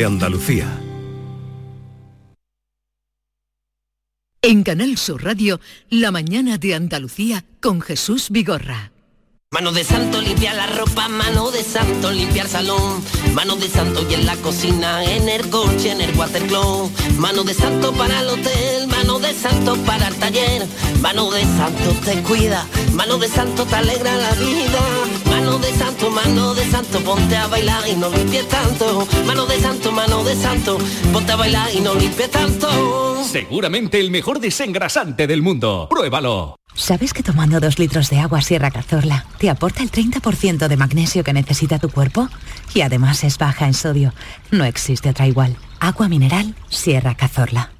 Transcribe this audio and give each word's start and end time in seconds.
de 0.00 0.06
Andalucía. 0.06 0.66
En 4.40 4.62
Canal 4.62 4.96
Sur 4.96 5.22
Radio, 5.22 5.60
La 5.90 6.10
mañana 6.10 6.56
de 6.56 6.74
Andalucía 6.74 7.44
con 7.60 7.82
Jesús 7.82 8.30
Vigorra. 8.30 8.92
Mano 9.50 9.72
de 9.72 9.84
santo 9.84 10.22
limpia 10.22 10.54
la 10.54 10.68
ropa, 10.68 11.08
mano 11.08 11.50
de 11.50 11.62
santo 11.62 12.12
limpia 12.12 12.44
el 12.44 12.48
salón, 12.48 13.04
mano 13.34 13.56
de 13.56 13.68
santo 13.68 14.06
y 14.08 14.14
en 14.14 14.24
la 14.24 14.36
cocina, 14.36 15.04
en 15.04 15.28
el 15.28 15.50
coche, 15.50 15.90
en 15.90 16.00
el 16.00 16.16
watercloak, 16.16 16.90
mano 17.18 17.44
de 17.44 17.52
santo 17.52 17.92
para 17.92 18.20
el 18.20 18.28
hotel, 18.28 18.86
mano 18.86 19.18
de 19.18 19.34
santo 19.34 19.76
para 19.84 20.08
el 20.08 20.14
taller, 20.14 20.66
mano 21.02 21.30
de 21.30 21.42
santo 21.42 21.90
te 22.06 22.22
cuida, 22.22 22.66
mano 22.94 23.18
de 23.18 23.28
santo 23.28 23.66
te 23.66 23.74
alegra 23.74 24.16
la 24.16 24.32
vida, 24.32 24.80
mano 25.50 25.66
de 25.66 25.74
santo, 25.74 26.10
mano 26.10 26.54
de 26.54 26.64
santo, 26.70 27.00
ponte 27.00 27.36
a 27.36 27.48
bailar 27.48 27.88
y 27.88 27.96
no 27.96 28.08
limpies 28.08 28.46
tanto, 28.48 29.04
mano 29.26 29.46
de 29.46 29.58
santo, 29.58 29.90
mano 29.90 30.22
de 30.22 30.36
santo, 30.36 30.78
ponte 31.12 31.32
a 31.32 31.36
bailar 31.36 31.68
y 31.74 31.80
no 31.80 31.92
limpies 31.94 32.30
tanto. 32.30 33.24
Seguramente 33.24 33.98
el 33.98 34.12
mejor 34.12 34.38
desengrasante 34.38 35.26
del 35.26 35.42
mundo. 35.42 35.88
Pruébalo. 35.90 36.54
¿Sabes 36.74 37.12
que 37.12 37.24
tomando 37.24 37.58
dos 37.58 37.80
litros 37.80 38.10
de 38.10 38.20
agua 38.20 38.42
Sierra 38.42 38.70
Cazorla 38.70 39.26
te 39.38 39.50
aporta 39.50 39.82
el 39.82 39.90
30% 39.90 40.68
de 40.68 40.76
magnesio 40.76 41.24
que 41.24 41.32
necesita 41.32 41.80
tu 41.80 41.90
cuerpo? 41.90 42.28
Y 42.72 42.82
además 42.82 43.24
es 43.24 43.36
baja 43.36 43.66
en 43.66 43.74
sodio. 43.74 44.14
No 44.52 44.64
existe 44.64 45.10
otra 45.10 45.26
igual. 45.26 45.56
Agua 45.80 46.08
mineral 46.08 46.54
Sierra 46.68 47.16
Cazorla. 47.16 47.79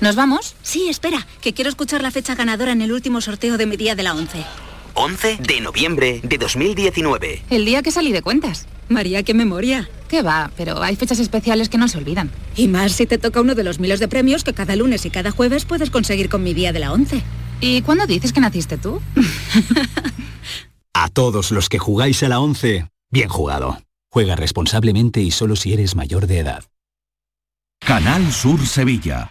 ¿Nos 0.00 0.16
vamos? 0.16 0.56
Sí, 0.62 0.88
espera, 0.88 1.26
que 1.42 1.52
quiero 1.52 1.68
escuchar 1.68 2.02
la 2.02 2.10
fecha 2.10 2.34
ganadora 2.34 2.72
en 2.72 2.80
el 2.80 2.92
último 2.92 3.20
sorteo 3.20 3.58
de 3.58 3.66
mi 3.66 3.76
día 3.76 3.94
de 3.94 4.02
la 4.02 4.14
11. 4.14 4.44
11 4.94 5.36
de 5.36 5.60
noviembre 5.60 6.20
de 6.22 6.38
2019. 6.38 7.42
El 7.50 7.64
día 7.66 7.82
que 7.82 7.90
salí 7.90 8.10
de 8.10 8.22
cuentas. 8.22 8.66
María, 8.88 9.22
qué 9.22 9.34
memoria. 9.34 9.88
Qué 10.08 10.22
va, 10.22 10.50
pero 10.56 10.82
hay 10.82 10.96
fechas 10.96 11.20
especiales 11.20 11.68
que 11.68 11.78
no 11.78 11.86
se 11.86 11.98
olvidan. 11.98 12.30
Y 12.56 12.66
más 12.66 12.92
si 12.92 13.06
te 13.06 13.18
toca 13.18 13.42
uno 13.42 13.54
de 13.54 13.62
los 13.62 13.78
miles 13.78 14.00
de 14.00 14.08
premios 14.08 14.42
que 14.42 14.54
cada 14.54 14.74
lunes 14.74 15.04
y 15.04 15.10
cada 15.10 15.30
jueves 15.30 15.66
puedes 15.66 15.90
conseguir 15.90 16.28
con 16.30 16.42
mi 16.42 16.54
día 16.54 16.72
de 16.72 16.80
la 16.80 16.92
11. 16.92 17.22
¿Y 17.60 17.82
cuándo 17.82 18.06
dices 18.06 18.32
que 18.32 18.40
naciste 18.40 18.78
tú? 18.78 19.02
A 20.94 21.08
todos 21.08 21.50
los 21.52 21.68
que 21.68 21.78
jugáis 21.78 22.22
a 22.22 22.28
la 22.28 22.40
11, 22.40 22.88
bien 23.10 23.28
jugado. 23.28 23.80
Juega 24.10 24.34
responsablemente 24.34 25.20
y 25.20 25.30
solo 25.30 25.54
si 25.56 25.72
eres 25.72 25.94
mayor 25.94 26.26
de 26.26 26.40
edad. 26.40 26.64
Canal 27.78 28.32
Sur 28.32 28.66
Sevilla. 28.66 29.30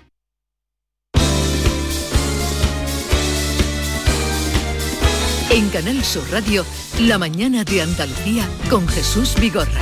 En 5.53 5.67
Canal 5.67 6.01
Sur 6.05 6.23
Radio, 6.31 6.65
La 7.01 7.17
mañana 7.17 7.65
de 7.65 7.81
Andalucía 7.81 8.47
con 8.69 8.87
Jesús 8.87 9.35
Vigorra. 9.37 9.81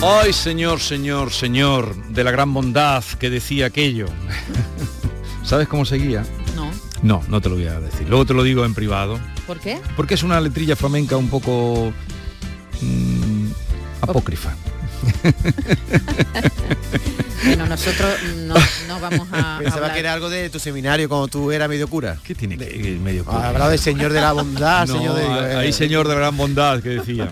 Ay, 0.00 0.32
señor, 0.32 0.78
señor, 0.78 1.32
señor, 1.32 1.96
de 2.06 2.22
la 2.22 2.30
gran 2.30 2.54
bondad 2.54 3.02
que 3.18 3.28
decía 3.28 3.66
aquello. 3.66 4.06
¿Sabes 5.42 5.66
cómo 5.66 5.84
seguía? 5.84 6.24
No. 6.54 6.70
No, 7.02 7.24
no 7.28 7.40
te 7.40 7.48
lo 7.48 7.56
voy 7.56 7.66
a 7.66 7.80
decir. 7.80 8.08
Luego 8.08 8.24
te 8.24 8.34
lo 8.34 8.44
digo 8.44 8.64
en 8.64 8.72
privado. 8.72 9.18
¿Por 9.48 9.58
qué? 9.58 9.80
Porque 9.96 10.14
es 10.14 10.22
una 10.22 10.40
letrilla 10.40 10.76
flamenca 10.76 11.16
un 11.16 11.28
poco 11.28 11.92
mm, 12.80 13.48
apócrifa. 14.02 14.54
Bueno, 17.44 17.66
nosotros 17.66 18.10
no, 18.46 18.54
no 18.88 19.00
vamos 19.00 19.28
a 19.32 19.58
Pensaba 19.62 19.76
hablar. 19.76 19.92
que 19.94 20.00
era 20.00 20.12
algo 20.12 20.28
de 20.28 20.50
tu 20.50 20.58
seminario 20.58 21.08
cuando 21.08 21.28
tú 21.28 21.52
eras 21.52 21.68
medio 21.68 21.86
cura. 21.88 22.16
¿Qué 22.24 22.34
tiene 22.34 22.58
que 22.58 22.64
ver 22.64 22.98
medio 22.98 23.24
cura? 23.24 23.38
Ha 23.38 23.48
hablado 23.50 23.70
de 23.70 23.78
señor 23.78 24.12
de 24.12 24.20
la 24.20 24.32
bondad, 24.32 24.86
No, 24.88 24.94
señor 24.98 25.14
de... 25.14 25.22
eh, 25.22 25.56
ahí 25.56 25.72
señor 25.72 26.08
de 26.08 26.14
la 26.14 26.20
gran 26.20 26.36
bondad 26.36 26.82
que 26.82 26.88
decía. 26.90 27.30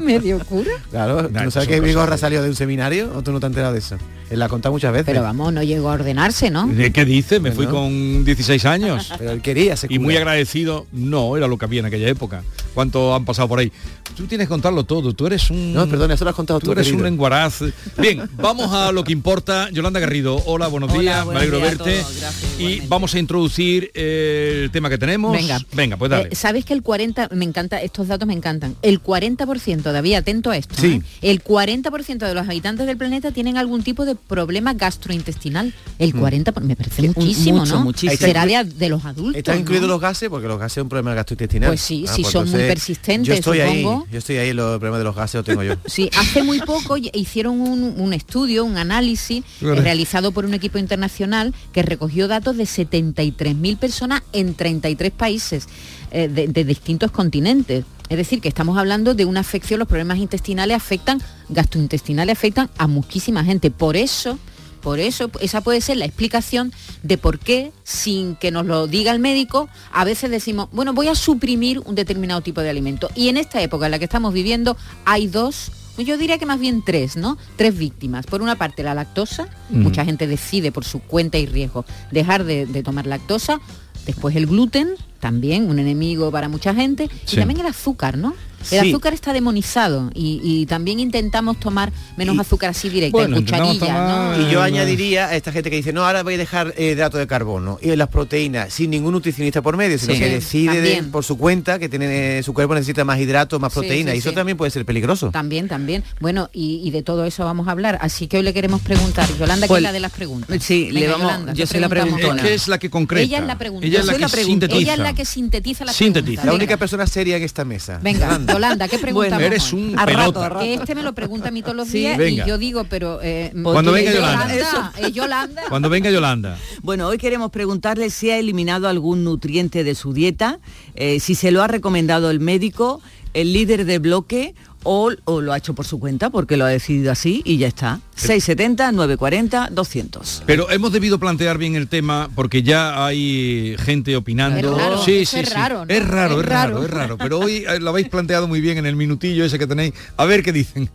¿Medio 0.00 0.38
cura? 0.40 0.70
Claro, 0.90 1.28
¿tú 1.28 1.32
no 1.32 1.50
sabes 1.50 1.68
que 1.68 1.78
Vigorra 1.80 2.16
salió 2.16 2.42
de 2.42 2.48
un 2.48 2.56
seminario 2.56 3.12
o 3.14 3.22
tú 3.22 3.32
no 3.32 3.40
te 3.40 3.46
has 3.46 3.50
enterado 3.50 3.74
de 3.74 3.80
eso? 3.80 3.96
Él 4.30 4.38
la 4.38 4.46
ha 4.46 4.48
contado 4.48 4.72
muchas 4.72 4.92
veces. 4.92 5.06
Pero 5.06 5.22
vamos, 5.22 5.52
no 5.52 5.62
llegó 5.62 5.90
a 5.90 5.92
ordenarse, 5.92 6.50
¿no? 6.50 6.66
¿De 6.66 6.90
¿Qué 6.90 7.04
dice? 7.04 7.38
Me 7.38 7.52
fui 7.52 7.66
con 7.66 8.24
16 8.24 8.64
años. 8.64 9.12
Pero 9.18 9.30
él 9.32 9.42
quería 9.42 9.76
ser 9.76 9.92
Y 9.92 9.98
muy 9.98 10.16
agradecido. 10.16 10.86
No, 10.90 11.36
era 11.36 11.46
lo 11.48 11.58
que 11.58 11.66
había 11.66 11.80
en 11.80 11.86
aquella 11.86 12.08
época. 12.08 12.42
¿Cuánto 12.74 13.14
han 13.14 13.24
pasado 13.24 13.48
por 13.48 13.58
ahí? 13.60 13.70
Tú 14.16 14.26
tienes 14.26 14.46
que 14.46 14.50
contarlo 14.50 14.84
todo. 14.84 15.12
Tú 15.12 15.26
eres 15.26 15.50
un... 15.50 15.72
No, 15.72 15.88
perdona, 15.88 16.14
eso 16.14 16.24
lo 16.24 16.30
has 16.30 16.36
contado 16.36 16.60
tú, 16.60 16.66
Tú 16.66 16.72
eres 16.72 16.86
querido. 16.86 16.98
un 16.98 17.04
lenguaraz. 17.10 17.62
Bien, 17.98 18.28
vamos 18.36 18.72
a 18.72 18.92
lo 18.92 19.02
que 19.04 19.12
importa. 19.12 19.70
Yolanda 19.70 19.98
Garrido, 20.00 20.40
hola, 20.46 20.66
buenos 20.68 20.90
Hola, 20.92 21.00
días. 21.00 21.18
Me 21.20 21.24
buenos 21.24 21.42
alegro 21.42 21.58
días 21.58 21.68
a 21.68 21.84
verte. 21.84 22.00
todos, 22.02 22.16
gracias, 22.20 22.60
y 22.60 22.80
vamos 22.86 23.14
a 23.14 23.18
introducir 23.18 23.90
eh, 23.94 24.60
el 24.64 24.70
tema 24.70 24.88
que 24.90 24.98
tenemos. 24.98 25.32
Venga. 25.32 25.60
Venga, 25.72 25.96
pues 25.96 26.10
dale. 26.10 26.28
Eh, 26.30 26.34
¿Sabes 26.34 26.64
que 26.64 26.74
el 26.74 26.82
40, 26.82 27.28
me 27.32 27.44
encanta, 27.44 27.80
estos 27.80 28.06
datos 28.08 28.26
me 28.28 28.34
encantan, 28.34 28.76
el 28.82 29.02
40%, 29.02 29.82
David, 29.92 30.14
atento 30.14 30.50
a 30.50 30.56
esto, 30.56 30.74
Sí. 30.78 31.00
¿eh? 31.22 31.30
el 31.30 31.42
40% 31.42 32.18
de 32.26 32.34
los 32.34 32.46
habitantes 32.48 32.86
del 32.86 32.96
planeta 32.96 33.32
tienen 33.32 33.56
algún 33.56 33.82
tipo 33.82 34.04
de 34.04 34.14
problema 34.14 34.74
gastrointestinal. 34.74 35.72
El 35.98 36.14
Mm. 36.14 36.18
40, 36.20 36.52
por- 36.52 36.62
me 36.64 36.76
parece 36.76 37.02
Sí, 37.02 37.08
muchísimo, 37.14 37.58
mucho, 37.60 37.74
¿no? 37.76 37.84
muchísimo. 37.84 38.16
Será 38.18 38.46
de, 38.46 38.64
de 38.64 38.88
los 38.88 39.04
adultos. 39.04 39.36
¿Están 39.36 39.56
¿no? 39.56 39.60
incluidos 39.62 39.88
los 39.88 40.00
gases? 40.00 40.28
Porque 40.28 40.48
los 40.48 40.58
gases 40.58 40.78
es 40.78 40.82
un 40.82 40.88
problema 40.88 41.14
gastrointestinal. 41.14 41.70
Pues 41.70 41.80
sí, 41.80 42.04
Ah, 42.08 42.12
si 42.14 42.24
son 42.24 42.50
muy 42.50 42.60
Eh, 42.64 42.68
persistente, 42.68 43.28
yo 43.28 43.34
estoy 43.34 43.60
supongo. 43.60 44.04
Ahí, 44.06 44.12
yo 44.12 44.18
estoy 44.18 44.36
ahí, 44.38 44.52
los 44.52 44.78
problemas 44.78 44.98
de 45.00 45.04
los 45.04 45.14
gases 45.16 45.34
los 45.36 45.44
tengo 45.44 45.62
yo. 45.62 45.74
Sí, 45.86 46.10
hace 46.18 46.42
muy 46.42 46.60
poco 46.60 46.96
hicieron 46.96 47.60
un, 47.60 47.82
un 48.00 48.12
estudio, 48.12 48.64
un 48.64 48.76
análisis 48.76 49.44
Claro. 49.58 49.76
eh, 49.76 49.80
realizado 49.82 50.32
por 50.32 50.44
un 50.44 50.54
equipo 50.54 50.78
internacional 50.78 51.54
que 51.72 51.82
recogió 51.82 52.28
datos 52.28 52.56
de 52.56 52.64
73.000 52.64 53.76
personas 53.78 54.22
en 54.32 54.54
33 54.54 55.12
países 55.12 55.68
eh, 56.10 56.28
de, 56.28 56.48
de 56.48 56.64
distintos 56.64 57.10
continentes. 57.10 57.84
Es 58.08 58.16
decir, 58.18 58.40
que 58.40 58.48
estamos 58.48 58.76
hablando 58.76 59.14
de 59.14 59.24
una 59.24 59.40
afección, 59.40 59.78
los 59.78 59.88
problemas 59.88 60.18
intestinales 60.18 60.76
afectan, 60.76 61.22
gastrointestinales 61.48 62.36
afectan 62.36 62.68
a 62.76 62.86
muchísima 62.86 63.42
gente. 63.44 63.70
Por 63.70 63.96
eso, 63.96 64.38
por 64.84 65.00
eso, 65.00 65.30
esa 65.40 65.62
puede 65.62 65.80
ser 65.80 65.96
la 65.96 66.04
explicación 66.04 66.70
de 67.02 67.16
por 67.16 67.38
qué, 67.38 67.72
sin 67.84 68.36
que 68.36 68.50
nos 68.50 68.66
lo 68.66 68.86
diga 68.86 69.12
el 69.12 69.18
médico, 69.18 69.70
a 69.90 70.04
veces 70.04 70.30
decimos, 70.30 70.68
bueno, 70.72 70.92
voy 70.92 71.08
a 71.08 71.14
suprimir 71.14 71.80
un 71.86 71.94
determinado 71.94 72.42
tipo 72.42 72.60
de 72.60 72.68
alimento. 72.68 73.08
Y 73.14 73.30
en 73.30 73.38
esta 73.38 73.62
época 73.62 73.86
en 73.86 73.92
la 73.92 73.98
que 73.98 74.04
estamos 74.04 74.34
viviendo 74.34 74.76
hay 75.06 75.26
dos, 75.26 75.72
yo 75.96 76.18
diría 76.18 76.36
que 76.36 76.44
más 76.44 76.60
bien 76.60 76.82
tres, 76.84 77.16
¿no? 77.16 77.38
Tres 77.56 77.78
víctimas. 77.78 78.26
Por 78.26 78.42
una 78.42 78.56
parte, 78.56 78.82
la 78.82 78.92
lactosa. 78.92 79.48
Mm. 79.70 79.82
Mucha 79.84 80.04
gente 80.04 80.26
decide 80.26 80.70
por 80.70 80.84
su 80.84 81.00
cuenta 81.00 81.38
y 81.38 81.46
riesgo 81.46 81.86
dejar 82.10 82.44
de, 82.44 82.66
de 82.66 82.82
tomar 82.82 83.06
lactosa. 83.06 83.62
Después 84.04 84.36
el 84.36 84.46
gluten, 84.46 84.96
también 85.18 85.70
un 85.70 85.78
enemigo 85.78 86.30
para 86.30 86.50
mucha 86.50 86.74
gente. 86.74 87.08
Sí. 87.24 87.36
Y 87.36 87.38
también 87.38 87.60
el 87.60 87.66
azúcar, 87.68 88.18
¿no? 88.18 88.34
El 88.70 88.80
Sí. 88.82 88.90
azúcar 88.90 89.14
está 89.14 89.32
demonizado 89.32 90.10
y, 90.14 90.40
y 90.42 90.66
también 90.66 91.00
intentamos 91.00 91.58
tomar 91.58 91.92
menos 92.16 92.38
azúcar 92.38 92.70
así 92.70 92.88
directa, 92.88 93.12
Bueno, 93.18 93.36
en 93.36 93.40
intentamos 93.42 93.74
cucharilla, 93.74 93.96
tomar- 93.98 94.38
¿no? 94.38 94.48
Y 94.48 94.52
yo 94.52 94.62
añadiría 94.62 95.26
a 95.26 95.36
esta 95.36 95.52
gente 95.52 95.70
que 95.70 95.76
dice, 95.76 95.92
no, 95.92 96.04
ahora 96.06 96.22
voy 96.22 96.34
a 96.34 96.38
dejar 96.38 96.74
eh, 96.76 96.92
hidrato 96.92 97.18
de 97.18 97.26
carbono 97.26 97.78
y 97.82 97.94
las 97.96 98.08
proteínas 98.08 98.72
sin 98.72 98.90
ningún 98.90 99.12
nutricionista 99.12 99.62
por 99.62 99.76
medio, 99.76 99.98
sino 99.98 100.14
Sí. 100.14 100.18
que 100.20 100.28
decide 100.28 100.80
de- 100.80 101.02
por 101.04 101.24
su 101.24 101.36
cuenta 101.38 101.78
que 101.78 101.88
tiene, 101.88 102.42
su 102.42 102.52
cuerpo 102.54 102.74
necesita 102.74 103.04
más 103.04 103.18
hidratos, 103.20 103.60
más 103.60 103.72
Sí, 103.72 103.80
proteínas. 103.80 104.12
sí, 104.12 104.16
y 104.16 104.18
eso 104.20 104.30
sí. 104.30 104.34
también 104.34 104.56
puede 104.56 104.70
ser 104.70 104.84
peligroso. 104.84 105.30
También, 105.30 105.68
también. 105.68 106.04
Bueno, 106.20 106.50
y, 106.52 106.80
y 106.84 106.90
de 106.90 107.02
todo 107.02 107.24
eso 107.24 107.44
vamos 107.44 107.68
a 107.68 107.72
hablar. 107.72 107.98
Así 108.00 108.26
que 108.26 108.38
hoy 108.38 108.42
le 108.42 108.52
queremos 108.54 108.80
preguntar, 108.80 109.28
Yolanda, 109.38 109.66
que 109.66 109.68
Pues, 109.68 109.78
es 109.80 109.82
la 109.84 109.92
de 109.92 110.00
las 110.00 110.12
preguntas. 110.12 110.62
sí, 110.62 110.90
le 110.90 111.06
vamos- 111.08 111.22
Yolanda, 111.22 111.52
yo 111.52 111.62
¿qué 111.64 111.66
soy 111.66 111.80
la 111.80 111.88
preguntona. 111.88 112.26
ahora? 112.28 112.42
Es 112.42 112.48
que 112.48 112.54
es 112.54 112.68
la 112.68 112.78
que 112.78 112.90
concreta. 112.90 113.22
Ella 113.24 113.38
es 113.38 113.46
la 113.46 113.58
pregunta. 113.58 113.86
Ella 113.86 114.00
es 114.00 114.06
la 114.06 114.12
que 114.14 114.18
pregunta. 114.28 114.44
sintetiza. 114.44 114.78
Ella 114.80 114.92
es 114.94 114.98
la 114.98 115.12
que 115.14 115.24
sintetiza 115.24 115.84
la 115.84 115.92
Sintetiza. 115.92 116.42
pregunta. 116.42 116.46
La 116.46 116.54
única 116.54 116.76
persona 116.76 117.06
seria 117.06 117.36
en 117.36 117.42
esta 117.42 117.64
mesa. 117.64 118.00
Venga, 118.02 118.26
Yolanda, 118.26 118.53
¿qué 118.88 118.98
preguntamos 118.98 119.14
Bueno, 119.14 119.38
eres 119.40 119.72
un 119.72 119.98
A 119.98 120.06
rato, 120.06 120.42
a 120.42 120.48
rato. 120.48 120.64
Este 120.64 120.94
me 120.94 121.02
lo 121.02 121.12
pregunta 121.14 121.48
a 121.48 121.50
mí 121.50 121.62
todos 121.62 121.76
los 121.76 121.88
Sí. 121.88 121.98
días 121.98 122.18
Venga. 122.18 122.44
y 122.44 122.48
yo 122.48 122.58
digo, 122.58 122.84
pero... 122.84 123.20
eh, 123.22 123.52
Cuando 123.62 123.92
venga 123.92 124.12
Yolanda. 124.12 124.54
Yolanda, 124.54 125.08
Yolanda. 125.08 125.62
Cuando 125.68 125.88
venga 125.90 126.10
Yolanda. 126.10 126.58
Bueno, 126.82 127.08
hoy 127.08 127.18
queremos 127.18 127.50
preguntarle 127.50 128.10
si 128.10 128.30
ha 128.30 128.38
eliminado 128.38 128.88
algún 128.88 129.24
nutriente 129.24 129.84
de 129.84 129.94
su 129.94 130.12
dieta, 130.12 130.58
eh, 130.94 131.20
si 131.20 131.34
se 131.34 131.50
lo 131.50 131.62
ha 131.62 131.66
recomendado 131.68 132.30
el 132.30 132.40
médico, 132.40 133.00
el 133.32 133.52
líder 133.52 133.84
de 133.84 133.98
bloque 133.98 134.54
o, 134.84 135.10
o 135.24 135.40
lo 135.40 135.52
ha 135.52 135.58
hecho 135.58 135.74
por 135.74 135.86
su 135.86 135.98
cuenta 135.98 136.30
porque 136.30 136.56
lo 136.56 136.64
ha 136.64 136.68
decidido 136.68 137.10
así 137.10 137.42
y 137.44 137.58
ya 137.58 137.66
está. 137.66 138.00
670, 138.14 138.92
940, 138.92 139.68
200. 139.72 140.42
Pero 140.46 140.70
hemos 140.70 140.92
debido 140.92 141.18
plantear 141.18 141.58
bien 141.58 141.74
el 141.74 141.88
tema 141.88 142.30
porque 142.34 142.62
ya 142.62 143.04
hay 143.04 143.76
gente 143.80 144.14
opinando. 144.16 144.76
Es 144.76 144.82
raro, 144.82 144.98
sí, 145.02 145.26
sí, 145.26 145.40
es 145.40 145.48
sí. 145.48 145.54
raro, 145.54 145.84
¿no? 145.84 145.92
Es 145.92 146.06
raro, 146.06 146.34
Es 146.34 146.40
es 146.44 146.46
raro, 146.48 146.74
raro. 146.74 146.84
es 146.84 146.90
raro. 146.90 147.18
Pero 147.18 147.38
hoy 147.40 147.64
eh, 147.68 147.80
lo 147.80 147.90
habéis 147.90 148.08
planteado 148.08 148.46
muy 148.46 148.60
bien 148.60 148.78
en 148.78 148.86
el 148.86 148.94
minutillo 148.96 149.44
ese 149.44 149.58
que 149.58 149.66
tenéis. 149.66 149.94
A 150.16 150.24
ver 150.24 150.42
qué 150.42 150.52
dicen. 150.52 150.88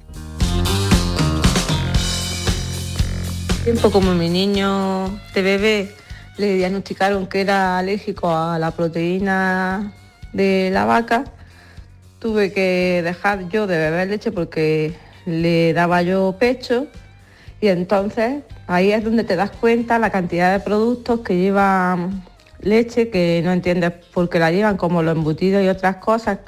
Tiempo 3.64 3.92
como 3.92 4.16
mi 4.16 4.30
niño 4.30 5.20
de 5.36 5.42
bebé 5.42 5.96
le 6.38 6.56
diagnosticaron 6.56 7.28
que 7.28 7.42
era 7.42 7.78
alérgico 7.78 8.36
a 8.36 8.58
la 8.58 8.72
proteína 8.72 9.92
de 10.34 10.70
la 10.72 10.86
vaca, 10.86 11.26
tuve 12.20 12.52
que 12.52 13.02
dejar 13.04 13.50
yo 13.50 13.66
de 13.66 13.78
beber 13.78 14.10
leche 14.10 14.32
porque 14.32 14.94
le 15.26 15.74
daba 15.74 16.02
yo 16.02 16.36
pecho 16.38 16.88
y 17.62 17.68
entonces 17.68 18.44
ahí 18.68 18.92
es 18.92 19.04
donde 19.04 19.24
te 19.24 19.36
das 19.36 19.52
cuenta 19.52 20.00
la 20.00 20.10
cantidad 20.10 20.52
de 20.52 20.60
productos 20.60 21.22
que 21.22 21.38
llevan 21.38 22.24
leche 22.62 23.10
que 23.10 23.42
no 23.44 23.52
entiendes 23.52 23.92
por 24.14 24.30
qué 24.30 24.40
la 24.40 24.52
llevan, 24.52 24.78
como 24.78 25.02
los 25.02 25.16
embutidos 25.16 25.64
y 25.64 25.68
otras 25.68 25.98
cosas. 25.98 26.40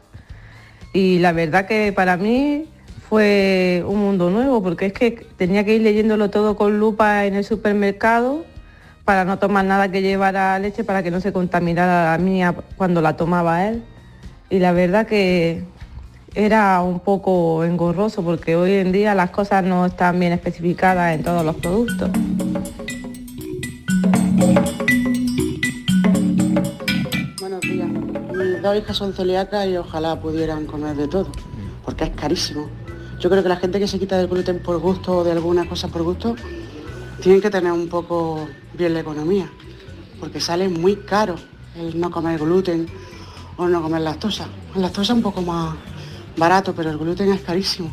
Y 0.94 1.20
la 1.20 1.32
verdad 1.32 1.68
que 1.68 1.94
para 1.94 2.18
mí 2.18 2.68
fue 3.08 3.84
un 3.88 4.00
mundo 4.00 4.30
nuevo, 4.30 4.62
porque 4.62 4.88
es 4.88 4.94
que 4.94 5.12
tenía 5.38 5.64
que 5.64 5.76
ir 5.76 5.82
leyéndolo 5.82 6.30
todo 6.30 6.56
con 6.56 6.80
lupa 6.80 7.26
en 7.26 7.36
el 7.36 7.44
supermercado 7.44 8.46
para 9.06 9.26
no 9.26 9.40
tomar 9.40 9.66
nada 9.66 9.92
que 9.92 10.02
llevara 10.02 10.60
leche 10.60 10.84
para 10.84 11.02
que 11.02 11.12
no 11.12 11.20
se 11.22 11.34
contaminara 11.34 12.12
la 12.12 12.18
mía 12.18 12.56
cuando 12.78 13.02
la 13.02 13.18
tomaba 13.18 13.68
él. 13.68 13.84
Y 14.52 14.60
la 14.60 14.74
verdad 14.74 15.08
que 15.08 15.64
era 16.36 16.82
un 16.82 17.00
poco 17.00 17.64
engorroso 17.64 18.22
porque 18.22 18.58
hoy 18.58 18.74
en 18.74 18.92
día 18.92 19.16
las 19.16 19.30
cosas 19.30 19.64
no 19.64 19.86
están 19.86 20.20
bien 20.20 20.34
especificadas 20.34 21.16
en 21.16 21.24
todos 21.24 21.46
los 21.46 21.56
productos. 21.56 22.10
Buenos 27.40 27.62
días. 27.62 27.88
Mis 27.88 28.62
dos 28.62 28.78
hijas 28.78 28.98
son 28.98 29.14
celíacas 29.14 29.68
y 29.68 29.78
ojalá 29.78 30.20
pudieran 30.20 30.66
comer 30.66 30.98
de 30.98 31.08
todo, 31.08 31.32
porque 31.86 32.04
es 32.04 32.10
carísimo. 32.10 32.70
Yo 33.22 33.30
creo 33.30 33.44
que 33.44 33.50
la 33.50 33.56
gente 33.56 33.80
que 33.80 33.88
se 33.88 34.00
quita 34.00 34.18
del 34.18 34.28
gluten 34.28 34.60
por 34.60 34.80
gusto 34.80 35.20
o 35.20 35.24
de 35.24 35.32
alguna 35.32 35.66
cosa 35.66 35.88
por 35.88 36.04
gusto, 36.04 36.36
tienen 37.22 37.40
que 37.40 37.50
tener 37.50 37.72
un 37.72 37.88
poco 37.88 38.50
bien 38.74 38.96
la 38.96 39.00
economía, 39.00 39.50
porque 40.20 40.42
sale 40.42 40.68
muy 40.68 40.98
caro 40.98 41.36
el 41.78 41.98
no 41.98 42.12
comer 42.12 42.38
gluten 42.38 42.88
o 43.58 43.68
no 43.68 43.82
comer 43.82 44.02
lactosa. 44.02 44.48
La 44.76 44.82
lactosa 44.82 45.14
es 45.14 45.18
un 45.18 45.24
poco 45.24 45.42
más 45.42 45.76
barato, 46.38 46.74
pero 46.76 46.90
el 46.90 46.98
gluten 46.98 47.32
es 47.32 47.42
carísimo. 47.42 47.92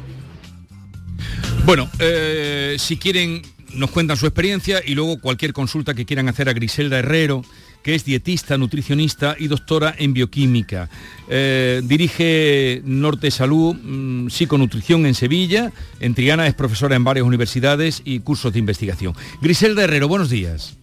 Bueno, 1.65 1.89
eh, 1.99 2.77
si 2.79 2.97
quieren, 2.97 3.43
nos 3.75 3.91
cuentan 3.91 4.17
su 4.17 4.27
experiencia 4.27 4.81
y 4.85 4.95
luego 4.95 5.21
cualquier 5.21 5.53
consulta 5.53 5.95
que 5.95 6.07
quieran 6.07 6.29
hacer 6.29 6.49
a 6.49 6.53
Griselda 6.53 6.99
Herrero, 6.99 7.43
que 7.83 7.95
es 7.95 8.05
dietista, 8.05 8.59
nutricionista 8.59 9.37
y 9.39 9.49
doctora 9.49 9.95
en 9.99 10.13
bioquímica. 10.13 10.89
Eh, 11.29 11.81
dirige 11.85 12.83
Norte 12.85 13.31
Salud, 13.31 13.75
mm, 13.75 14.29
Psiconutrición 14.31 15.07
en 15.07 15.15
Sevilla. 15.15 15.73
En 16.01 16.15
Triana 16.15 16.47
es 16.47 16.55
profesora 16.55 16.97
en 16.97 17.05
varias 17.05 17.27
universidades 17.27 18.03
y 18.05 18.21
cursos 18.21 18.53
de 18.53 18.59
investigación. 18.59 19.15
Griselda 19.41 19.85
Herrero, 19.85 20.09
buenos 20.09 20.31
días. 20.31 20.77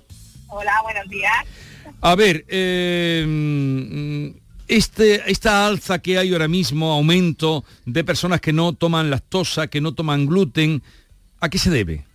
Hola, 0.48 0.82
buenos 0.84 1.10
días. 1.10 1.34
A 2.02 2.16
ver, 2.16 2.46
eh, 2.48 3.26
mm, 3.28 4.45
este, 4.68 5.30
esta 5.32 5.68
alza 5.68 6.00
que 6.00 6.18
hay 6.18 6.34
ahora 6.34 6.48
mismo, 6.48 6.92
aumento 6.92 7.64
de 7.86 8.04
personas 8.04 8.42
que 8.42 8.54
no 8.54 8.74
toman 8.74 9.10
lactosa, 9.10 9.68
que 9.68 9.82
no 9.82 9.94
toman 9.94 10.26
gluten, 10.26 10.82
¿a 11.40 11.50
qué 11.50 11.58
se 11.58 11.70
debe? 11.70 12.06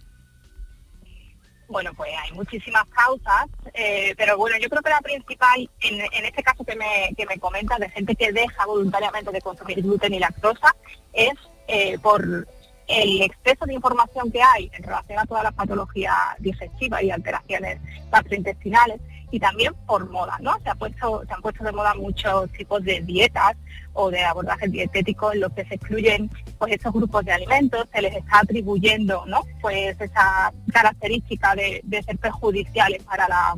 Bueno, 1.68 1.92
pues 1.94 2.10
hay 2.20 2.32
muchísimas 2.32 2.84
causas, 2.86 3.46
eh, 3.74 4.12
pero 4.16 4.36
bueno, 4.36 4.56
yo 4.60 4.68
creo 4.68 4.82
que 4.82 4.90
la 4.90 5.00
principal, 5.00 5.70
en, 5.80 6.24
este 6.24 6.42
caso 6.42 6.64
que 6.64 6.74
me, 6.74 7.14
que 7.16 7.24
me 7.26 7.38
comentas, 7.38 7.78
de 7.78 7.88
gente 7.90 8.16
que 8.16 8.32
deja 8.32 8.66
voluntariamente 8.66 9.30
de 9.30 9.40
consumir 9.40 9.80
gluten 9.80 10.12
y 10.12 10.18
lactosa, 10.18 10.74
es 11.12 11.34
eh, 11.68 11.96
por 12.00 12.48
el 12.88 13.22
exceso 13.22 13.66
de 13.66 13.74
información 13.74 14.32
que 14.32 14.42
hay 14.42 14.68
en 14.74 14.82
relación 14.82 15.20
a 15.20 15.26
todas 15.26 15.44
las 15.44 15.54
patologías 15.54 16.16
digestivas 16.40 17.02
y 17.04 17.12
alteraciones 17.12 17.80
gastrointestinales 18.10 19.00
y 19.30 19.40
también 19.40 19.74
por 19.86 20.08
moda, 20.10 20.36
¿no? 20.40 20.58
Se, 20.62 20.70
ha 20.70 20.74
puesto, 20.74 21.22
se 21.26 21.32
han 21.32 21.42
puesto 21.42 21.64
de 21.64 21.72
moda 21.72 21.94
muchos 21.94 22.50
tipos 22.52 22.82
de 22.82 23.00
dietas 23.00 23.56
o 23.92 24.10
de 24.10 24.22
abordajes 24.24 24.70
dietéticos 24.70 25.34
en 25.34 25.40
los 25.40 25.52
que 25.52 25.64
se 25.64 25.74
excluyen 25.74 26.30
pues 26.58 26.72
estos 26.72 26.92
grupos 26.92 27.24
de 27.24 27.32
alimentos, 27.32 27.86
se 27.92 28.02
les 28.02 28.14
está 28.14 28.40
atribuyendo, 28.40 29.24
¿no? 29.26 29.42
Pues 29.60 30.00
esa 30.00 30.52
característica 30.72 31.54
de, 31.54 31.80
de 31.84 32.02
ser 32.02 32.18
perjudiciales 32.18 33.02
para 33.04 33.28
la 33.28 33.54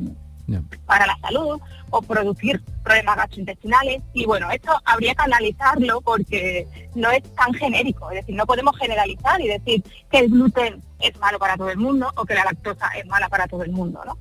para 0.85 1.07
la 1.07 1.17
salud 1.19 1.59
o 1.89 2.01
producir 2.01 2.61
problemas 2.83 3.15
gastrointestinales 3.15 4.01
y 4.13 4.25
bueno, 4.25 4.51
esto 4.51 4.71
habría 4.85 5.15
que 5.15 5.23
analizarlo 5.23 6.01
porque 6.01 6.67
no 6.95 7.11
es 7.11 7.23
tan 7.35 7.53
genérico, 7.53 8.09
es 8.11 8.17
decir, 8.17 8.35
no 8.35 8.45
podemos 8.45 8.77
generalizar 8.77 9.39
y 9.41 9.47
decir 9.47 9.83
que 10.11 10.19
el 10.19 10.29
gluten 10.29 10.81
es 10.99 11.17
malo 11.19 11.39
para 11.39 11.55
todo 11.55 11.69
el 11.69 11.77
mundo 11.77 12.11
o 12.15 12.25
que 12.25 12.33
la 12.33 12.45
lactosa 12.45 12.87
es 12.97 13.05
mala 13.05 13.29
para 13.29 13.47
todo 13.47 13.63
el 13.63 13.71
mundo, 13.71 14.01
¿no? 14.05 14.17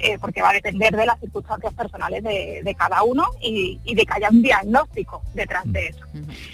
Eh, 0.00 0.18
porque 0.20 0.42
va 0.42 0.50
a 0.50 0.52
depender 0.54 0.94
de 0.94 1.06
las 1.06 1.18
circunstancias 1.20 1.72
personales 1.72 2.22
de, 2.24 2.60
de 2.64 2.74
cada 2.74 3.02
uno 3.04 3.24
y, 3.40 3.78
y 3.84 3.94
de 3.94 4.04
que 4.04 4.12
haya 4.12 4.28
un 4.28 4.42
diagnóstico 4.42 5.22
detrás 5.34 5.62
de 5.66 5.86
eso. 5.86 6.04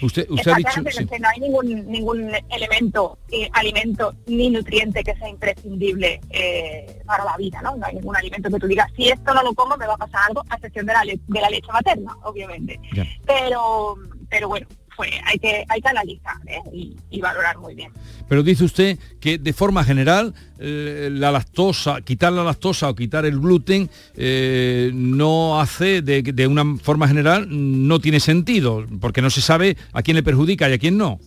Usted, 0.03 0.29
usted 0.29 0.51
ha 0.51 0.55
dicho... 0.55 0.83
que 0.83 0.91
sí. 0.91 1.05
no 1.19 1.27
hay 1.27 1.39
ningún, 1.39 1.91
ningún 1.91 2.31
elemento, 2.49 3.17
eh, 3.31 3.49
alimento 3.53 4.13
ni 4.27 4.49
nutriente 4.51 5.03
que 5.03 5.15
sea 5.15 5.27
imprescindible 5.27 6.21
eh, 6.29 7.01
para 7.05 7.25
la 7.25 7.35
vida, 7.35 7.61
¿no? 7.63 7.75
No 7.75 7.85
hay 7.87 7.95
ningún 7.95 8.15
alimento 8.15 8.49
que 8.49 8.59
tú 8.59 8.67
digas, 8.67 8.87
si 8.95 9.09
esto 9.09 9.33
no 9.33 9.41
lo 9.43 9.53
como 9.55 9.75
me 9.75 9.87
va 9.87 9.95
a 9.95 9.97
pasar 9.97 10.21
algo, 10.27 10.43
a 10.47 10.55
excepción 10.55 10.85
de 10.85 10.93
la, 10.93 11.03
le- 11.03 11.19
de 11.27 11.41
la 11.41 11.49
leche 11.49 11.71
materna, 11.73 12.15
obviamente. 12.23 12.79
Pero, 13.25 13.95
pero 14.29 14.47
bueno, 14.49 14.67
pues 15.01 15.13
hay 15.25 15.39
que, 15.39 15.65
hay 15.67 15.81
que 15.81 15.89
analizar 15.89 16.35
¿eh? 16.45 16.61
y, 17.09 17.19
valorar 17.21 17.57
muy 17.57 17.73
bien. 17.73 17.91
Pero 18.29 18.43
dice 18.43 18.63
usted 18.63 18.99
que 19.19 19.39
de 19.39 19.51
forma 19.51 19.83
general 19.83 20.35
eh, 20.59 21.09
la 21.11 21.31
lactosa, 21.31 22.01
quitar 22.01 22.31
la 22.31 22.43
lactosa 22.43 22.87
o 22.87 22.93
quitar 22.93 23.25
el 23.25 23.39
gluten 23.39 23.89
eh, 24.15 24.91
no 24.93 25.59
hace 25.59 26.03
de, 26.03 26.21
de 26.21 26.45
una 26.45 26.77
forma 26.83 27.07
general, 27.07 27.47
no 27.49 27.99
tiene 27.99 28.19
sentido, 28.19 28.85
porque 28.99 29.23
no 29.23 29.31
se 29.31 29.41
sabe 29.41 29.75
a 29.91 30.03
quién 30.03 30.17
le 30.17 30.21
perjudica 30.21 30.69
y 30.69 30.73
a 30.73 30.77
quién 30.77 30.99
no. 30.99 31.19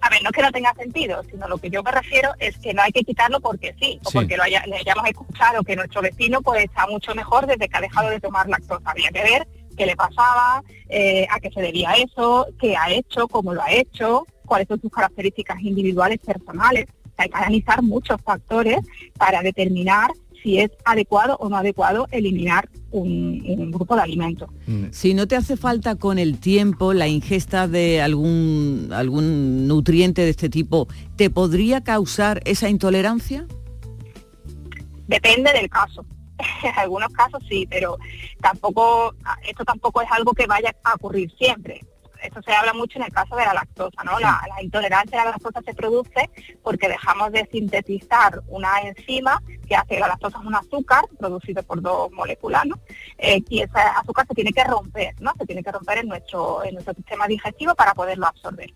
A 0.00 0.08
ver, 0.08 0.22
no 0.22 0.30
es 0.30 0.34
que 0.34 0.42
no 0.42 0.52
tenga 0.52 0.72
sentido, 0.72 1.22
sino 1.30 1.46
lo 1.48 1.58
que 1.58 1.68
yo 1.68 1.82
me 1.82 1.92
refiero 1.92 2.32
es 2.38 2.56
que 2.56 2.72
no 2.72 2.80
hay 2.80 2.92
que 2.92 3.04
quitarlo 3.04 3.40
porque 3.40 3.74
sí, 3.78 4.00
o 4.04 4.10
porque 4.10 4.38
lo 4.38 4.44
haya, 4.44 4.62
hayamos 4.62 5.06
escuchado 5.06 5.62
que 5.64 5.76
nuestro 5.76 6.00
vecino 6.00 6.40
pues 6.40 6.64
está 6.64 6.86
mucho 6.86 7.14
mejor 7.14 7.46
desde 7.46 7.68
que 7.68 7.76
ha 7.76 7.82
dejado 7.82 8.08
de 8.08 8.20
tomar 8.20 8.48
lactosa. 8.48 8.90
Había 8.90 9.10
que 9.10 9.22
ver 9.22 9.46
qué 9.76 9.86
le 9.86 9.96
pasaba, 9.96 10.62
eh, 10.88 11.26
a 11.30 11.40
qué 11.40 11.50
se 11.50 11.60
debía 11.60 11.92
eso, 11.92 12.46
qué 12.60 12.76
ha 12.76 12.90
hecho, 12.90 13.28
cómo 13.28 13.54
lo 13.54 13.62
ha 13.62 13.72
hecho, 13.72 14.26
cuáles 14.46 14.68
son 14.68 14.80
sus 14.80 14.90
características 14.90 15.60
individuales 15.62 16.18
personales. 16.18 16.86
hay 17.16 17.28
que 17.28 17.36
analizar 17.36 17.82
muchos 17.82 18.20
factores 18.22 18.78
para 19.16 19.42
determinar 19.42 20.10
si 20.42 20.58
es 20.58 20.70
adecuado 20.84 21.36
o 21.38 21.48
no 21.48 21.56
adecuado 21.56 22.08
eliminar 22.10 22.68
un, 22.90 23.70
grupo 23.70 23.94
de 23.94 24.02
alimentos. 24.02 24.50
Mm. 24.66 24.86
Si 24.90 25.14
no 25.14 25.26
te 25.26 25.36
hace 25.36 25.56
falta 25.56 25.96
con 25.96 26.18
el 26.18 26.38
tiempo 26.38 26.92
la 26.92 27.08
ingesta 27.08 27.68
de 27.68 28.02
algún, 28.02 28.90
algún 28.92 29.68
nutriente 29.68 30.22
de 30.22 30.30
este 30.30 30.48
tipo, 30.48 30.88
¿te 31.16 31.30
podría 31.30 31.82
causar 31.82 32.42
esa 32.44 32.68
intolerancia? 32.68 33.46
Depende 35.06 35.52
del 35.52 35.68
caso. 35.68 36.04
En 36.62 36.72
algunos 36.78 37.12
casos 37.12 37.42
sí, 37.48 37.66
pero 37.68 37.98
tampoco, 38.40 39.14
esto 39.46 39.64
tampoco 39.64 40.02
es 40.02 40.10
algo 40.10 40.32
que 40.32 40.46
vaya 40.46 40.74
a 40.84 40.94
ocurrir 40.94 41.30
siempre. 41.36 41.80
Esto 42.22 42.40
se 42.42 42.52
habla 42.52 42.72
mucho 42.72 42.98
en 42.98 43.04
el 43.04 43.12
caso 43.12 43.34
de 43.34 43.44
la 43.44 43.52
lactosa, 43.52 44.04
¿no? 44.04 44.18
La, 44.20 44.40
intolerancia 44.62 45.20
a 45.20 45.24
la 45.24 45.30
lactosa 45.32 45.60
se 45.62 45.74
produce 45.74 46.30
porque 46.62 46.88
dejamos 46.88 47.32
de 47.32 47.48
sintetizar 47.50 48.40
una 48.46 48.80
enzima 48.80 49.42
que 49.66 49.74
hace 49.74 49.98
la 49.98 50.06
lactosa 50.06 50.38
es 50.38 50.46
un 50.46 50.54
azúcar 50.54 51.04
producido 51.18 51.64
por 51.64 51.82
dos 51.82 52.12
moléculas, 52.12 52.64
¿no? 52.64 52.76
Eh, 53.18 53.42
y 53.48 53.62
ese 53.62 53.78
azúcar 53.96 54.24
se 54.28 54.34
tiene 54.34 54.52
que 54.52 54.62
romper, 54.62 55.20
¿no? 55.20 55.32
Se 55.36 55.46
tiene 55.46 55.64
que 55.64 55.72
romper 55.72 55.98
en 55.98 56.08
nuestro, 56.08 56.62
en 56.62 56.74
nuestro 56.74 56.94
sistema 56.94 57.26
digestivo 57.26 57.74
para 57.74 57.92
poderlo 57.92 58.26
absorber. 58.26 58.72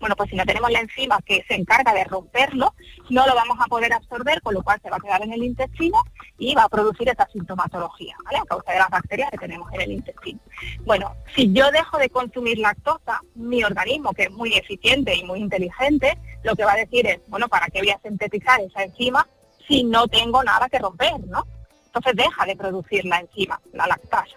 Bueno, 0.00 0.14
pues 0.16 0.30
si 0.30 0.36
no 0.36 0.44
tenemos 0.44 0.70
la 0.70 0.80
enzima 0.80 1.20
que 1.22 1.44
se 1.48 1.54
encarga 1.54 1.92
de 1.92 2.04
romperlo, 2.04 2.74
no 3.10 3.26
lo 3.26 3.34
vamos 3.34 3.58
a 3.60 3.66
poder 3.66 3.92
absorber, 3.92 4.40
con 4.42 4.54
lo 4.54 4.62
cual 4.62 4.80
se 4.82 4.90
va 4.90 4.96
a 4.96 5.00
quedar 5.00 5.22
en 5.22 5.32
el 5.32 5.42
intestino 5.42 6.02
y 6.38 6.54
va 6.54 6.64
a 6.64 6.68
producir 6.68 7.08
esta 7.08 7.26
sintomatología, 7.32 8.16
¿vale? 8.24 8.38
A 8.38 8.44
causa 8.44 8.72
de 8.72 8.78
las 8.78 8.90
bacterias 8.90 9.30
que 9.30 9.38
tenemos 9.38 9.72
en 9.72 9.80
el 9.80 9.92
intestino. 9.92 10.40
Bueno, 10.84 11.14
si 11.34 11.52
yo 11.52 11.70
dejo 11.70 11.98
de 11.98 12.10
consumir 12.10 12.58
lactosa, 12.58 13.20
mi 13.34 13.64
organismo, 13.64 14.12
que 14.12 14.24
es 14.24 14.30
muy 14.30 14.54
eficiente 14.54 15.14
y 15.14 15.24
muy 15.24 15.40
inteligente, 15.40 16.16
lo 16.42 16.54
que 16.54 16.64
va 16.64 16.72
a 16.72 16.76
decir 16.76 17.06
es, 17.06 17.20
bueno, 17.28 17.48
¿para 17.48 17.66
qué 17.66 17.80
voy 17.80 17.90
a 17.90 18.00
sintetizar 18.00 18.60
esa 18.60 18.84
enzima 18.84 19.26
si 19.66 19.84
no 19.84 20.06
tengo 20.08 20.42
nada 20.44 20.68
que 20.68 20.78
romper, 20.78 21.18
¿no? 21.26 21.44
Entonces 21.86 22.14
deja 22.14 22.46
de 22.46 22.56
producir 22.56 23.04
la 23.04 23.20
enzima, 23.20 23.60
la 23.72 23.86
lactasa. 23.86 24.36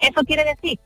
Eso 0.00 0.22
quiere 0.24 0.44
decir 0.44 0.78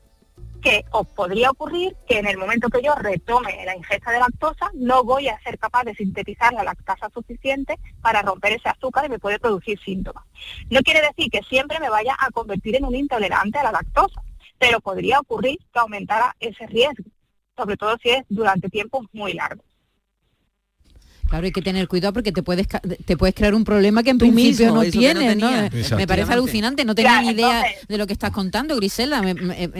que 0.59 0.85
os 0.91 1.07
podría 1.07 1.51
ocurrir 1.51 1.95
que 2.07 2.19
en 2.19 2.27
el 2.27 2.37
momento 2.37 2.69
que 2.69 2.81
yo 2.81 2.93
retome 2.95 3.65
la 3.65 3.75
ingesta 3.75 4.11
de 4.11 4.19
lactosa 4.19 4.69
no 4.73 5.03
voy 5.03 5.27
a 5.27 5.39
ser 5.41 5.57
capaz 5.57 5.83
de 5.83 5.95
sintetizar 5.95 6.53
la 6.53 6.63
lactasa 6.63 7.09
suficiente 7.13 7.77
para 8.01 8.21
romper 8.21 8.53
ese 8.53 8.69
azúcar 8.69 9.05
y 9.05 9.09
me 9.09 9.19
puede 9.19 9.39
producir 9.39 9.79
síntomas. 9.79 10.25
No 10.69 10.81
quiere 10.81 11.01
decir 11.01 11.29
que 11.31 11.43
siempre 11.43 11.79
me 11.79 11.89
vaya 11.89 12.15
a 12.19 12.31
convertir 12.31 12.75
en 12.75 12.85
un 12.85 12.95
intolerante 12.95 13.59
a 13.59 13.63
la 13.63 13.71
lactosa, 13.71 14.21
pero 14.57 14.79
podría 14.81 15.19
ocurrir 15.19 15.57
que 15.71 15.79
aumentara 15.79 16.35
ese 16.39 16.67
riesgo, 16.67 17.05
sobre 17.55 17.77
todo 17.77 17.97
si 18.01 18.09
es 18.09 18.23
durante 18.29 18.69
tiempos 18.69 19.05
muy 19.13 19.33
largos. 19.33 19.68
Claro, 21.29 21.45
hay 21.45 21.51
que 21.51 21.61
tener 21.61 21.87
cuidado 21.87 22.13
porque 22.13 22.31
te 22.31 22.41
puedes 22.41 22.67
te 22.67 23.17
puedes 23.17 23.35
crear 23.35 23.53
un 23.53 23.63
problema 23.63 24.01
que 24.01 24.09
en 24.09 24.17
principio 24.17 24.73
no 24.73 24.81
tienes, 24.83 25.37
no, 25.37 25.49
Me 25.95 26.07
parece 26.07 26.33
alucinante, 26.33 26.83
no 26.85 26.95
tenía 26.95 27.21
ni 27.21 27.29
idea 27.29 27.63
de 27.87 27.97
lo 27.97 28.07
que 28.07 28.13
estás 28.13 28.31
contando, 28.31 28.75
Griselda. 28.75 29.21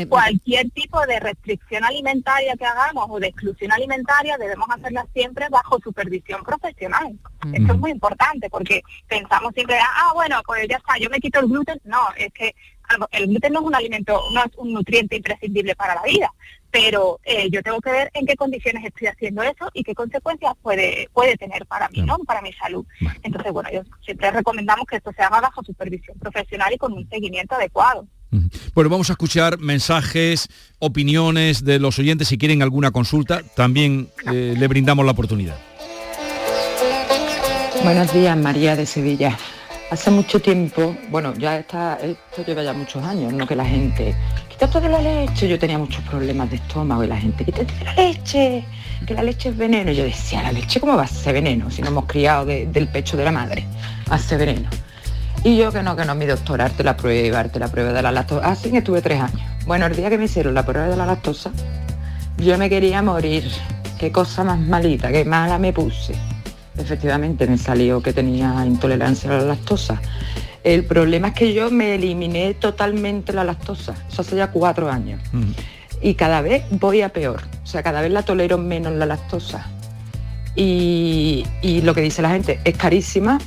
cualquier 0.08 0.70
tipo 0.72 1.06
de 1.08 1.20
restricción 1.20 1.84
alimentaria 1.84 2.56
que 2.56 2.66
hagamos 2.66 3.08
o 3.10 3.20
de 3.20 3.28
exclusión 3.28 3.72
alimentaria 3.72 4.38
debemos 4.38 4.68
hacerla 4.70 5.06
siempre 5.14 5.48
bajo 5.50 5.80
supervisión 5.84 6.44
profesional. 6.44 7.18
Esto 7.52 7.74
es 7.74 7.80
muy 7.80 7.92
importante 7.92 8.50
porque 8.50 8.82
pensamos 9.08 9.54
siempre, 9.54 9.78
ah, 9.80 10.12
bueno, 10.14 10.42
pues 10.46 10.68
ya 10.70 10.78
está, 10.78 10.98
yo 11.00 11.10
me 11.10 11.20
quito 11.20 11.40
el 11.40 11.48
gluten. 11.48 11.80
No, 11.84 12.00
es 12.16 12.32
que 12.34 12.54
el 13.12 13.28
gluten 13.28 13.54
no 13.54 13.60
es 13.60 13.66
un 13.66 13.76
alimento, 13.76 14.22
no 14.34 14.44
es 14.44 14.52
un 14.58 14.74
nutriente 14.74 15.16
imprescindible 15.16 15.76
para 15.76 15.96
la 15.96 16.04
vida 16.04 16.32
pero 16.72 17.20
eh, 17.24 17.50
yo 17.52 17.62
tengo 17.64 17.82
que 17.82 17.92
ver 17.92 18.12
en 18.14 18.26
qué 18.26 18.36
condiciones 18.36 18.86
estoy 18.86 19.08
haciendo 19.08 19.42
eso 19.44 19.70
y 19.74 19.84
qué 19.84 19.96
consecuencias 19.96 20.54
puede, 20.62 21.10
puede 21.14 21.36
tener 21.36 21.66
para 21.66 21.90
mí, 21.90 22.02
¿no? 22.02 22.18
Para 22.20 22.42
mi 22.42 22.54
salud. 22.54 22.86
Entonces, 23.24 23.52
bueno, 23.52 23.70
yo 23.72 23.82
siempre 24.04 24.32
recomendamos 24.32 24.86
que 24.86 24.98
esto 24.98 25.12
se 25.16 25.22
haga 25.22 25.42
bajo 25.42 25.64
supervisión 25.64 26.18
profesional 26.20 26.72
y 26.74 26.78
con 26.78 26.94
un 26.94 27.10
seguimiento 27.10 27.56
adecuado. 27.56 28.08
Bueno, 28.76 28.92
vamos 28.92 29.10
a 29.10 29.14
escuchar 29.14 29.58
mensajes, 29.58 30.50
opiniones 30.78 31.66
de 31.66 31.80
los 31.80 31.98
oyentes. 31.98 32.28
Si 32.28 32.38
quieren 32.38 32.62
alguna 32.62 32.92
consulta, 32.92 33.42
también 33.56 34.10
eh, 34.32 34.54
le 34.56 34.68
brindamos 34.68 35.04
la 35.04 35.14
oportunidad. 35.14 35.58
Buenos 37.84 38.14
días, 38.14 38.38
María 38.38 38.76
de 38.76 38.86
Sevilla. 38.86 39.36
Hace 39.92 40.12
mucho 40.12 40.40
tiempo, 40.40 40.96
bueno, 41.10 41.34
ya 41.36 41.58
está, 41.58 41.98
esto 42.02 42.46
lleva 42.46 42.62
ya 42.62 42.74
muchos 42.74 43.04
años, 43.04 43.34
¿no? 43.34 43.48
Que 43.48 43.56
la 43.56 43.66
gente 43.66 44.16
quítate 44.48 44.82
de 44.82 44.90
la 44.90 45.02
leche. 45.02 45.48
Yo 45.48 45.58
tenía 45.58 45.80
muchos 45.80 46.04
problemas 46.04 46.48
de 46.52 46.58
estómago 46.58 47.04
y 47.04 47.08
la 47.08 47.18
gente, 47.18 47.44
quítate 47.44 47.74
de 47.74 47.86
la 47.86 47.94
leche, 47.96 48.66
que 49.08 49.14
la 49.16 49.24
leche 49.24 49.50
es 49.50 49.58
veneno. 49.58 49.92
yo 49.92 50.04
decía, 50.04 50.44
¿la 50.44 50.52
leche 50.52 50.80
cómo 50.80 50.96
va 50.96 51.04
a 51.04 51.08
ser 51.08 51.34
veneno? 51.34 51.72
Si 51.72 51.82
no 51.82 51.88
hemos 51.88 52.06
criado 52.06 52.46
del 52.46 52.88
pecho 52.90 53.18
de 53.18 53.24
la 53.24 53.32
madre, 53.32 53.66
hace 54.12 54.38
veneno. 54.38 54.70
Y 55.44 55.58
yo 55.58 55.72
que 55.72 55.82
no, 55.82 55.96
que 55.96 56.06
no, 56.06 56.14
mi 56.14 56.28
doctora, 56.28 56.66
arte 56.66 56.84
la 56.84 56.96
prueba, 56.96 57.40
arte 57.40 57.58
la 57.58 57.70
prueba 57.70 57.92
de 57.92 58.02
la 58.04 58.12
lactosa. 58.12 58.46
Así 58.46 58.70
que 58.70 58.84
tuve 58.84 59.02
tres 59.02 59.22
años. 59.22 59.42
Bueno, 59.66 59.88
el 59.88 59.96
día 59.96 60.12
que 60.12 60.20
me 60.20 60.26
hicieron 60.26 60.54
la 60.54 60.66
prueba 60.66 60.88
de 60.88 60.98
la 60.98 61.06
lactosa, 61.08 61.52
yo 62.38 62.58
me 62.60 62.70
quería 62.70 63.02
morir. 63.02 63.50
Qué 63.98 64.12
cosa 64.12 64.44
más 64.44 64.60
malita, 64.60 65.12
qué 65.12 65.26
mala 65.26 65.58
me 65.58 65.74
puse. 65.74 66.14
Efectivamente 66.80 67.46
me 67.46 67.58
salió 67.58 68.02
que 68.02 68.14
tenía 68.14 68.66
intolerancia 68.66 69.30
a 69.30 69.38
la 69.38 69.44
lactosa. 69.44 70.02
El 70.64 70.86
problema 70.86 71.30
es 71.30 71.34
que 71.34 71.54
yo 71.54 71.72
me 71.72 71.96
eliminé 71.96 72.54
totalmente 72.54 73.34
la 73.34 73.44
lactosa, 73.44 73.96
eso 74.10 74.22
hace 74.22 74.36
ya 74.36 74.52
cuatro 74.52 74.90
años. 74.90 75.22
Mm. 75.32 75.52
Y 76.02 76.14
cada 76.16 76.42
vez 76.42 76.64
voy 76.72 77.02
a 77.02 77.10
peor, 77.10 77.42
o 77.64 77.68
sea, 77.68 77.84
cada 77.84 78.02
vez 78.02 78.12
la 78.12 78.24
tolero 78.24 78.58
menos 78.58 78.94
la 78.94 79.06
lactosa. 79.06 79.68
Y, 80.56 81.46
lo 81.84 81.94
que 81.94 82.02
dice 82.02 82.22
la 82.22 82.32
gente 82.32 82.60
es 82.64 82.76
carísima, 82.76 83.40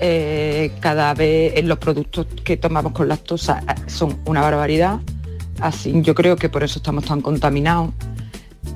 eh, 0.00 0.72
cada 0.80 1.12
vez 1.12 1.62
los 1.64 1.78
productos 1.78 2.26
que 2.44 2.56
tomamos 2.56 2.92
con 2.92 3.08
lactosa 3.08 3.62
eh, 3.68 3.74
son 3.86 4.18
una 4.24 4.40
barbaridad, 4.40 5.00
así 5.60 5.92
yo 6.02 6.14
creo 6.14 6.36
que 6.36 6.48
por 6.48 6.62
eso 6.62 6.78
estamos 6.78 7.04
tan 7.04 7.20
contaminados. 7.20 7.90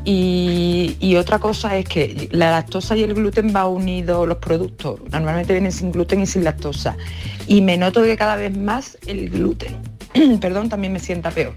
Y, 0.04 1.16
otra 1.16 1.38
cosa 1.38 1.76
es 1.76 1.86
que 1.86 2.28
la 2.32 2.50
lactosa 2.50 2.96
y 2.96 3.02
el 3.02 3.14
gluten 3.14 3.54
va 3.54 3.66
unido 3.66 4.26
los 4.26 4.38
productos. 4.38 5.00
Normalmente 5.10 5.52
vienen 5.52 5.72
sin 5.72 5.92
gluten 5.92 6.20
y 6.22 6.26
sin 6.26 6.44
lactosa. 6.44 6.96
Y 7.46 7.60
me 7.60 7.76
noto 7.76 8.02
que 8.02 8.16
cada 8.16 8.36
vez 8.36 8.56
más 8.56 8.98
el 9.06 9.30
gluten, 9.30 9.76
perdón, 10.40 10.68
también 10.68 10.92
me 10.92 10.98
sienta 10.98 11.30
peor 11.30 11.54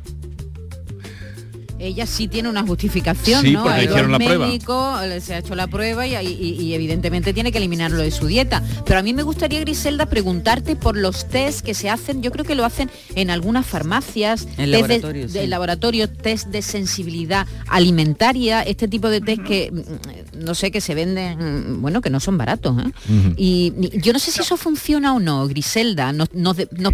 ella 1.80 2.06
sí 2.06 2.28
tiene 2.28 2.50
una 2.50 2.66
justificación, 2.66 3.52
¿no? 3.54 3.74
el 3.74 4.08
médico 4.10 4.96
se 5.22 5.36
ha 5.36 5.38
hecho 5.40 5.56
la 5.56 5.68
prueba 5.68 6.08
y, 6.08 6.74
evidentemente 6.74 7.34
tiene 7.34 7.52
que 7.52 7.58
eliminarlo 7.58 8.00
de 8.00 8.12
su 8.12 8.28
dieta. 8.28 8.64
Pero 8.86 9.00
a 9.00 9.04
mí 9.04 9.14
me 9.14 9.24
gustaría, 9.24 9.60
Griselda, 9.60 10.06
preguntarte 10.06 10.76
por 10.76 10.98
los 10.98 11.28
test 11.28 11.66
que 11.66 11.74
se 11.74 11.90
hacen, 11.90 12.22
yo 12.22 12.32
creo 12.32 12.46
que 12.46 12.56
lo 12.56 12.66
hacen 12.66 12.90
en 13.16 13.30
algunas 13.30 13.66
farmacias, 13.66 14.48
en 14.58 14.72
laboratorios, 14.72 15.34
de, 15.34 15.48
laboratorio, 15.48 16.10
test 16.10 16.48
de 16.48 16.62
sensibilidad 16.62 17.48
alimentaria, 17.68 18.62
este 18.62 18.88
tipo 18.88 19.10
de 19.10 19.22
test 19.22 19.44
que, 19.44 19.72
mm, 19.72 20.44
no 20.46 20.56
sé, 20.56 20.72
que 20.72 20.82
se 20.82 20.96
venden, 20.96 21.76
mm, 21.78 21.82
bueno, 21.82 22.02
que 22.02 22.10
no 22.10 22.20
son 22.20 22.38
baratos. 22.38 22.76
¿eh? 22.84 22.92
y, 23.38 23.74
yo 24.00 24.14
no 24.14 24.20
sé 24.20 24.32
si 24.32 24.42
eso 24.42 24.58
funciona 24.58 25.14
o 25.14 25.20
no, 25.20 25.48
Griselda. 25.48 26.12
¿Nos, 26.12 26.30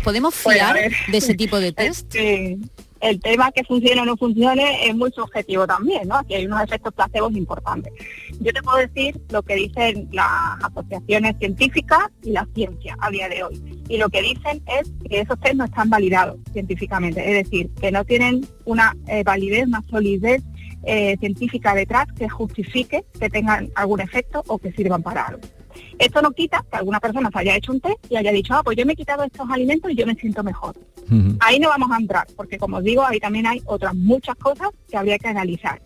podemos 0.04 0.34
pues, 0.44 0.58
fiar 0.58 0.78
de 1.12 1.18
ese 1.18 1.34
tipo 1.34 1.60
de 1.60 1.72
test? 1.74 2.16
El 3.04 3.20
tema 3.20 3.52
que 3.52 3.66
funcione 3.66 4.02
o 4.02 4.06
no 4.06 4.16
funcione 4.16 4.88
es 4.88 4.96
muy 4.96 5.12
subjetivo 5.12 5.68
también, 5.68 6.08
¿no? 6.08 6.16
Aquí 6.16 6.36
hay 6.36 6.46
unos 6.46 6.64
efectos 6.64 6.94
placebos 6.94 7.34
importantes. 7.36 7.92
Yo 8.40 8.54
te 8.54 8.64
puedo 8.64 8.78
decir 8.78 9.22
lo 9.30 9.44
que 9.44 9.56
dicen 9.56 10.08
las 10.14 10.64
asociaciones 10.64 11.36
científicas 11.38 12.08
y 12.24 12.32
la 12.32 12.48
ciencia 12.56 12.96
a 13.00 13.10
día 13.10 13.28
de 13.28 13.44
hoy. 13.44 13.84
Y 13.90 13.98
lo 13.98 14.08
que 14.08 14.22
dicen 14.22 14.64
es 14.80 14.90
que 15.10 15.20
esos 15.20 15.38
test 15.42 15.56
no 15.56 15.66
están 15.66 15.90
validados 15.90 16.38
científicamente, 16.54 17.20
es 17.20 17.44
decir, 17.44 17.70
que 17.82 17.92
no 17.92 18.06
tienen 18.06 18.48
una 18.64 18.96
eh, 19.08 19.24
validez, 19.24 19.68
una 19.68 19.84
solidez 19.90 20.42
eh, 20.84 21.18
científica 21.20 21.76
detrás 21.76 22.08
que 22.18 22.30
justifique 22.30 23.04
que 23.20 23.30
tengan 23.30 23.70
algún 23.76 24.00
efecto 24.00 24.44
o 24.48 24.58
que 24.60 24.72
sirvan 24.72 25.04
para 25.04 25.28
algo. 25.28 25.42
Esto 26.00 26.22
no 26.22 26.32
quita 26.32 26.64
que 26.70 26.78
alguna 26.78 27.00
persona 27.00 27.30
se 27.32 27.40
haya 27.40 27.56
hecho 27.56 27.72
un 27.72 27.80
test 27.80 27.98
y 28.10 28.16
haya 28.16 28.32
dicho, 28.32 28.54
ah, 28.54 28.62
pues 28.64 28.78
yo 28.78 28.86
me 28.86 28.94
he 28.94 28.96
quitado 28.96 29.24
estos 29.24 29.50
alimentos 29.50 29.92
y 29.92 29.96
yo 29.96 30.06
me 30.06 30.16
siento 30.16 30.44
mejor. 30.44 30.76
Ahí 31.40 31.60
no 31.60 31.70
vamos 31.70 31.92
a 31.92 31.98
entrar, 31.98 32.28
porque 32.36 32.58
como 32.58 32.78
os 32.78 32.84
digo, 32.84 33.04
ahí 33.06 33.20
también 33.20 33.46
hay 33.46 33.62
otras 33.66 33.94
muchas 33.94 34.36
cosas 34.36 34.70
que 34.90 34.98
habría 34.98 35.20
que 35.20 35.28
analizar. 35.28 35.82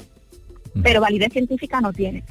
Pero 0.83 1.01
validez 1.01 1.33
científica 1.33 1.81
no 1.81 1.91
tiene. 1.91 2.23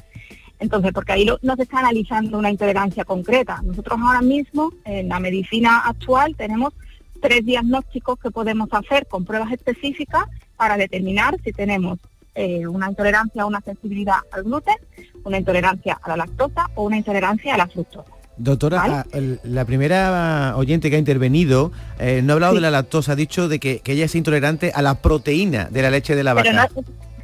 Entonces, 0.59 0.91
porque 0.93 1.11
ahí 1.11 1.25
no 1.25 1.55
se 1.55 1.63
está 1.63 1.79
analizando 1.79 2.37
una 2.37 2.49
intolerancia 2.49 3.05
concreta. 3.05 3.61
Nosotros 3.63 3.99
ahora 4.01 4.21
mismo, 4.21 4.71
en 4.85 5.09
la 5.09 5.19
medicina 5.19 5.81
actual, 5.85 6.35
tenemos 6.35 6.73
tres 7.21 7.45
diagnósticos 7.45 8.19
que 8.19 8.31
podemos 8.31 8.69
hacer 8.71 9.07
con 9.07 9.25
pruebas 9.25 9.51
específicas 9.51 10.25
para 10.55 10.77
determinar 10.77 11.35
si 11.43 11.51
tenemos 11.51 11.99
eh, 12.37 12.67
una 12.67 12.87
intolerancia 12.87 13.43
o 13.43 13.47
una 13.47 13.61
sensibilidad 13.61 14.17
al 14.31 14.43
gluten, 14.43 14.75
una 15.23 15.37
intolerancia 15.37 15.99
a 16.01 16.09
la 16.09 16.17
lactosa 16.17 16.67
o 16.75 16.83
una 16.83 16.97
intolerancia 16.97 17.55
a 17.55 17.57
la 17.57 17.67
fructosa. 17.67 18.11
Doctora, 18.37 19.03
la 19.43 19.65
primera 19.65 20.53
oyente 20.55 20.91
que 20.91 20.95
ha 20.95 20.99
intervenido 20.99 21.71
eh, 21.97 22.21
no 22.23 22.33
ha 22.33 22.35
hablado 22.35 22.53
de 22.53 22.61
la 22.61 22.69
lactosa, 22.69 23.13
ha 23.13 23.15
dicho 23.15 23.47
de 23.47 23.59
que, 23.59 23.81
ella 23.83 24.05
es 24.05 24.13
intolerante 24.13 24.71
a 24.75 24.83
la 24.83 25.01
proteína 25.01 25.65
de 25.71 25.81
la 25.81 25.89
leche 25.89 26.15
de 26.15 26.23
la 26.23 26.35
vaca. 26.35 26.69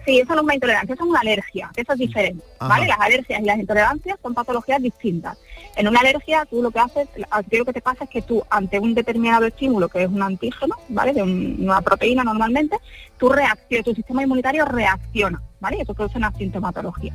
Sí, 0.05 0.20
eso 0.20 0.34
no 0.34 0.39
es 0.39 0.43
una 0.43 0.55
intolerancia, 0.55 0.93
eso 0.93 1.03
es 1.03 1.10
una 1.10 1.20
alergia, 1.20 1.72
eso 1.75 1.93
es 1.93 2.00
diferente, 2.00 2.43
¿vale? 2.60 2.88
Las 2.88 3.00
alergias 3.00 3.39
y 3.39 3.46
las 3.46 3.58
intolerancias 3.58 4.17
son 4.22 4.34
patologías 4.34 4.82
distintas. 4.82 5.38
En 5.75 5.88
una 5.88 6.01
alergia, 6.01 6.46
tú 6.46 6.62
lo 6.62 6.70
que 6.70 6.80
haces, 6.80 7.08
lo 7.51 7.65
que 7.65 7.74
te 7.74 7.82
pasa 7.82 8.03
es 8.03 8.10
que 8.10 8.22
tú, 8.22 8.44
ante 8.50 8.80
un 8.80 8.94
determinado 8.94 9.46
estímulo, 9.46 9.89
que 9.89 10.03
es 10.03 10.10
un 10.10 10.22
antígeno, 10.22 10.75
¿vale? 10.89 11.13
De 11.13 11.24
una 11.24 11.82
proteína 11.82 12.24
normalmente, 12.24 12.77
tu 13.18 13.30
reacción, 13.30 13.84
tu 13.84 13.96
sistema 13.96 14.22
inmunitario 14.22 14.65
reacciona, 14.65 15.42
¿vale? 15.60 15.77
Eso 15.82 15.96
produce 15.96 16.18
una 16.20 16.32
sintomatología. 16.34 17.13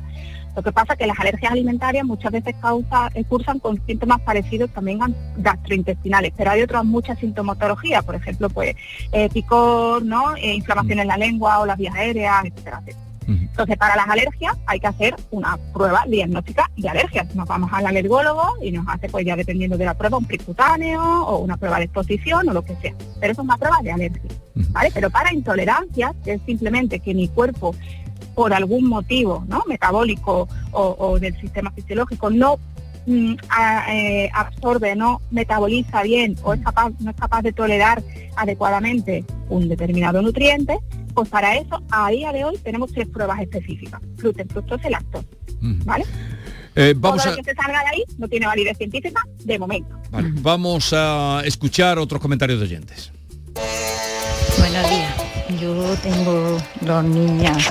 Lo 0.55 0.63
que 0.63 0.73
pasa 0.73 0.93
es 0.93 0.99
que 0.99 1.07
las 1.07 1.17
alergias 1.19 1.53
alimentarias 1.53 2.05
muchas 2.05 2.33
veces 2.33 2.53
causa, 2.59 3.09
eh, 3.13 3.23
cursan 3.23 3.59
con 3.59 3.81
síntomas 3.85 4.19
parecidos 4.21 4.69
también 4.71 5.01
a 5.03 5.09
gastrointestinales, 5.37 6.33
pero 6.35 6.51
hay 6.51 6.61
otras 6.61 6.83
muchas 6.83 7.17
sintomatologías, 7.19 8.03
por 8.03 8.15
ejemplo, 8.15 8.49
pues 8.49 8.75
eh, 9.13 9.29
picor, 9.29 10.03
¿no? 10.03 10.35
Eh, 10.35 10.53
inflamación 10.55 10.99
en 10.99 11.07
la 11.07 11.17
lengua 11.17 11.59
o 11.59 11.65
las 11.65 11.77
vías 11.77 11.95
aéreas, 11.95 12.43
etcétera, 12.43 12.81
Entonces, 13.29 13.77
para 13.77 13.95
las 13.95 14.07
alergias 14.07 14.57
hay 14.65 14.79
que 14.79 14.87
hacer 14.87 15.15
una 15.29 15.57
prueba 15.73 16.03
diagnóstica 16.07 16.69
de 16.75 16.89
alergias. 16.89 17.33
Nos 17.35 17.47
vamos 17.47 17.69
al 17.71 17.85
alergólogo 17.85 18.55
y 18.61 18.71
nos 18.71 18.87
hace, 18.87 19.07
pues 19.07 19.25
ya 19.25 19.35
dependiendo 19.35 19.77
de 19.77 19.85
la 19.85 19.93
prueba, 19.93 20.17
un 20.17 20.25
percutáneo 20.25 21.01
o 21.01 21.37
una 21.37 21.57
prueba 21.57 21.77
de 21.77 21.85
exposición 21.85 22.49
o 22.49 22.53
lo 22.53 22.63
que 22.63 22.75
sea. 22.77 22.93
Pero 23.19 23.31
eso 23.31 23.41
es 23.41 23.45
una 23.45 23.57
prueba 23.57 23.77
de 23.83 23.91
alergia. 23.91 24.31
¿vale? 24.71 24.91
Pero 24.93 25.09
para 25.09 25.33
intolerancias, 25.33 26.15
que 26.23 26.33
es 26.33 26.41
simplemente 26.45 26.99
que 26.99 27.13
mi 27.13 27.27
cuerpo 27.27 27.75
por 28.35 28.53
algún 28.53 28.87
motivo 28.87 29.43
¿no? 29.47 29.63
metabólico 29.67 30.47
o, 30.71 31.19
del 31.19 31.39
sistema 31.39 31.71
fisiológico 31.71 32.29
no 32.29 32.57
mm, 33.05 33.33
eh, 33.91 34.29
absorbe, 34.33 34.95
no 34.95 35.21
metaboliza 35.29 36.03
bien 36.03 36.35
o 36.43 36.53
es 36.53 36.61
capaz, 36.61 36.91
no 36.99 37.11
es 37.11 37.17
capaz 37.17 37.41
de 37.41 37.51
tolerar 37.51 38.01
adecuadamente 38.35 39.25
un 39.49 39.67
determinado 39.67 40.21
nutriente, 40.21 40.79
pues 41.13 41.29
para 41.29 41.57
eso 41.57 41.81
a 41.91 42.09
día 42.09 42.31
de 42.31 42.43
hoy 42.45 42.57
tenemos 42.57 42.91
tres 42.91 43.07
pruebas 43.07 43.39
específicas, 43.41 44.01
gluten, 44.17 44.47
fructosa 44.49 44.87
y 44.87 44.91
lactosa. 44.91 45.27
¿Vale? 45.61 46.05
Eh, 46.75 46.93
vamos 46.95 47.23
Todo 47.23 47.35
lo 47.35 47.43
que 47.43 47.51
se 47.51 47.55
salga 47.55 47.79
de 47.81 47.87
ahí 47.89 48.03
no 48.17 48.27
tiene 48.27 48.45
validez 48.45 48.77
científica 48.77 49.21
de 49.43 49.59
momento. 49.59 49.99
Vamos 50.41 50.93
a 50.93 51.41
escuchar 51.45 51.99
otros 51.99 52.21
comentarios 52.21 52.59
de 52.59 52.65
oyentes. 52.65 53.11
Buenos 54.57 54.89
días. 54.89 55.15
Yo 55.59 55.95
tengo 55.97 56.57
dos 56.81 57.03
niñas 57.03 57.69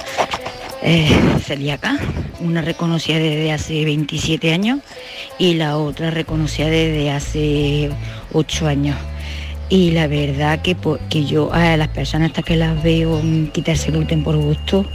eh, 0.82 1.08
celíaca, 1.44 1.98
una 2.40 2.62
reconocida 2.62 3.18
desde 3.18 3.52
hace 3.52 3.84
27 3.84 4.52
años 4.52 4.80
y 5.38 5.54
la 5.54 5.76
otra 5.76 6.10
reconocida 6.10 6.66
desde 6.66 7.10
hace 7.10 7.90
8 8.32 8.66
años. 8.66 8.96
Y 9.70 9.90
la 9.90 10.06
verdad 10.06 10.62
que, 10.62 10.76
que 11.10 11.24
yo 11.26 11.52
a 11.52 11.76
las 11.76 11.88
personas 11.88 12.30
hasta 12.30 12.42
que 12.42 12.56
las 12.56 12.82
veo 12.82 13.20
mm, 13.22 13.48
quitarse 13.48 13.90
gluten 13.90 14.24
por 14.24 14.36
gusto, 14.36 14.86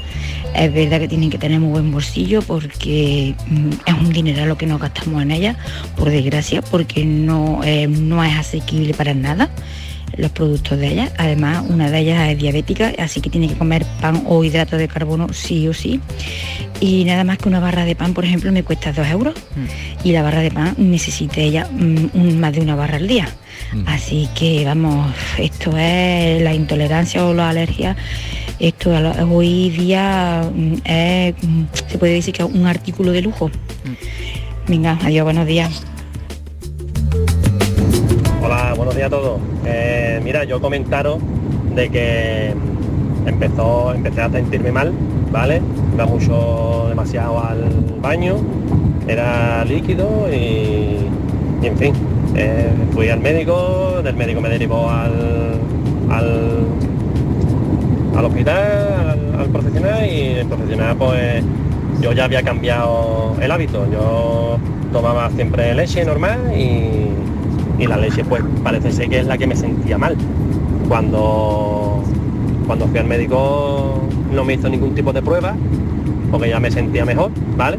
es 0.55 0.73
verdad 0.73 0.99
que 0.99 1.07
tienen 1.07 1.29
que 1.29 1.37
tener 1.37 1.59
muy 1.59 1.71
buen 1.71 1.91
bolsillo 1.91 2.41
porque 2.41 3.35
mm, 3.47 3.69
es 3.85 3.93
un 3.93 4.11
dinero 4.11 4.45
lo 4.45 4.57
que 4.57 4.65
nos 4.65 4.81
gastamos 4.81 5.21
en 5.21 5.31
ellas, 5.31 5.57
por 5.95 6.09
desgracia, 6.09 6.61
porque 6.61 7.05
no, 7.05 7.63
eh, 7.63 7.87
no 7.87 8.23
es 8.23 8.35
asequible 8.35 8.93
para 8.93 9.13
nada 9.13 9.49
los 10.17 10.31
productos 10.31 10.79
de 10.79 10.87
ella. 10.87 11.11
Además, 11.17 11.63
una 11.67 11.89
de 11.89 11.99
ellas 11.99 12.29
es 12.29 12.37
diabética, 12.37 12.93
así 12.97 13.21
que 13.21 13.29
tiene 13.29 13.47
que 13.47 13.55
comer 13.55 13.85
pan 14.01 14.23
o 14.27 14.43
hidrato 14.43 14.77
de 14.77 14.87
carbono 14.87 15.31
sí 15.33 15.67
o 15.67 15.73
sí. 15.73 15.99
Y 16.79 17.05
nada 17.05 17.23
más 17.23 17.37
que 17.37 17.47
una 17.47 17.59
barra 17.59 17.85
de 17.85 17.95
pan, 17.95 18.13
por 18.13 18.25
ejemplo, 18.25 18.51
me 18.51 18.63
cuesta 18.63 18.91
dos 18.91 19.07
euros. 19.07 19.35
Mm. 19.55 20.07
Y 20.07 20.11
la 20.11 20.21
barra 20.21 20.41
de 20.41 20.51
pan 20.51 20.75
necesita 20.77 21.39
ella 21.39 21.67
mm, 21.71 22.37
más 22.39 22.53
de 22.53 22.61
una 22.61 22.75
barra 22.75 22.97
al 22.97 23.07
día. 23.07 23.27
Mm. 23.73 23.87
Así 23.87 24.29
que 24.35 24.65
vamos, 24.65 25.13
esto 25.37 25.77
es 25.77 26.41
la 26.41 26.53
intolerancia 26.53 27.25
o 27.25 27.33
la 27.33 27.49
alergia. 27.49 27.95
Esto 28.59 28.91
hoy 29.29 29.69
día 29.71 30.43
es, 30.85 31.35
se 31.87 31.97
puede 31.97 32.13
decir 32.13 32.33
que 32.33 32.43
es 32.43 32.49
un 32.49 32.65
artículo 32.67 33.11
de 33.11 33.21
lujo. 33.21 33.49
Venga, 34.67 34.97
adiós, 35.03 35.23
buenos 35.25 35.45
días. 35.45 35.92
Buenos 38.93 39.11
días. 39.11 39.41
Eh, 39.65 40.21
mira, 40.23 40.43
yo 40.43 40.61
comentaros 40.61 41.17
de 41.75 41.89
que 41.89 42.53
empezó, 43.25 43.93
empecé 43.93 44.21
a 44.21 44.29
sentirme 44.29 44.71
mal, 44.71 44.91
¿vale? 45.31 45.61
Iba 45.93 46.05
mucho, 46.05 46.85
demasiado 46.89 47.39
al 47.39 47.69
baño, 48.01 48.35
era 49.07 49.65
líquido 49.65 50.27
y, 50.31 50.97
en 51.63 51.77
fin, 51.77 51.93
eh, 52.35 52.69
fui 52.91 53.09
al 53.09 53.19
médico, 53.19 54.01
del 54.03 54.15
médico 54.15 54.41
me 54.41 54.49
derivó 54.49 54.89
al, 54.89 55.59
al, 56.09 56.65
hospital, 58.25 59.19
al, 59.37 59.47
profesional 59.47 60.05
y 60.05 60.21
el 60.39 60.47
profesional 60.47 60.95
pues 60.97 61.43
yo 62.01 62.11
ya 62.11 62.25
había 62.25 62.43
cambiado 62.43 63.35
el 63.41 63.51
hábito, 63.51 63.85
yo 63.91 64.57
tomaba 64.91 65.29
siempre 65.31 65.73
leche 65.73 66.05
normal 66.05 66.39
y 66.55 67.07
y 67.79 67.87
la 67.87 67.97
leche 67.97 68.23
pues 68.23 68.43
parece 68.63 68.91
ser 68.91 69.09
que 69.09 69.19
es 69.19 69.27
la 69.27 69.37
que 69.37 69.47
me 69.47 69.55
sentía 69.55 69.97
mal. 69.97 70.15
Cuando, 70.87 72.03
cuando 72.67 72.87
fui 72.87 72.99
al 72.99 73.07
médico 73.07 73.99
no 74.33 74.43
me 74.45 74.53
hizo 74.53 74.69
ningún 74.69 74.93
tipo 74.93 75.13
de 75.13 75.21
prueba, 75.21 75.55
porque 76.31 76.49
ya 76.49 76.59
me 76.59 76.71
sentía 76.71 77.05
mejor, 77.05 77.31
¿vale? 77.57 77.77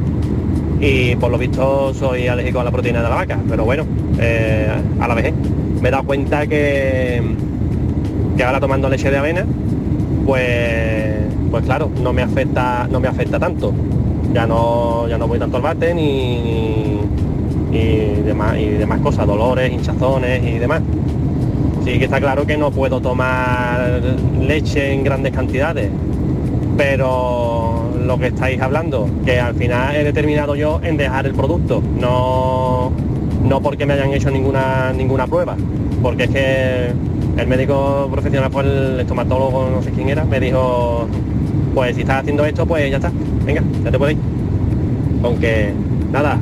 Y 0.80 1.16
por 1.16 1.30
lo 1.30 1.38
visto 1.38 1.94
soy 1.94 2.28
alérgico 2.28 2.60
a 2.60 2.64
la 2.64 2.70
proteína 2.70 3.02
de 3.02 3.08
la 3.08 3.14
vaca, 3.14 3.38
pero 3.48 3.64
bueno, 3.64 3.84
eh, 4.18 4.68
a 5.00 5.08
la 5.08 5.14
vez 5.14 5.32
me 5.80 5.88
he 5.88 5.90
dado 5.90 6.04
cuenta 6.04 6.46
que, 6.46 7.22
que 8.36 8.44
ahora 8.44 8.60
tomando 8.60 8.88
leche 8.88 9.10
de 9.10 9.18
avena, 9.18 9.44
pues, 10.26 11.16
pues 11.50 11.64
claro, 11.64 11.90
no 12.02 12.12
me 12.12 12.22
afecta, 12.22 12.88
no 12.90 13.00
me 13.00 13.08
afecta 13.08 13.38
tanto. 13.38 13.72
Ya 14.32 14.46
no, 14.46 15.06
ya 15.08 15.18
no 15.18 15.28
voy 15.28 15.38
tanto 15.38 15.58
al 15.58 15.62
bate 15.62 15.94
ni 15.94 16.93
y 17.74 18.22
demás, 18.22 18.56
y 18.58 18.66
demás 18.66 19.00
cosas, 19.00 19.26
dolores, 19.26 19.72
hinchazones 19.72 20.42
y 20.44 20.58
demás. 20.58 20.82
Sí 21.84 21.98
que 21.98 22.04
está 22.04 22.20
claro 22.20 22.46
que 22.46 22.56
no 22.56 22.70
puedo 22.70 23.00
tomar 23.00 24.00
leche 24.40 24.92
en 24.92 25.04
grandes 25.04 25.32
cantidades, 25.32 25.90
pero 26.76 27.90
lo 28.04 28.18
que 28.18 28.28
estáis 28.28 28.60
hablando, 28.60 29.08
que 29.24 29.38
al 29.40 29.54
final 29.54 29.96
he 29.96 30.04
determinado 30.04 30.56
yo 30.56 30.80
en 30.82 30.96
dejar 30.96 31.26
el 31.26 31.34
producto, 31.34 31.82
no, 31.98 32.92
no 33.46 33.60
porque 33.60 33.86
me 33.86 33.94
hayan 33.94 34.12
hecho 34.12 34.30
ninguna, 34.30 34.92
ninguna 34.92 35.26
prueba, 35.26 35.56
porque 36.02 36.24
es 36.24 36.30
que 36.30 36.92
el 37.36 37.46
médico 37.46 38.08
profesional, 38.10 38.50
pues 38.50 38.66
el 38.66 39.00
estomatólogo, 39.00 39.68
no 39.68 39.82
sé 39.82 39.90
quién 39.90 40.08
era, 40.08 40.24
me 40.24 40.40
dijo, 40.40 41.06
pues 41.74 41.96
si 41.96 42.02
estás 42.02 42.20
haciendo 42.20 42.44
esto, 42.44 42.64
pues 42.64 42.90
ya 42.90 42.96
está, 42.96 43.10
venga, 43.44 43.62
ya 43.82 43.90
te 43.90 43.98
puedes 43.98 44.16
ir. 44.16 44.22
Aunque, 45.22 45.72
nada, 46.12 46.38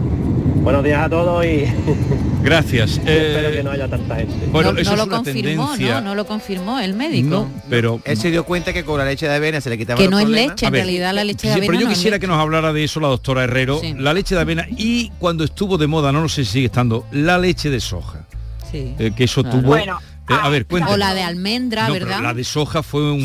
Buenos 0.62 0.85
días 0.85 1.05
a 1.05 1.09
todos 1.09 1.44
y 1.44 1.64
gracias. 2.44 2.98
espero 3.05 3.51
que 3.51 3.62
no 3.64 3.72
haya 3.72 3.88
tanta 3.88 4.14
gente. 4.14 4.46
Bueno, 4.53 4.72
no, 4.72 4.79
eso 4.79 4.94
lo 4.94 5.09
confirmó, 5.09 5.77
¿no? 5.77 6.01
No 6.01 6.14
lo 6.14 6.25
confirmó 6.25 6.79
el 6.79 6.94
médico. 6.94 7.48
pero 7.68 8.01
él 8.05 8.16
se 8.16 8.31
dio 8.31 8.44
cuenta 8.44 8.72
que 8.72 8.85
con 8.85 8.96
la 8.98 9.05
leche 9.05 9.27
de 9.27 9.35
avena 9.35 9.61
se 9.61 9.70
le 9.70 9.77
quitaba 9.77 9.98
que 9.98 10.09
no 10.09 10.20
es 10.20 10.29
leche, 10.29 10.66
en 10.66 10.72
realidad 10.72 11.12
la 11.14 11.25
leche 11.25 11.48
de 11.48 11.55
avena. 11.55 11.66
Pero 11.66 11.81
yo 11.81 11.88
quisiera 11.88 12.20
que 12.20 12.29
nos 12.29 12.38
hablara 12.38 12.72
de 12.72 12.85
eso 12.85 13.01
la 13.01 13.09
doctora 13.09 13.42
Herrero, 13.42 13.81
la 13.98 14.14
leche 14.14 14.37
de 14.37 14.40
avena 14.40 14.66
y 14.70 15.11
cuando 15.18 15.42
estuvo 15.42 15.79
de 15.79 15.88
moda, 15.88 16.12
no 16.12 16.22
lo 16.22 16.29
sé 16.29 16.44
si 16.44 16.53
sigue 16.53 16.66
estando, 16.66 17.07
la 17.11 17.38
leche 17.38 17.68
de 17.68 17.81
soja. 17.81 18.25
Sí. 18.70 18.94
Eh, 19.01 19.12
que 19.16 19.25
eso 19.25 19.42
tuvo. 19.42 19.62
Bueno, 19.62 19.98
eh, 20.31 20.35
a 20.40 20.48
ver, 20.48 20.64
O 20.70 20.96
la 20.96 21.12
de 21.12 21.22
almendra, 21.22 21.90
¿verdad? 21.90 22.22
la 22.22 22.35
de 22.35 22.44
soja 22.44 22.85
fue 22.85 23.11
un, 23.11 23.20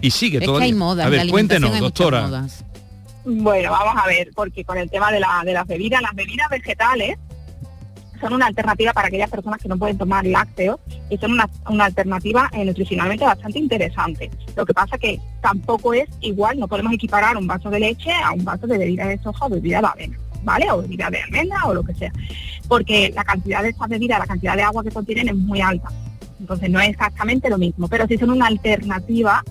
y 0.00 0.10
sigue 0.10 0.40
todo. 0.40 0.56
hay 0.56 0.72
moda, 0.72 1.04
a 1.04 1.10
ver, 1.10 1.28
cuéntenos, 1.28 1.78
doctora. 1.78 2.46
Bueno, 3.24 3.70
vamos 3.70 3.94
a 4.02 4.06
ver, 4.06 4.30
porque 4.34 4.64
con 4.64 4.76
el 4.76 4.90
tema 4.90 5.10
de, 5.10 5.20
la, 5.20 5.42
de 5.44 5.52
las 5.52 5.66
bebidas, 5.66 6.02
las 6.02 6.14
bebidas 6.14 6.48
vegetales 6.50 7.16
son 8.20 8.32
una 8.32 8.46
alternativa 8.46 8.92
para 8.92 9.08
aquellas 9.08 9.30
personas 9.30 9.60
que 9.60 9.68
no 9.68 9.78
pueden 9.78 9.98
tomar 9.98 10.24
lácteos 10.24 10.78
y 11.10 11.16
son 11.18 11.32
una, 11.32 11.84
alternativa 11.84 12.48
eh, 12.52 12.64
nutricionalmente 12.64 13.24
bastante 13.24 13.58
interesante. 13.58 14.30
Lo 14.56 14.64
que 14.64 14.74
pasa 14.74 14.98
que 14.98 15.20
tampoco 15.40 15.94
es 15.94 16.08
igual, 16.20 16.58
no 16.58 16.68
podemos 16.68 16.92
equiparar 16.92 17.36
un 17.36 17.46
vaso 17.46 17.70
de 17.70 17.80
leche 17.80 18.12
a 18.12 18.32
un 18.32 18.44
vaso 18.44 18.66
de 18.66 18.78
bebida 18.78 19.06
de 19.06 19.18
soja 19.18 19.46
o 19.46 19.50
bebida 19.50 19.80
de 19.80 19.86
avena. 19.86 20.18
¿vale? 20.44 20.70
O 20.70 20.82
bebida 20.82 21.10
de 21.10 21.22
almendra 21.22 21.64
o 21.64 21.74
lo 21.74 21.82
que 21.82 21.94
sea. 21.94 22.12
Porque 22.68 23.10
la 23.14 23.24
cantidad 23.24 23.62
de 23.62 23.70
estas 23.70 23.88
bebidas, 23.88 24.18
la 24.18 24.26
cantidad 24.26 24.56
de 24.56 24.62
agua 24.62 24.84
que 24.84 24.90
contienen 24.90 25.28
es 25.28 25.36
muy 25.36 25.60
alta. 25.60 25.88
Entonces 26.38 26.70
no 26.70 26.80
es 26.80 26.90
exactamente 26.90 27.48
lo 27.48 27.58
mismo, 27.58 27.88
pero 27.88 28.06
sí 28.06 28.18
son 28.18 28.30
una 28.30 28.46
alternativa 28.46 29.42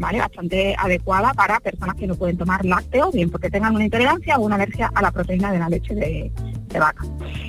¿vale? 0.00 0.18
bastante 0.18 0.74
adecuada 0.76 1.32
para 1.34 1.60
personas 1.60 1.94
que 1.94 2.06
no 2.06 2.14
pueden 2.14 2.36
tomar 2.36 2.64
lácteos, 2.64 3.12
bien 3.12 3.30
porque 3.30 3.50
tengan 3.50 3.74
una 3.74 3.84
intolerancia 3.84 4.36
o 4.38 4.42
una 4.42 4.56
alergia 4.56 4.90
a 4.94 5.02
la 5.02 5.12
proteína 5.12 5.52
de 5.52 5.58
la 5.58 5.68
leche 5.68 5.94
de, 5.94 6.32
vaca. 6.78 7.04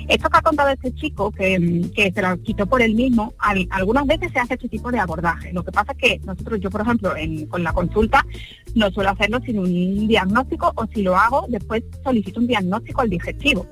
Esto 0.08 0.28
que 0.28 0.38
ha 0.38 0.42
contado 0.42 0.68
este 0.70 0.92
chico, 0.94 1.30
que, 1.30 1.88
que 1.94 2.12
se 2.12 2.22
lo 2.22 2.36
quitó 2.42 2.66
por 2.66 2.82
él 2.82 2.94
mismo, 2.94 3.32
algunas 3.70 4.06
veces 4.06 4.32
se 4.32 4.40
hace 4.40 4.54
este 4.54 4.68
tipo 4.68 4.90
de 4.90 4.98
abordaje. 4.98 5.52
Lo 5.52 5.64
que 5.64 5.72
pasa 5.72 5.92
es 5.92 5.98
que 5.98 6.20
nosotros, 6.26 6.60
yo 6.60 6.70
por 6.70 6.82
ejemplo, 6.82 7.14
con 7.48 7.62
la 7.62 7.72
consulta, 7.72 8.26
no 8.74 8.90
suelo 8.90 9.10
hacerlo 9.10 9.40
sin 9.44 9.60
un 9.60 10.08
diagnóstico 10.08 10.72
o 10.74 10.86
si 10.92 11.02
lo 11.02 11.16
hago, 11.16 11.46
después 11.48 11.84
solicito 12.04 12.40
un 12.40 12.48
diagnóstico 12.48 13.00
al 13.00 13.10
digestivo. 13.10 13.66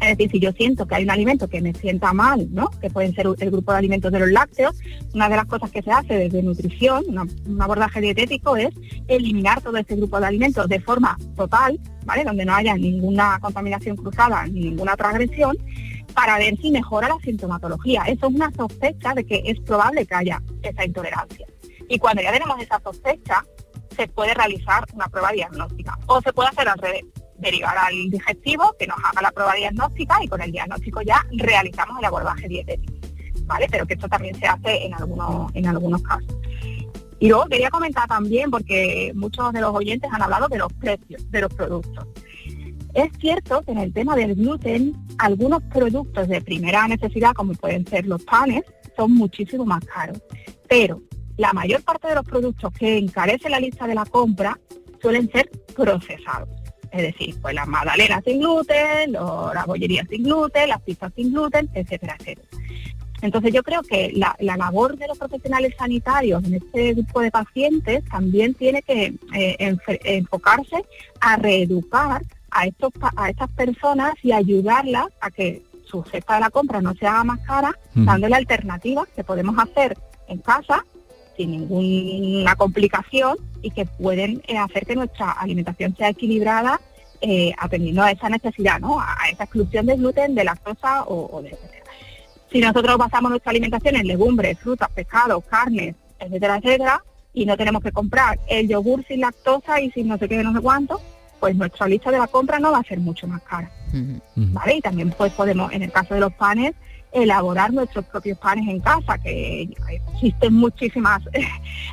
Es 0.00 0.16
decir, 0.16 0.30
si 0.30 0.40
yo 0.40 0.52
siento 0.52 0.86
que 0.86 0.94
hay 0.94 1.04
un 1.04 1.10
alimento 1.10 1.46
que 1.48 1.60
me 1.60 1.74
sienta 1.74 2.12
mal, 2.14 2.48
¿no? 2.50 2.70
que 2.80 2.88
pueden 2.88 3.14
ser 3.14 3.26
el 3.38 3.50
grupo 3.50 3.72
de 3.72 3.78
alimentos 3.78 4.10
de 4.10 4.18
los 4.18 4.30
lácteos, 4.30 4.74
una 5.14 5.28
de 5.28 5.36
las 5.36 5.44
cosas 5.44 5.70
que 5.70 5.82
se 5.82 5.92
hace 5.92 6.14
desde 6.14 6.42
nutrición, 6.42 7.04
un 7.46 7.62
abordaje 7.62 8.00
dietético, 8.00 8.56
es 8.56 8.70
eliminar 9.08 9.60
todo 9.60 9.76
este 9.76 9.96
grupo 9.96 10.18
de 10.18 10.26
alimentos 10.26 10.66
de 10.68 10.80
forma 10.80 11.18
total, 11.36 11.78
¿vale? 12.04 12.24
donde 12.24 12.46
no 12.46 12.54
haya 12.54 12.74
ninguna 12.76 13.38
contaminación 13.40 13.96
cruzada, 13.96 14.46
ni 14.46 14.60
ninguna 14.60 14.94
otra 14.94 15.10
agresión, 15.10 15.58
para 16.14 16.38
ver 16.38 16.56
si 16.56 16.70
mejora 16.70 17.08
la 17.08 17.18
sintomatología. 17.22 18.02
Eso 18.06 18.28
es 18.28 18.34
una 18.34 18.50
sospecha 18.52 19.12
de 19.14 19.24
que 19.24 19.42
es 19.44 19.60
probable 19.60 20.06
que 20.06 20.14
haya 20.14 20.42
esa 20.62 20.84
intolerancia. 20.84 21.46
Y 21.88 21.98
cuando 21.98 22.22
ya 22.22 22.32
tenemos 22.32 22.60
esa 22.62 22.80
sospecha, 22.80 23.44
se 23.96 24.08
puede 24.08 24.32
realizar 24.32 24.84
una 24.94 25.08
prueba 25.08 25.32
diagnóstica 25.32 25.98
o 26.06 26.22
se 26.22 26.32
puede 26.32 26.48
hacer 26.48 26.68
al 26.68 26.78
revés 26.78 27.04
derivar 27.40 27.76
al 27.76 28.10
digestivo, 28.10 28.74
que 28.78 28.86
nos 28.86 28.96
haga 28.98 29.22
la 29.22 29.30
prueba 29.32 29.54
diagnóstica 29.54 30.22
y 30.22 30.28
con 30.28 30.40
el 30.40 30.52
diagnóstico 30.52 31.02
ya 31.02 31.24
realizamos 31.32 31.98
el 31.98 32.04
abordaje 32.04 32.48
dietético. 32.48 32.94
¿Vale? 33.46 33.66
Pero 33.70 33.86
que 33.86 33.94
esto 33.94 34.08
también 34.08 34.34
se 34.36 34.46
hace 34.46 34.86
en 34.86 34.94
algunos, 34.94 35.50
en 35.54 35.66
algunos 35.66 36.02
casos. 36.02 36.36
Y 37.18 37.28
luego 37.28 37.46
quería 37.46 37.68
comentar 37.70 38.08
también, 38.08 38.50
porque 38.50 39.12
muchos 39.14 39.52
de 39.52 39.60
los 39.60 39.74
oyentes 39.74 40.10
han 40.12 40.22
hablado 40.22 40.48
de 40.48 40.58
los 40.58 40.72
precios 40.72 41.30
de 41.30 41.40
los 41.42 41.52
productos. 41.52 42.06
Es 42.94 43.10
cierto 43.18 43.62
que 43.62 43.72
en 43.72 43.78
el 43.78 43.92
tema 43.92 44.16
del 44.16 44.34
gluten, 44.34 44.94
algunos 45.18 45.62
productos 45.64 46.28
de 46.28 46.40
primera 46.40 46.88
necesidad, 46.88 47.32
como 47.34 47.52
pueden 47.52 47.86
ser 47.86 48.06
los 48.06 48.24
panes, 48.24 48.62
son 48.96 49.12
muchísimo 49.12 49.64
más 49.64 49.84
caros. 49.84 50.20
Pero 50.68 51.02
la 51.36 51.52
mayor 51.52 51.82
parte 51.82 52.08
de 52.08 52.16
los 52.16 52.24
productos 52.24 52.72
que 52.72 52.98
encarece 52.98 53.48
la 53.48 53.60
lista 53.60 53.86
de 53.86 53.94
la 53.94 54.04
compra 54.06 54.58
suelen 55.00 55.30
ser 55.30 55.50
procesados. 55.74 56.48
Es 56.90 57.02
decir, 57.02 57.36
pues 57.40 57.54
las 57.54 57.68
magdalenas 57.68 58.22
sin 58.24 58.40
gluten, 58.40 59.12
las 59.12 59.66
bollerías 59.66 60.08
sin 60.08 60.24
gluten, 60.24 60.68
las 60.68 60.80
pizzas 60.82 61.12
sin 61.14 61.32
gluten, 61.32 61.68
etcétera, 61.74 62.16
etcétera. 62.18 62.48
Entonces 63.22 63.52
yo 63.52 63.62
creo 63.62 63.82
que 63.82 64.12
la, 64.14 64.34
labor 64.40 64.96
de 64.96 65.06
los 65.06 65.18
profesionales 65.18 65.74
sanitarios 65.78 66.42
en 66.44 66.54
este 66.54 66.94
grupo 66.94 67.20
de 67.20 67.30
pacientes 67.30 68.04
también 68.06 68.54
tiene 68.54 68.82
que 68.82 69.14
eh, 69.34 69.76
enfocarse 70.04 70.84
a 71.20 71.36
reeducar 71.36 72.22
a, 72.50 72.66
estos, 72.66 72.92
a 73.16 73.28
estas 73.28 73.50
personas 73.50 74.14
y 74.22 74.32
ayudarlas 74.32 75.06
a 75.20 75.30
que 75.30 75.62
su 75.84 76.02
cesta 76.04 76.34
de 76.34 76.40
la 76.40 76.50
compra 76.50 76.80
no 76.80 76.94
se 76.94 77.06
haga 77.06 77.24
más 77.24 77.40
cara, 77.40 77.76
mm. 77.94 78.04
dándole 78.04 78.36
alternativas 78.36 79.08
que 79.14 79.24
podemos 79.24 79.56
hacer 79.58 79.98
en 80.28 80.38
casa 80.38 80.84
sin 81.40 81.52
ninguna 81.52 82.54
complicación 82.54 83.38
y 83.62 83.70
que 83.70 83.86
pueden 83.86 84.42
eh, 84.46 84.58
hacer 84.58 84.84
que 84.84 84.94
nuestra 84.94 85.30
alimentación 85.30 85.96
sea 85.96 86.10
equilibrada 86.10 86.78
eh, 87.22 87.52
atendiendo 87.56 88.02
a 88.02 88.10
esa 88.10 88.28
necesidad, 88.28 88.78
¿no? 88.78 89.00
a 89.00 89.16
esa 89.32 89.44
exclusión 89.44 89.86
de 89.86 89.96
gluten, 89.96 90.34
de 90.34 90.44
lactosa 90.44 91.04
o, 91.04 91.38
o 91.38 91.42
de 91.42 91.50
etcétera. 91.50 91.84
Si 92.52 92.60
nosotros 92.60 92.98
basamos 92.98 93.30
nuestra 93.30 93.50
alimentación 93.50 93.96
en 93.96 94.06
legumbres, 94.06 94.58
frutas, 94.58 94.90
pescados, 94.90 95.42
carnes, 95.44 95.94
etcétera, 96.18 96.56
etcétera, 96.56 97.04
y 97.32 97.46
no 97.46 97.56
tenemos 97.56 97.82
que 97.82 97.92
comprar 97.92 98.38
el 98.46 98.68
yogur 98.68 99.02
sin 99.06 99.20
lactosa 99.20 99.80
y 99.80 99.90
sin 99.92 100.08
no 100.08 100.18
sé 100.18 100.28
qué, 100.28 100.42
no 100.42 100.52
sé 100.52 100.60
cuánto, 100.60 101.00
pues 101.38 101.56
nuestra 101.56 101.86
lista 101.86 102.10
de 102.10 102.18
la 102.18 102.26
compra 102.26 102.58
no 102.58 102.72
va 102.72 102.78
a 102.78 102.84
ser 102.84 102.98
mucho 102.98 103.26
más 103.26 103.40
cara. 103.42 103.70
¿Vale? 104.34 104.76
Y 104.76 104.80
también 104.82 105.14
pues 105.16 105.32
podemos, 105.32 105.72
en 105.72 105.84
el 105.84 105.90
caso 105.90 106.14
de 106.14 106.20
los 106.20 106.34
panes, 106.34 106.74
elaborar 107.12 107.72
nuestros 107.72 108.04
propios 108.04 108.38
panes 108.38 108.68
en 108.68 108.80
casa, 108.80 109.18
que 109.18 109.68
existen 110.14 110.54
muchísimas 110.54 111.22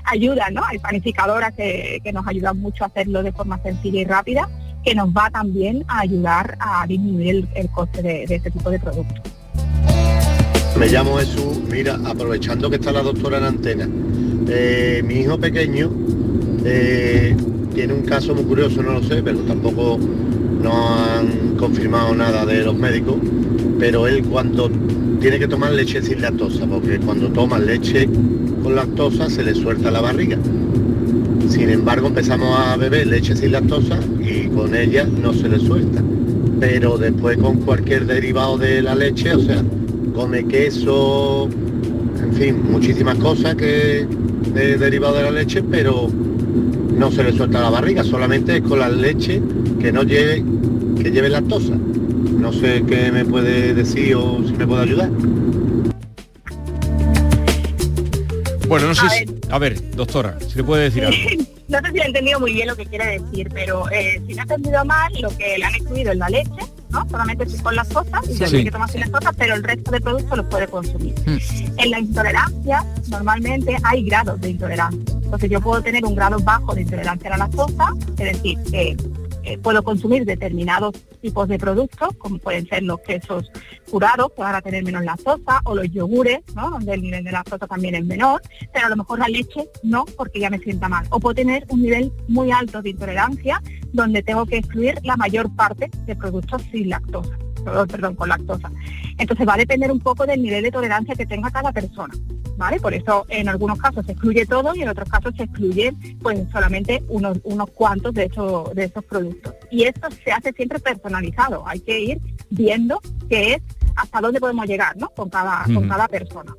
ayudas, 0.06 0.52
¿no? 0.52 0.64
Hay 0.66 0.80
panificadoras 0.80 1.54
que, 1.54 2.02
nos 2.14 2.28
ayudan 2.28 2.60
mucho 2.60 2.84
a 2.84 2.88
hacerlo 2.88 3.24
de 3.24 3.32
forma 3.32 3.62
sencilla 3.62 4.02
y 4.02 4.06
rápida, 4.06 4.50
que 4.84 4.96
nos 4.96 5.10
va 5.10 5.30
también 5.30 5.84
a 5.88 6.00
ayudar 6.00 6.58
a 6.60 6.86
disminuir 6.88 7.48
el, 7.56 7.70
coste 7.70 8.02
de, 8.02 8.24
este 8.24 8.52
tipo 8.52 8.70
de 8.70 8.80
productos. 8.80 9.22
Me 10.78 10.88
llamo 10.88 11.18
Jesús, 11.18 11.60
mira, 11.70 11.98
aprovechando 12.06 12.70
que 12.70 12.76
está 12.76 12.92
la 12.92 13.02
doctora 13.02 13.40
en 13.40 13.44
antena, 13.46 13.90
eh, 14.48 15.02
mi 15.04 15.16
hijo 15.16 15.40
pequeño 15.40 15.90
eh, 16.70 17.36
tiene 17.74 17.94
un 17.94 18.02
caso 18.02 18.36
muy 18.36 18.44
curioso, 18.44 18.84
no 18.84 18.94
lo 18.94 19.04
sé, 19.04 19.22
pero 19.24 19.40
tampoco 19.40 19.98
no 20.62 20.96
han 20.96 21.56
confirmado 21.58 22.14
nada 22.14 22.46
de 22.46 22.64
los 22.64 22.76
médicos, 22.76 23.16
pero 23.80 24.06
él 24.06 24.24
cuando 24.24 24.70
tiene 25.22 25.40
que 25.40 25.48
tomar 25.48 25.72
leche 25.72 26.02
sin 26.02 26.22
lactosa, 26.22 26.66
porque 26.66 27.00
cuando 27.00 27.30
toma 27.30 27.58
leche 27.58 28.10
con 28.62 28.76
lactosa 28.76 29.30
se 29.30 29.44
le 29.44 29.56
suelta 29.56 29.92
la 29.92 30.02
barriga. 30.02 30.38
Sin 31.48 31.70
embargo, 31.70 32.08
empezamos 32.08 32.60
a 32.60 32.76
beber 32.76 33.08
leche 33.08 33.36
sin 33.36 33.54
lactosa 33.54 33.98
y 34.20 34.48
con 34.50 34.76
ella 34.76 35.06
no 35.06 35.34
se 35.34 35.48
le 35.48 35.60
suelta. 35.60 36.04
Pero 36.60 36.98
después 36.98 37.38
con 37.38 37.58
cualquier 37.62 38.06
derivado 38.06 38.58
de 38.58 38.82
la 38.82 38.96
leche, 38.96 39.34
o 39.34 39.40
sea, 39.40 39.64
come 40.14 40.46
queso, 40.46 41.48
en 42.22 42.34
fin, 42.34 42.62
muchísimas 42.70 43.16
cosas 43.20 43.56
que 43.56 44.06
de 44.54 44.78
derivado 44.78 45.16
de 45.16 45.24
la 45.24 45.32
leche, 45.32 45.64
pero 45.64 46.10
no 46.98 47.12
se 47.12 47.24
le 47.24 47.32
suelta 47.32 47.62
la 47.62 47.70
barriga, 47.70 48.04
solamente 48.04 48.58
es 48.58 48.64
con 48.64 48.80
la 48.80 48.90
leche 48.90 49.42
que 49.80 49.92
no 49.92 50.04
lleve, 50.04 50.44
que 51.02 51.12
lleve 51.12 51.30
lactosa. 51.30 51.76
No 51.76 52.52
sé 52.52 52.84
qué 52.88 53.12
me 53.12 53.24
puede 53.24 53.74
decir 53.74 54.16
o 54.16 54.42
si 54.46 54.54
me 54.54 54.66
puede 54.66 54.84
ayudar. 54.84 55.10
Bueno, 58.68 58.88
no 58.88 58.96
sé 58.96 59.10
si... 59.10 59.26
A 59.50 59.60
ver, 59.60 59.92
doctora, 59.92 60.38
si 60.48 60.58
le 60.58 60.64
puede 60.64 60.84
decir 60.86 61.06
algo. 61.06 61.18
no 61.68 61.80
sé 61.80 61.92
si 61.92 62.00
he 62.00 62.06
entendido 62.06 62.40
muy 62.40 62.54
bien 62.54 62.68
lo 62.68 62.76
que 62.76 62.86
quiere 62.86 63.20
decir, 63.20 63.50
pero 63.54 63.90
eh, 63.92 64.22
si 64.28 64.34
no 64.34 64.40
he 64.40 64.44
entendido 64.44 64.84
mal, 64.84 65.14
lo 65.22 65.30
que 65.38 65.58
le 65.58 65.66
han 65.66 65.76
excluido 65.76 66.12
es 66.12 66.18
la 66.18 66.30
leche, 66.30 66.50
¿no? 66.90 67.08
Solamente 67.10 67.46
si 67.48 67.62
con 67.62 67.76
las 67.76 67.88
cosas, 67.90 68.28
y 68.28 68.36
tiene 68.36 68.64
que 68.66 68.72
tomar 68.72 68.90
sin 68.90 69.02
las 69.02 69.10
cosas, 69.10 69.34
pero 69.38 69.56
el 69.56 69.64
resto 69.64 69.92
de 69.92 70.02
productos 70.02 70.38
los 70.38 70.48
puede 70.48 70.68
consumir. 70.68 71.14
Mm. 71.26 71.38
En 71.80 71.92
la 71.92 72.00
intolerancia, 72.00 72.86
normalmente 73.10 73.78
hay 73.84 74.04
grados 74.04 74.42
de 74.42 74.50
intolerancia. 74.50 75.17
Entonces 75.28 75.50
yo 75.50 75.60
puedo 75.60 75.84
tener 75.84 76.06
un 76.06 76.16
grado 76.16 76.40
bajo 76.40 76.74
de 76.74 76.84
intolerancia 76.84 77.28
a 77.28 77.32
la 77.32 77.46
lactosa, 77.46 77.94
es 78.12 78.16
decir, 78.16 78.58
eh, 78.72 78.96
puedo 79.62 79.84
consumir 79.84 80.24
determinados 80.24 80.96
tipos 81.22 81.50
de 81.50 81.60
productos, 81.60 82.16
como 82.18 82.38
pueden 82.38 82.66
ser 82.66 82.84
los 82.84 83.02
quesos 83.02 83.52
curados, 83.92 84.32
que 84.34 84.42
van 84.42 84.56
a 84.56 84.62
tener 84.62 84.86
menos 84.86 85.04
lactosa, 85.04 85.60
o 85.66 85.76
los 85.76 85.92
yogures, 85.92 86.40
donde 86.56 86.94
el 86.94 87.02
nivel 87.02 87.26
de 87.26 87.34
lactosa 87.34 87.68
también 87.68 87.96
es 87.96 88.06
menor, 88.06 88.42
pero 88.72 88.86
a 88.86 88.90
lo 88.90 88.96
mejor 88.96 89.20
la 89.20 89.28
leche 89.28 89.68
no, 89.84 90.06
porque 90.16 90.40
ya 90.40 90.50
me 90.50 90.60
sienta 90.60 90.88
mal. 90.88 91.06
O 91.10 91.20
puedo 91.20 91.36
tener 91.36 91.66
un 91.72 91.82
nivel 91.82 92.14
muy 92.30 92.50
alto 92.50 92.82
de 92.82 92.92
intolerancia, 92.92 93.62
donde 93.92 94.24
tengo 94.24 94.46
que 94.46 94.60
excluir 94.60 94.98
la 95.04 95.18
mayor 95.18 95.54
parte 95.58 95.92
de 96.06 96.16
productos 96.16 96.62
sin 96.72 96.88
lactosa, 96.88 97.38
perdón, 97.88 98.16
con 98.16 98.30
lactosa. 98.30 98.72
Entonces 99.18 99.48
va 99.48 99.56
a 99.56 99.58
depender 99.58 99.92
un 99.92 100.00
poco 100.00 100.26
del 100.26 100.42
nivel 100.42 100.64
de 100.64 100.72
tolerancia 100.72 101.16
que 101.16 101.26
tenga 101.26 101.52
cada 101.52 101.72
persona. 101.72 102.14
¿vale? 102.58 102.80
Por 102.80 102.94
eso 102.94 103.26
en 103.30 103.48
algunos 103.48 103.80
casos 103.80 104.06
se 104.06 104.12
excluye 104.14 104.46
todo 104.46 104.76
y 104.76 104.82
en 104.82 104.90
otros 104.90 105.08
casos 105.10 105.34
se 105.38 105.44
excluyen 105.44 105.96
pues 106.22 106.40
solamente 106.52 107.04
unos, 107.08 107.40
unos 107.44 107.70
cuantos 107.72 108.14
de 108.14 108.26
esos, 108.26 108.74
de 108.74 108.86
esos 108.86 109.06
productos. 109.06 109.54
Y 109.72 109.84
esto 109.84 110.10
se 110.24 110.32
hace 110.32 110.52
siempre 110.54 110.80
personalizado, 110.80 111.64
hay 111.66 111.80
que 111.80 112.00
ir 112.00 112.20
viendo 112.50 113.00
qué 113.30 113.54
es 113.54 113.62
hasta 113.96 114.22
dónde 114.22 114.40
podemos 114.40 114.66
llegar, 114.66 114.98
¿no? 114.98 115.10
Con 115.10 115.30
cada, 115.30 115.64
con 115.66 115.88
cada 115.88 116.08
persona. 116.08 116.54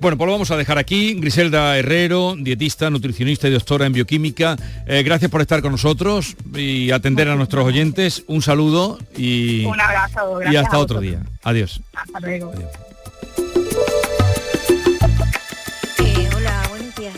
Bueno, 0.00 0.16
pues 0.16 0.26
lo 0.26 0.32
vamos 0.32 0.50
a 0.50 0.56
dejar 0.56 0.78
aquí. 0.78 1.14
Griselda 1.14 1.76
Herrero, 1.78 2.34
dietista, 2.38 2.90
nutricionista 2.90 3.48
y 3.48 3.52
doctora 3.52 3.86
en 3.86 3.92
bioquímica. 3.92 4.56
Eh, 4.86 5.02
gracias 5.02 5.30
por 5.30 5.40
estar 5.40 5.62
con 5.62 5.72
nosotros 5.72 6.36
y 6.54 6.90
atender 6.90 7.28
a 7.28 7.36
nuestros 7.36 7.64
oyentes. 7.64 8.24
Un 8.26 8.42
saludo 8.42 8.98
y, 9.16 9.64
Un 9.64 9.80
abrazo. 9.80 10.40
y 10.50 10.56
hasta 10.56 10.78
otro 10.78 11.00
día. 11.00 11.20
Adiós. 11.42 11.80
Hasta 11.94 12.20
luego. 12.20 12.52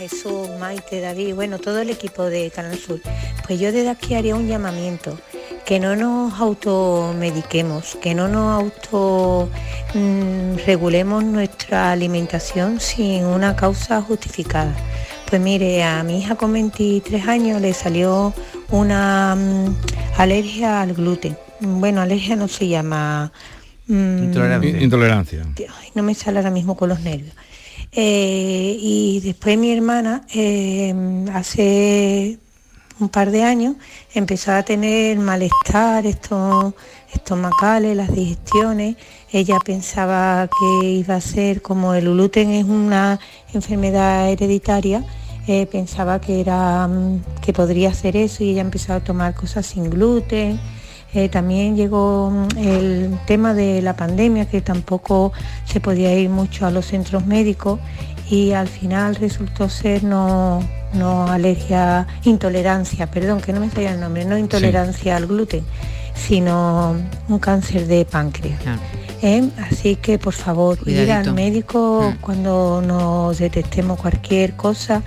Jesús, 0.09 0.49
Maite, 0.59 1.01
David, 1.01 1.35
bueno, 1.35 1.59
todo 1.59 1.81
el 1.81 1.91
equipo 1.91 2.25
de 2.25 2.51
Canal 2.51 2.79
Sur. 2.79 3.01
Pues 3.47 3.61
yo 3.61 3.73
desde 3.73 3.91
aquí 3.91 4.15
haría 4.15 4.35
un 4.35 4.49
llamamiento, 4.49 5.19
que 5.69 5.79
no 5.79 5.95
nos 5.97 6.33
automediquemos, 6.41 7.99
que 8.01 8.15
no 8.15 8.27
nos 8.27 8.59
auto 8.59 9.51
mm, 9.93 10.65
regulemos 10.65 11.23
nuestra 11.23 11.93
alimentación 11.93 12.81
sin 12.81 13.27
una 13.27 13.55
causa 13.55 14.01
justificada. 14.01 14.75
Pues 15.29 15.43
mire, 15.43 15.85
a 15.85 16.03
mi 16.05 16.21
hija 16.21 16.37
con 16.37 16.55
23 16.55 17.29
años 17.29 17.61
le 17.61 17.75
salió 17.75 18.33
una 18.71 19.37
mm, 19.37 19.77
alergia 20.17 20.81
al 20.81 20.95
gluten 20.95 21.37
bueno, 21.61 22.01
alergia 22.01 22.35
no 22.35 22.49
se 22.49 22.67
llama... 22.67 23.31
mm, 23.89 24.25
Intolerancia. 24.25 24.81
Intolerancia. 24.81 25.47
Ay, 25.59 25.91
no 25.95 26.03
me 26.03 26.15
sale 26.15 26.39
ahora 26.39 26.51
mismo 26.51 26.79
con 26.79 26.89
los 26.89 27.01
nervios. 27.01 27.35
Eh, 27.93 28.75
y 28.81 29.21
después 29.21 29.59
mi 29.59 29.71
hermana, 29.71 30.23
eh, 30.35 30.95
hace 31.35 32.39
un 33.01 33.09
par 33.09 33.31
de 33.31 33.45
años, 33.45 33.77
empezó 34.15 34.53
a 34.53 34.63
tener 34.63 35.19
malestar 35.19 36.07
estos 36.07 36.75
estomacales, 37.13 37.97
las 37.97 38.13
digestiones. 38.13 38.97
Ella 39.33 39.59
pensaba 39.65 40.49
que 40.49 40.87
iba 40.87 41.17
a 41.17 41.21
ser, 41.21 41.63
como 41.63 41.95
el 41.95 42.05
gluten 42.05 42.51
es 42.51 42.65
una 42.65 43.21
enfermedad 43.53 44.31
hereditaria, 44.31 45.05
eh, 45.47 45.67
pensaba 45.67 46.21
que 46.21 46.41
era 46.41 46.87
mm, 46.87 47.23
que 47.41 47.53
podría 47.53 47.95
ser 47.95 48.17
eso 48.17 48.45
y 48.45 48.51
ella 48.51 48.61
empezó 48.61 48.93
a 48.93 49.01
tomar 49.01 49.35
cosas 49.35 49.67
sin 49.67 49.89
gluten. 49.89 50.61
Eh, 51.15 51.31
también 51.31 51.75
llegó 51.75 52.31
mm, 52.31 52.59
el 52.59 53.19
tema 53.27 53.55
de 53.55 53.81
la 53.81 53.97
pandemia, 53.97 54.47
que 54.47 54.61
tampoco 54.61 55.33
se 55.65 55.81
podía 55.81 56.13
ir 56.13 56.29
mucho 56.29 56.67
a 56.67 56.71
los 56.71 56.87
centros 56.87 57.25
médicos 57.25 57.81
y 58.31 58.53
al 58.53 58.69
final 58.69 59.15
resultó 59.17 59.69
ser 59.69 60.05
no, 60.05 60.61
no 60.93 61.29
alergia, 61.29 62.07
intolerancia, 62.25 63.07
perdón, 63.07 63.41
que 63.41 63.53
no 63.53 63.61
me 63.61 63.71
salía 63.71 63.93
el 63.93 64.01
nombre, 64.01 64.25
no 64.25 64.37
intolerancia 64.37 65.17
al 65.17 65.27
gluten, 65.27 65.65
sino 66.15 66.97
un 67.29 67.39
cáncer 67.39 67.87
de 67.87 68.05
páncreas. 68.05 68.61
¿eh? 69.23 69.49
Así 69.71 69.97
que 69.97 70.19
por 70.19 70.35
favor, 70.35 70.77
ir 70.79 70.85
Cuidadito. 70.85 71.31
al 71.31 71.35
médico 71.35 72.15
cuando 72.21 72.83
nos 72.85 73.39
detectemos 73.39 73.99
cualquier 73.99 74.55
cosa 74.57 75.03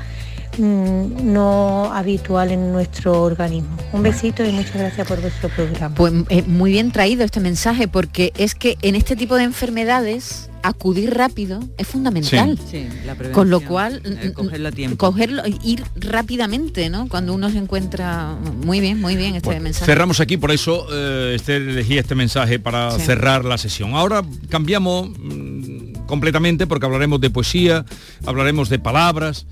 mm, 0.58 1.32
no 1.32 1.94
habitual 1.94 2.52
en 2.52 2.72
nuestro 2.72 3.22
organismo. 3.22 3.78
Un 3.94 4.02
besito 4.02 4.44
y 4.44 4.52
muchas 4.52 4.76
gracias 4.76 5.08
por 5.08 5.22
vuestro 5.22 5.50
programa. 5.50 5.94
Pues 5.94 6.14
eh, 6.30 6.44
muy 6.48 6.72
bien 6.72 6.92
traído 6.92 7.24
este 7.24 7.40
mensaje 7.40 7.88
porque 7.88 8.34
es 8.36 8.56
que 8.56 8.78
en 8.82 8.96
este 8.96 9.16
tipo 9.16 9.36
de 9.36 9.44
enfermedades 9.44 10.50
acudir 10.63 11.13
rápido 11.13 11.60
es 11.78 11.88
fundamental. 11.88 12.58
Sí, 12.69 12.88
la 13.06 13.15
prevención, 13.15 13.32
Con 13.34 13.50
lo 13.50 13.62
cual, 13.62 14.02
eh, 14.06 14.32
cogerlo 14.34 14.67
a 14.67 14.71
tiempo. 14.71 14.97
cogerlo, 14.97 15.43
ir 15.63 15.84
rápidamente, 15.95 16.89
¿no? 16.89 17.08
Cuando 17.08 17.34
uno 17.34 17.50
se 17.50 17.58
encuentra 17.58 18.36
muy 18.65 18.80
bien, 18.80 19.00
muy 19.02 19.15
bien 19.15 19.36
este 19.36 19.60
mensaje. 19.60 19.86
Cerramos 19.86 20.19
aquí, 20.19 20.38
por 20.38 20.52
eso 20.52 20.86
eh, 20.91 21.34
Esther 21.36 21.62
elegí 21.62 21.97
este 21.97 22.15
mensaje 22.15 22.60
para 22.60 22.91
Sí. 22.91 23.02
cerrar 23.06 23.45
la 23.45 23.58
sesión. 23.58 23.93
Ahora 23.93 24.24
cambiamos 24.50 25.10
mm, 25.17 26.06
completamente 26.06 26.67
porque 26.67 26.86
hablaremos 26.86 27.19
de 27.21 27.30
poesía, 27.30 27.86
hablaremos 28.26 28.69
de 28.69 28.80
palabras. 28.80 29.45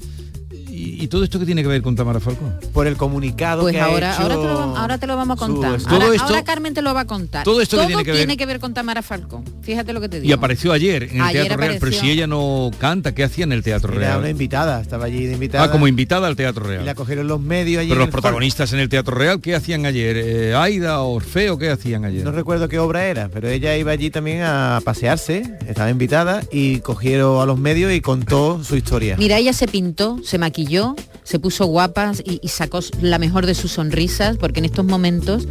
¿Y, 0.90 1.04
y 1.04 1.08
todo 1.08 1.24
esto 1.24 1.40
qué 1.40 1.46
tiene 1.46 1.62
que 1.62 1.68
ver 1.68 1.82
con 1.82 1.96
Tamara 1.96 2.20
Falcón? 2.20 2.56
Por 2.74 2.88
el 2.88 2.96
comunicado 2.98 3.62
Pues 3.64 3.74
que 3.76 3.82
ahora, 3.82 4.12
ha 4.12 4.14
hecho 4.14 4.22
ahora, 4.24 4.36
te 4.36 4.42
lo, 4.44 4.78
ahora 4.78 4.98
te 4.98 5.08
lo 5.08 5.16
vamos 5.16 5.38
a 5.42 5.46
su 5.46 5.52
contar. 5.54 5.76
estudio. 5.76 5.94
Ahora, 5.96 6.06
Todo 6.06 6.14
esto- 6.14 6.28
ahora 6.28 6.44
Carmen 6.44 6.74
te 6.74 6.82
lo 6.82 6.94
va 6.94 7.02
a 7.02 7.06
contar. 7.06 7.44
todo 7.44 7.62
esto 7.62 7.78
que 7.80 7.88
tiene 7.88 8.38
que 8.38 8.46
ver- 8.46 8.60
con 8.60 8.74
Tamara 8.74 9.02
Falcón. 9.02 9.44
Fíjate 9.62 9.94
lo 9.94 10.02
que 10.02 10.10
te 10.10 10.20
digo. 10.20 10.30
Y 10.30 10.34
apareció 10.34 10.72
ayer 10.74 11.04
en 11.04 11.16
el 11.18 11.22
Ayer 11.22 11.44
Teatro 11.48 11.58
Real, 11.66 11.78
pero 11.80 11.92
si 11.94 12.10
ella 12.10 12.28
no 12.28 12.72
canta, 12.80 13.14
¿qué 13.14 13.24
hacía 13.24 13.44
en 13.46 13.52
el 13.54 13.64
Teatro 13.64 13.94
Era 13.94 14.00
Real? 14.02 14.20
una 14.20 14.30
invitada, 14.30 14.82
estaba 14.82 15.06
allí 15.06 15.26
de 15.26 15.34
invitada. 15.34 15.64
Ah, 15.66 15.72
como 15.72 15.88
invitada 15.88 16.28
al 16.28 16.36
Teatro 16.36 16.66
y 16.66 16.68
Real. 16.70 16.86
la 16.86 16.96
cogieron 16.96 17.28
los 17.28 17.40
medios 17.40 17.80
allí. 17.82 17.90
Pero 17.90 18.02
los 18.02 18.10
protagonistas 18.10 18.74
en 18.74 18.80
el 18.80 18.90
Teatro 18.90 19.16
Real, 19.16 19.40
¿qué 19.40 19.56
hacían 19.56 19.86
ayer? 19.86 20.18
Eh, 20.18 20.56
¿Aida, 20.56 21.00
Orfeo, 21.02 21.58
qué 21.58 21.70
hacían 21.70 22.06
ayer? 22.06 22.24
No 22.24 22.32
recuerdo 22.32 22.68
qué 22.68 22.80
obra 22.80 23.06
era, 23.06 23.30
pero 23.30 23.48
ella 23.48 23.78
iba 23.78 23.92
allí 23.92 24.10
también 24.10 24.42
a 24.42 24.82
pasearse, 24.84 25.44
estaba 25.68 25.90
invitada 25.90 26.42
y 26.52 26.80
cogieron 26.80 27.42
a 27.42 27.46
los 27.46 27.58
medios 27.60 27.94
y 27.94 28.02
contó 28.02 28.64
su 28.64 28.76
historia. 28.76 29.16
Mira, 29.18 29.38
ella 29.38 29.54
se 29.54 29.68
pintó, 29.68 30.18
se 30.24 30.38
maquilló, 30.38 30.79
se 31.24 31.40
puso 31.40 31.66
guapa 31.66 32.12
y, 32.24 32.40
y 32.42 32.48
sacó 32.48 32.80
la 33.02 33.20
mejor 33.20 33.46
de 33.46 33.56
sus 33.56 33.72
sonrisas, 33.72 34.38
porque 34.38 34.60
en 34.60 34.66
estos 34.66 34.86
momentos 34.86 35.48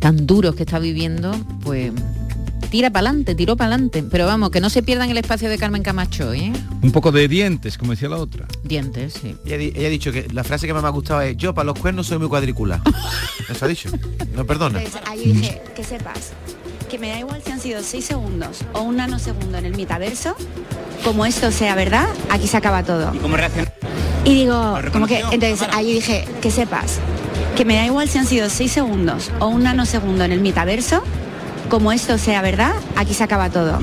tan 0.00 0.26
duros 0.26 0.56
que 0.56 0.64
está 0.64 0.78
viviendo, 0.78 1.32
pues 1.62 1.92
tira 2.72 2.90
para 2.90 3.10
adelante, 3.10 3.34
tiró 3.34 3.54
para 3.54 3.74
adelante. 3.74 4.02
Pero 4.10 4.26
vamos, 4.26 4.50
que 4.50 4.60
no 4.60 4.70
se 4.70 4.82
pierdan 4.82 5.10
el 5.10 5.18
espacio 5.18 5.50
de 5.50 5.58
Carmen 5.58 5.82
Camacho, 5.82 6.32
¿eh? 6.32 6.52
Un 6.82 6.90
poco 6.90 7.12
de 7.12 7.28
dientes, 7.28 7.76
como 7.76 7.92
decía 7.92 8.08
la 8.08 8.16
otra. 8.16 8.46
Dientes, 8.64 9.12
sí. 9.20 9.36
Ella, 9.44 9.86
ha 9.86 9.90
dicho 9.90 10.10
que 10.10 10.26
la 10.32 10.42
frase 10.42 10.66
que 10.66 10.72
más 10.72 10.82
me 10.82 10.88
ha 10.88 10.92
gustado 10.92 11.20
es 11.20 11.36
yo 11.36 11.54
para 11.54 11.66
los 11.66 11.78
cuernos 11.78 12.06
soy 12.06 12.18
muy 12.18 12.28
cuadricular. 12.28 12.80
Eso 13.48 13.64
ha 13.64 13.68
dicho. 13.68 13.90
No 14.34 14.46
perdona. 14.46 14.82
Entonces, 14.82 15.02
ahí 15.06 15.32
dije, 15.32 15.60
que 15.76 15.84
sepas 15.84 16.32
que 16.90 16.98
me 16.98 17.08
da 17.08 17.18
igual 17.18 17.42
si 17.44 17.52
han 17.52 17.60
sido 17.60 17.82
6 17.82 18.04
segundos 18.04 18.60
o 18.72 18.82
un 18.82 18.96
nanosegundo 18.96 19.58
en 19.58 19.66
el 19.66 19.76
metaverso, 19.76 20.34
como 21.04 21.26
esto 21.26 21.50
sea 21.50 21.74
verdad, 21.74 22.08
aquí 22.30 22.46
se 22.48 22.56
acaba 22.56 22.82
todo. 22.82 23.14
Y 23.14 23.18
digo, 24.30 24.78
como 24.92 25.06
que, 25.06 25.20
entonces 25.32 25.68
ahí 25.72 25.94
dije, 25.94 26.26
que 26.40 26.50
sepas 26.50 26.98
que 27.56 27.64
me 27.64 27.76
da 27.76 27.84
igual 27.84 28.08
si 28.08 28.18
han 28.18 28.26
sido 28.26 28.48
6 28.48 28.70
segundos 28.70 29.30
o 29.38 29.48
un 29.48 29.64
nanosegundo 29.64 30.24
en 30.24 30.32
el 30.32 30.40
metaverso, 30.40 31.02
como 31.68 31.92
esto 31.92 32.18
sea 32.18 32.42
verdad, 32.42 32.72
aquí 32.96 33.14
se 33.14 33.24
acaba 33.24 33.50
todo. 33.50 33.78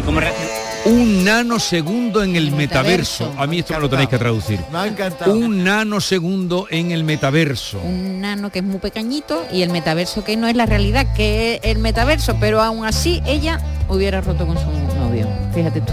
Un 0.86 1.25
nanosegundo 1.25 2.23
en 2.23 2.36
el 2.36 2.52
metaverso. 2.52 3.34
A 3.38 3.45
mí 3.47 3.60
esto 3.60 3.73
me 3.73 3.82
lo 3.82 3.89
tenéis 3.89 4.10
que 4.10 4.17
traducir. 4.17 4.60
Me 4.71 4.78
ha 4.78 4.88
encantado. 4.88 5.34
Un 5.34 5.63
nanosegundo 5.63 6.67
en 6.69 6.91
el 6.91 7.04
metaverso. 7.04 7.80
Un 7.80 8.21
nano 8.21 8.49
que 8.49 8.60
es 8.60 8.65
muy 8.65 8.80
pequeñito 8.80 9.43
y 9.52 9.62
el 9.62 9.71
metaverso 9.71 10.23
que 10.23 10.38
no 10.38 10.47
es 10.47 10.56
la 10.56 10.65
realidad, 10.65 11.13
que 11.13 11.56
es 11.56 11.60
el 11.63 11.80
metaverso, 11.80 12.38
pero 12.39 12.62
aún 12.62 12.86
así 12.86 13.21
ella 13.25 13.60
hubiera 13.89 14.21
roto 14.21 14.47
con 14.47 14.58
su 14.58 14.65
novio. 14.97 15.28
Fíjate 15.54 15.82
tú. 15.82 15.91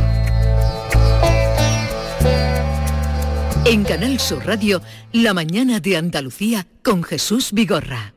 En 3.69 3.83
Canal 3.83 4.21
Sur 4.21 4.47
Radio, 4.47 4.81
La 5.13 5.35
mañana 5.35 5.81
de 5.81 5.97
Andalucía 5.97 6.69
con 6.85 7.03
Jesús 7.03 7.51
Vigorra. 7.51 8.15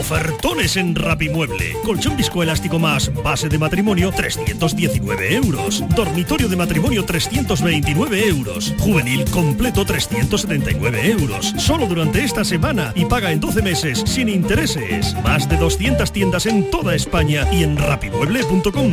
Ofertones 0.00 0.76
en 0.76 0.96
Rapimueble. 0.96 1.76
Colchón 1.84 2.16
viscoelástico 2.16 2.80
más 2.80 3.14
base 3.22 3.48
de 3.48 3.56
matrimonio 3.56 4.10
319 4.10 5.36
euros. 5.36 5.84
Dormitorio 5.94 6.48
de 6.48 6.56
matrimonio 6.56 7.04
329 7.04 8.28
euros. 8.28 8.74
Juvenil 8.80 9.24
completo 9.30 9.84
379 9.84 11.10
euros. 11.12 11.54
Solo 11.56 11.86
durante 11.86 12.24
esta 12.24 12.44
semana 12.44 12.92
y 12.96 13.04
paga 13.04 13.30
en 13.30 13.38
12 13.38 13.62
meses 13.62 14.02
sin 14.06 14.28
intereses. 14.28 15.14
Más 15.22 15.48
de 15.48 15.56
200 15.56 16.12
tiendas 16.12 16.46
en 16.46 16.68
toda 16.68 16.96
España 16.96 17.46
y 17.52 17.62
en 17.62 17.76
rapimueble.com. 17.76 18.92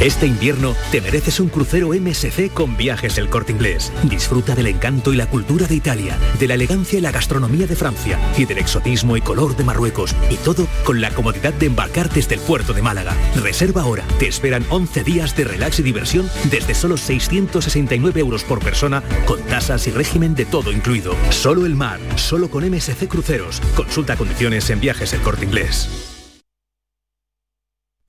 Este 0.00 0.26
invierno 0.26 0.74
te 0.90 1.02
mereces 1.02 1.40
un 1.40 1.50
crucero 1.50 1.88
MSC 1.88 2.50
con 2.54 2.74
viajes 2.74 3.18
El 3.18 3.28
Corte 3.28 3.52
Inglés. 3.52 3.92
Disfruta 4.04 4.54
del 4.54 4.68
encanto 4.68 5.12
y 5.12 5.16
la 5.16 5.26
cultura 5.26 5.66
de 5.66 5.74
Italia, 5.74 6.16
de 6.38 6.48
la 6.48 6.54
elegancia 6.54 6.98
y 6.98 7.02
la 7.02 7.12
gastronomía 7.12 7.66
de 7.66 7.76
Francia 7.76 8.18
y 8.38 8.46
del 8.46 8.56
exotismo 8.56 9.18
y 9.18 9.20
color 9.20 9.58
de 9.58 9.64
Marruecos. 9.64 10.16
Y 10.30 10.36
todo 10.36 10.66
con 10.84 11.02
la 11.02 11.10
comodidad 11.10 11.52
de 11.52 11.66
embarcar 11.66 12.08
desde 12.08 12.36
el 12.36 12.40
puerto 12.40 12.72
de 12.72 12.80
Málaga. 12.80 13.14
Reserva 13.42 13.82
ahora. 13.82 14.04
Te 14.18 14.26
esperan 14.26 14.64
11 14.70 15.04
días 15.04 15.36
de 15.36 15.44
relax 15.44 15.80
y 15.80 15.82
diversión 15.82 16.30
desde 16.50 16.74
solo 16.74 16.96
669 16.96 18.20
euros 18.20 18.42
por 18.42 18.60
persona 18.60 19.02
con 19.26 19.42
tasas 19.42 19.86
y 19.86 19.90
régimen 19.90 20.34
de 20.34 20.46
todo 20.46 20.72
incluido. 20.72 21.14
Solo 21.28 21.66
el 21.66 21.74
mar, 21.74 22.00
solo 22.16 22.48
con 22.48 22.64
MSC 22.64 23.06
Cruceros. 23.06 23.60
Consulta 23.76 24.16
condiciones 24.16 24.70
en 24.70 24.80
viajes 24.80 25.12
El 25.12 25.20
Corte 25.20 25.44
Inglés. 25.44 26.09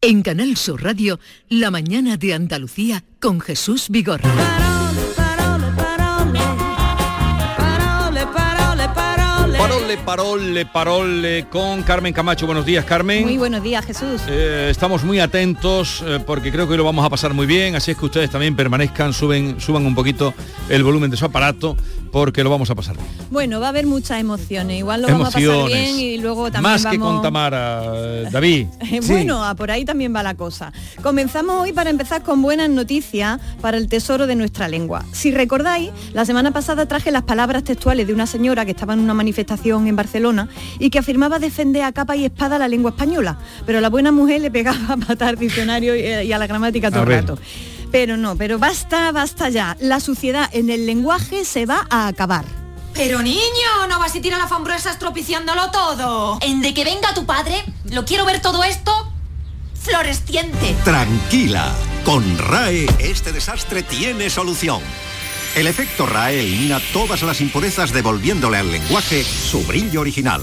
En 0.03 0.23
Canal 0.23 0.57
Sur 0.57 0.81
Radio, 0.81 1.19
La 1.47 1.69
mañana 1.69 2.17
de 2.17 2.33
Andalucía 2.33 3.03
con 3.19 3.39
Jesús 3.39 3.85
Vigorra. 3.89 4.31
Parole, 9.55 9.97
parole, 9.97 10.65
parole 10.65 11.45
con 11.51 11.83
Carmen 11.83 12.13
Camacho. 12.13 12.47
Buenos 12.47 12.65
días, 12.65 12.83
Carmen. 12.83 13.23
Muy 13.23 13.37
buenos 13.37 13.61
días, 13.61 13.85
Jesús. 13.85 14.23
Eh, 14.27 14.69
estamos 14.71 15.03
muy 15.03 15.19
atentos 15.19 16.03
eh, 16.03 16.19
porque 16.25 16.51
creo 16.51 16.65
que 16.65 16.71
hoy 16.71 16.77
lo 16.77 16.83
vamos 16.83 17.05
a 17.05 17.09
pasar 17.11 17.35
muy 17.35 17.45
bien, 17.45 17.75
así 17.75 17.91
es 17.91 17.97
que 17.97 18.05
ustedes 18.05 18.31
también 18.31 18.55
permanezcan, 18.55 19.13
suben, 19.13 19.61
suban 19.61 19.85
un 19.85 19.93
poquito 19.93 20.33
el 20.69 20.83
volumen 20.83 21.11
de 21.11 21.17
su 21.17 21.25
aparato 21.25 21.77
porque 22.12 22.43
lo 22.43 22.50
vamos 22.50 22.69
a 22.69 22.76
pasar 22.76 22.97
bien. 22.97 23.08
Bueno, 23.30 23.60
va 23.60 23.67
a 23.67 23.69
haber 23.69 23.86
muchas 23.86 24.19
emociones. 24.19 24.78
Igual 24.78 25.02
lo 25.02 25.08
vamos 25.08 25.30
a 25.30 25.32
pasar 25.32 25.67
bien 25.67 26.00
y 26.00 26.17
luego 26.17 26.52
también 26.52 26.74
Más 26.74 26.84
vamos... 26.84 26.97
que 26.97 27.00
con 27.00 27.21
Tamara, 27.21 27.84
eh, 27.95 28.28
David. 28.32 28.67
bueno, 29.08 29.43
a 29.43 29.56
por 29.56 29.71
ahí 29.71 29.86
también 29.86 30.13
va 30.13 30.21
la 30.21 30.36
cosa. 30.36 30.74
Comenzamos 31.02 31.62
hoy 31.62 31.71
para 31.71 31.89
empezar 31.89 32.21
con 32.24 32.41
buenas 32.41 32.69
noticias 32.69 33.39
para 33.62 33.78
el 33.78 33.88
tesoro 33.88 34.28
de 34.28 34.36
nuestra 34.36 34.67
lengua. 34.67 35.06
Si 35.13 35.32
recordáis, 35.32 35.91
la 36.13 36.26
semana 36.26 36.52
pasada 36.52 36.86
traje 36.86 37.12
las 37.12 37.24
palabras 37.24 37.63
textuales 37.63 38.08
de 38.08 38.13
una 38.13 38.28
señora 38.28 38.65
que 38.65 38.71
estaba 38.71 38.93
en 38.93 39.00
una 39.00 39.13
manifestación 39.13 39.88
en 39.88 39.95
Barcelona 39.95 40.50
y 40.80 40.89
que 40.89 41.00
afirmaba 41.00 41.39
defender 41.39 41.84
a 41.84 41.91
capa 41.93 42.15
y 42.15 42.26
espada 42.26 42.60
la 42.60 42.67
lengua 42.67 42.91
española, 42.91 43.38
pero 43.65 43.80
la 43.80 43.89
buena 43.89 44.12
mujer 44.12 44.41
le 44.41 44.52
pegaba 44.52 44.80
a 44.93 44.95
matar 44.97 45.38
diccionario 45.38 45.95
y, 45.95 46.28
y 46.28 46.34
a 46.34 46.38
la 46.38 46.47
gramática 46.47 46.91
todo 46.91 47.04
el 47.04 47.10
ver. 47.10 47.26
Pero 47.91 48.15
no, 48.17 48.36
pero 48.36 48.58
basta, 48.58 49.12
basta 49.12 49.49
ya. 49.49 49.75
La 49.80 49.99
suciedad 49.99 50.49
en 50.54 50.69
el 50.69 50.86
lenguaje 50.86 51.43
se 51.43 51.65
va 51.65 51.86
a 51.89 52.08
acabar. 52.08 52.45
Pero 52.93 53.21
niño, 53.21 53.88
no 53.89 53.99
vas 53.99 54.15
a 54.15 54.21
tirar 54.21 54.39
la 54.39 54.47
fambruesa 54.47 54.91
estropiciándolo 54.91 55.71
todo. 55.71 56.38
En 56.41 56.62
de 56.62 56.73
que 56.73 56.84
venga 56.84 57.13
tu 57.13 57.25
padre, 57.25 57.63
lo 57.86 58.06
quiero 58.06 58.25
ver 58.25 58.41
todo 58.41 58.63
esto 58.63 58.91
floresciente. 59.82 60.75
Tranquila, 60.84 61.73
con 62.06 62.38
RAE 62.38 62.86
este 62.99 63.32
desastre 63.32 63.84
tiene 63.84 64.30
solución. 64.30 64.82
El 65.56 65.67
efecto 65.67 66.06
RAE 66.06 66.39
elimina 66.39 66.80
todas 66.93 67.23
las 67.23 67.41
impurezas 67.41 67.91
devolviéndole 67.91 68.58
al 68.58 68.71
lenguaje 68.71 69.23
su 69.23 69.65
brillo 69.65 70.01
original. 70.01 70.41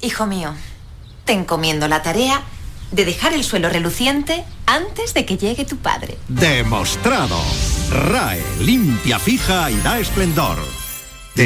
Hijo 0.00 0.26
mío, 0.26 0.54
te 1.24 1.32
encomiendo 1.32 1.88
la 1.88 2.02
tarea 2.02 2.42
de 2.90 3.04
dejar 3.04 3.32
el 3.32 3.44
suelo 3.44 3.68
reluciente 3.68 4.44
antes 4.66 5.14
de 5.14 5.24
que 5.24 5.36
llegue 5.36 5.64
tu 5.64 5.76
padre. 5.76 6.16
Demostrado. 6.28 7.38
RAE 7.90 8.42
limpia, 8.60 9.18
fija 9.18 9.70
y 9.70 9.76
da 9.80 9.98
esplendor. 9.98 10.79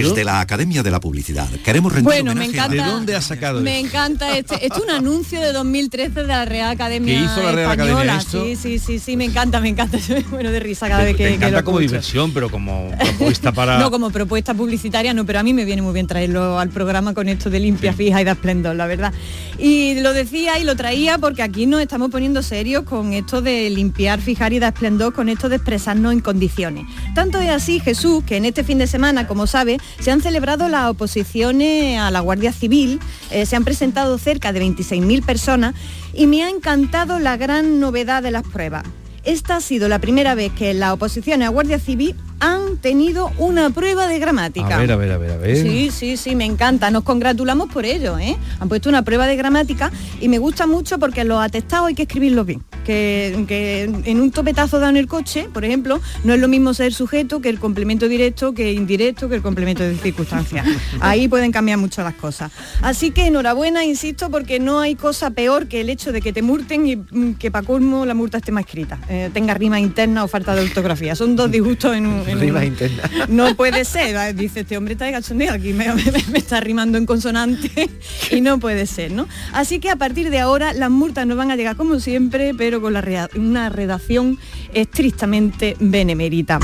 Desde 0.02 0.24
la 0.24 0.40
Academia 0.40 0.82
de 0.82 0.90
la 0.90 1.00
Publicidad 1.00 1.48
queremos 1.64 1.92
rendir 1.92 2.04
Bueno, 2.04 2.34
me 2.34 2.42
a- 2.42 2.44
encanta. 2.48 2.68
¿De 2.74 2.90
dónde 2.90 3.14
has 3.16 3.24
sacado 3.24 3.60
Me 3.60 3.76
esto? 3.80 3.86
encanta 3.88 4.36
este. 4.36 4.54
Esto 4.66 4.78
es 4.78 4.82
un 4.84 4.90
anuncio 4.90 5.40
de 5.40 5.52
2013 5.52 6.22
de 6.22 6.26
la 6.26 6.44
Real 6.44 6.70
Academia 6.70 7.14
¿Qué 7.18 7.24
hizo 7.24 7.42
la 7.42 7.52
Real 7.52 7.70
Española. 7.72 7.92
Academia 8.14 8.18
esto? 8.18 8.44
Sí, 8.44 8.56
sí, 8.56 8.78
sí, 8.78 8.98
sí, 8.98 9.16
me 9.16 9.24
encanta, 9.24 9.60
me 9.60 9.68
encanta. 9.68 9.98
bueno 10.30 10.50
de 10.50 10.60
risa 10.60 10.88
cada 10.88 11.04
vez 11.04 11.16
que, 11.16 11.24
Te 11.24 11.28
que 11.30 11.34
encanta 11.36 11.58
lo 11.58 11.64
como 11.64 11.78
escucho. 11.80 11.92
diversión, 11.92 12.32
pero 12.32 12.50
como 12.50 12.90
propuesta 12.98 13.52
para... 13.52 13.78
No 13.84 13.90
como 13.90 14.10
propuesta 14.10 14.54
publicitaria, 14.54 15.12
no, 15.14 15.24
pero 15.26 15.38
a 15.40 15.42
mí 15.42 15.52
me 15.54 15.64
viene 15.64 15.82
muy 15.82 15.92
bien 15.92 16.06
traerlo 16.06 16.58
al 16.58 16.70
programa 16.70 17.14
con 17.14 17.28
esto 17.28 17.50
de 17.50 17.60
limpia, 17.60 17.92
fija 17.92 18.20
y 18.20 18.24
de 18.24 18.30
esplendor, 18.32 18.76
la 18.76 18.86
verdad. 18.86 19.12
Y 19.58 20.00
lo 20.00 20.12
decía 20.12 20.58
y 20.58 20.64
lo 20.64 20.74
traía 20.76 21.18
porque 21.18 21.42
aquí 21.42 21.66
nos 21.66 21.80
estamos 21.80 22.10
poniendo 22.10 22.42
serios 22.42 22.84
con 22.84 23.12
esto 23.12 23.40
de 23.42 23.70
limpiar, 23.70 24.20
fijar 24.20 24.52
y 24.52 24.58
dar 24.58 24.72
esplendor, 24.72 25.12
con 25.12 25.28
esto 25.28 25.48
de 25.48 25.56
expresarnos 25.56 26.12
en 26.12 26.20
condiciones. 26.20 26.84
Tanto 27.14 27.40
es 27.40 27.50
así, 27.50 27.80
Jesús, 27.80 28.24
que 28.24 28.36
en 28.36 28.44
este 28.44 28.64
fin 28.64 28.78
de 28.78 28.86
semana, 28.86 29.26
como 29.26 29.46
sabe, 29.46 29.78
se 30.00 30.10
han 30.10 30.20
celebrado 30.20 30.68
las 30.68 30.90
oposiciones 30.90 31.98
a 31.98 32.10
la 32.10 32.20
Guardia 32.20 32.52
Civil, 32.52 33.00
eh, 33.30 33.46
se 33.46 33.56
han 33.56 33.64
presentado 33.64 34.18
cerca 34.18 34.52
de 34.52 34.62
26.000 34.62 35.24
personas 35.24 35.74
y 36.12 36.26
me 36.26 36.42
ha 36.44 36.50
encantado 36.50 37.18
la 37.18 37.36
gran 37.36 37.80
novedad 37.80 38.22
de 38.22 38.30
las 38.30 38.42
pruebas. 38.42 38.84
Esta 39.24 39.56
ha 39.56 39.60
sido 39.60 39.88
la 39.88 39.98
primera 40.00 40.34
vez 40.34 40.52
que 40.52 40.74
las 40.74 40.92
oposiciones 40.92 41.48
a 41.48 41.50
Guardia 41.50 41.78
Civil 41.78 42.14
han 42.40 42.76
tenido 42.76 43.30
una 43.38 43.70
prueba 43.70 44.06
de 44.06 44.18
gramática. 44.18 44.76
A 44.76 44.78
ver, 44.78 44.92
a 44.92 44.96
ver, 44.96 45.12
a 45.12 45.16
ver, 45.16 45.30
a 45.30 45.36
ver. 45.38 45.56
Sí, 45.56 45.90
sí, 45.90 46.18
sí, 46.18 46.36
me 46.36 46.44
encanta. 46.44 46.90
Nos 46.90 47.04
congratulamos 47.04 47.70
por 47.70 47.86
ello, 47.86 48.18
¿eh? 48.18 48.36
Han 48.60 48.68
puesto 48.68 48.90
una 48.90 49.02
prueba 49.02 49.26
de 49.26 49.36
gramática 49.36 49.90
y 50.20 50.28
me 50.28 50.38
gusta 50.38 50.66
mucho 50.66 50.98
porque 50.98 51.24
los 51.24 51.42
atestados 51.42 51.88
hay 51.88 51.94
que 51.94 52.02
escribirlos 52.02 52.44
bien. 52.44 52.62
Que, 52.84 53.44
que 53.48 53.82
en 54.04 54.20
un 54.20 54.30
topetazo 54.30 54.78
dado 54.78 54.90
en 54.90 54.96
el 54.98 55.06
coche, 55.06 55.48
por 55.52 55.64
ejemplo, 55.64 56.00
no 56.22 56.34
es 56.34 56.40
lo 56.40 56.48
mismo 56.48 56.74
ser 56.74 56.92
sujeto 56.92 57.40
que 57.40 57.48
el 57.48 57.58
complemento 57.58 58.08
directo, 58.08 58.52
que 58.52 58.72
indirecto, 58.72 59.28
que 59.28 59.36
el 59.36 59.42
complemento 59.42 59.82
de 59.82 59.96
circunstancias. 59.96 60.66
Ahí 61.00 61.26
pueden 61.28 61.50
cambiar 61.50 61.78
mucho 61.78 62.02
las 62.02 62.14
cosas. 62.14 62.52
Así 62.82 63.10
que 63.10 63.26
enhorabuena, 63.26 63.84
insisto, 63.84 64.30
porque 64.30 64.60
no 64.60 64.80
hay 64.80 64.94
cosa 64.94 65.30
peor 65.30 65.66
que 65.66 65.80
el 65.80 65.88
hecho 65.90 66.12
de 66.12 66.20
que 66.20 66.32
te 66.32 66.42
multen 66.42 66.86
y 66.86 66.96
mm, 66.96 67.34
que 67.38 67.50
para 67.50 67.66
colmo 67.66 68.04
la 68.04 68.14
multa 68.14 68.38
esté 68.38 68.52
más 68.52 68.64
escrita. 68.64 68.98
eh, 69.08 69.30
tenga 69.32 69.54
rima 69.54 69.80
interna 69.80 70.24
o 70.24 70.28
falta 70.28 70.54
de 70.54 70.62
ortografía. 70.62 71.14
Son 71.16 71.34
dos 71.36 71.50
disgustos 71.50 71.96
en 71.96 72.06
un... 72.06 72.28
en 72.28 72.36
un- 72.36 72.40
Rimas 72.40 72.64
internas. 72.64 73.10
no 73.28 73.54
puede 73.56 73.84
ser, 73.84 74.34
dice 74.36 74.60
este 74.60 74.76
hombre 74.76 74.92
está 74.92 75.06
de 75.06 75.12
cachondeo, 75.12 75.52
aquí 75.54 75.72
me, 75.72 75.86
me- 75.94 76.24
me 76.30 76.38
está 76.38 76.60
rimando 76.60 76.98
en 76.98 77.06
consonante 77.06 77.88
y 78.30 78.40
no 78.42 78.58
puede 78.60 78.86
ser, 78.86 79.12
¿no? 79.12 79.26
Así 79.52 79.78
que 79.78 79.88
a 79.90 79.96
partir 79.96 80.30
de 80.30 80.38
ahora 80.40 80.72
las 80.74 80.90
multas 80.90 81.26
nos 81.26 81.36
van 81.38 81.50
a 81.50 81.56
llegar 81.56 81.76
como 81.76 81.98
siempre, 82.00 82.52
pero 82.54 82.73
con 82.80 82.92
la 82.92 83.28
una 83.36 83.68
redacción 83.68 84.38
estrictamente 84.72 85.76
benemérita. 85.80 86.58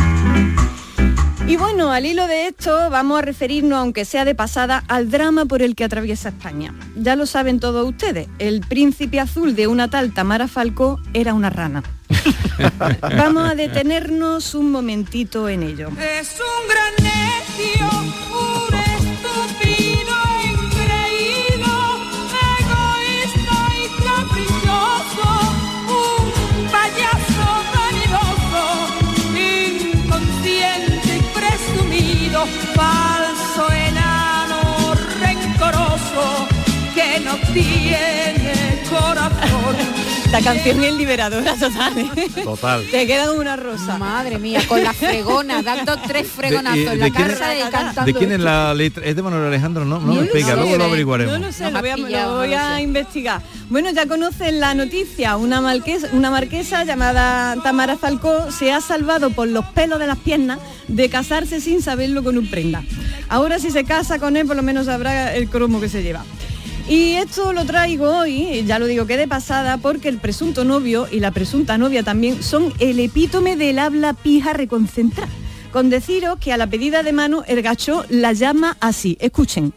Y 1.46 1.56
bueno, 1.56 1.90
al 1.90 2.06
hilo 2.06 2.28
de 2.28 2.46
esto 2.46 2.90
vamos 2.90 3.18
a 3.18 3.22
referirnos, 3.22 3.76
aunque 3.76 4.04
sea 4.04 4.24
de 4.24 4.36
pasada, 4.36 4.84
al 4.86 5.10
drama 5.10 5.46
por 5.46 5.62
el 5.62 5.74
que 5.74 5.82
atraviesa 5.82 6.28
España. 6.28 6.72
Ya 6.94 7.16
lo 7.16 7.26
saben 7.26 7.58
todos 7.58 7.88
ustedes, 7.88 8.28
el 8.38 8.60
príncipe 8.60 9.18
azul 9.18 9.56
de 9.56 9.66
una 9.66 9.90
tal 9.90 10.12
Tamara 10.12 10.46
Falcó 10.46 11.00
era 11.12 11.34
una 11.34 11.50
rana. 11.50 11.82
Vamos 13.00 13.50
a 13.50 13.56
detenernos 13.56 14.54
un 14.54 14.70
momentito 14.70 15.48
en 15.48 15.64
ello. 15.64 15.88
Es 15.98 16.36
un 16.38 16.68
gran 16.68 17.19
Esta 40.32 40.42
canción 40.44 40.84
es 40.84 40.94
liberadora 40.94 41.56
total. 41.56 41.98
¿eh? 41.98 42.30
Total. 42.44 42.86
Te 42.88 43.04
queda 43.04 43.26
como 43.26 43.40
una 43.40 43.56
rosa. 43.56 43.98
Madre 43.98 44.38
mía, 44.38 44.62
con 44.68 44.80
la 44.80 44.92
fregona, 44.92 45.60
dando 45.60 45.96
tres 46.06 46.28
fregonazos 46.28 46.78
en 46.78 47.00
la 47.00 47.10
casa 47.10 47.52
y 47.56 47.68
cantando. 47.68 48.04
¿De 48.04 48.14
quién 48.14 48.30
es 48.30 48.38
la 48.38 48.72
letra? 48.72 49.04
¿Es 49.04 49.16
de 49.16 49.22
Manuel 49.22 49.46
Alejandro? 49.46 49.84
No, 49.84 49.98
no, 49.98 50.12
me 50.12 50.28
sé, 50.28 50.54
luego 50.54 50.76
lo 50.76 50.84
averiguaremos. 50.84 51.36
No 51.36 51.46
lo 51.46 51.52
sé, 51.52 51.68
lo 51.68 51.80
voy 51.80 51.90
a, 51.90 51.96
lo 51.96 52.36
voy 52.36 52.82
investigar. 52.84 53.42
Bueno, 53.70 53.90
ya 53.90 54.06
conocen 54.06 54.60
la 54.60 54.72
noticia. 54.72 55.36
Una 55.36 55.60
marquesa, 55.60 56.06
una 56.12 56.30
marquesa 56.30 56.84
llamada 56.84 57.56
Tamara 57.64 57.96
Falcó 57.96 58.52
se 58.52 58.72
ha 58.72 58.80
salvado 58.80 59.30
por 59.30 59.48
los 59.48 59.64
pelos 59.66 59.98
de 59.98 60.06
las 60.06 60.18
piernas 60.18 60.60
de 60.86 61.10
casarse 61.10 61.60
sin 61.60 61.82
saberlo 61.82 62.22
con 62.22 62.38
un 62.38 62.48
prenda. 62.48 62.84
Ahora 63.28 63.58
si 63.58 63.72
se 63.72 63.82
casa 63.82 64.20
con 64.20 64.36
él, 64.36 64.46
por 64.46 64.54
lo 64.54 64.62
menos 64.62 64.86
sabrá 64.86 65.34
el 65.34 65.48
cromo 65.48 65.80
que 65.80 65.88
se 65.88 66.04
lleva. 66.04 66.24
Y 66.90 67.12
esto 67.12 67.52
lo 67.52 67.64
traigo 67.64 68.18
hoy, 68.18 68.64
ya 68.66 68.80
lo 68.80 68.86
digo 68.86 69.06
que 69.06 69.16
de 69.16 69.28
pasada, 69.28 69.76
porque 69.76 70.08
el 70.08 70.18
presunto 70.18 70.64
novio 70.64 71.06
y 71.08 71.20
la 71.20 71.30
presunta 71.30 71.78
novia 71.78 72.02
también 72.02 72.42
son 72.42 72.74
el 72.80 72.98
epítome 72.98 73.54
del 73.54 73.78
habla 73.78 74.12
pija 74.12 74.54
reconcentrada. 74.54 75.30
Con 75.72 75.88
deciros 75.88 76.40
que 76.40 76.52
a 76.52 76.56
la 76.56 76.66
pedida 76.66 77.04
de 77.04 77.12
mano 77.12 77.44
el 77.46 77.62
gacho 77.62 78.04
la 78.08 78.32
llama 78.32 78.76
así. 78.80 79.16
Escuchen. 79.20 79.72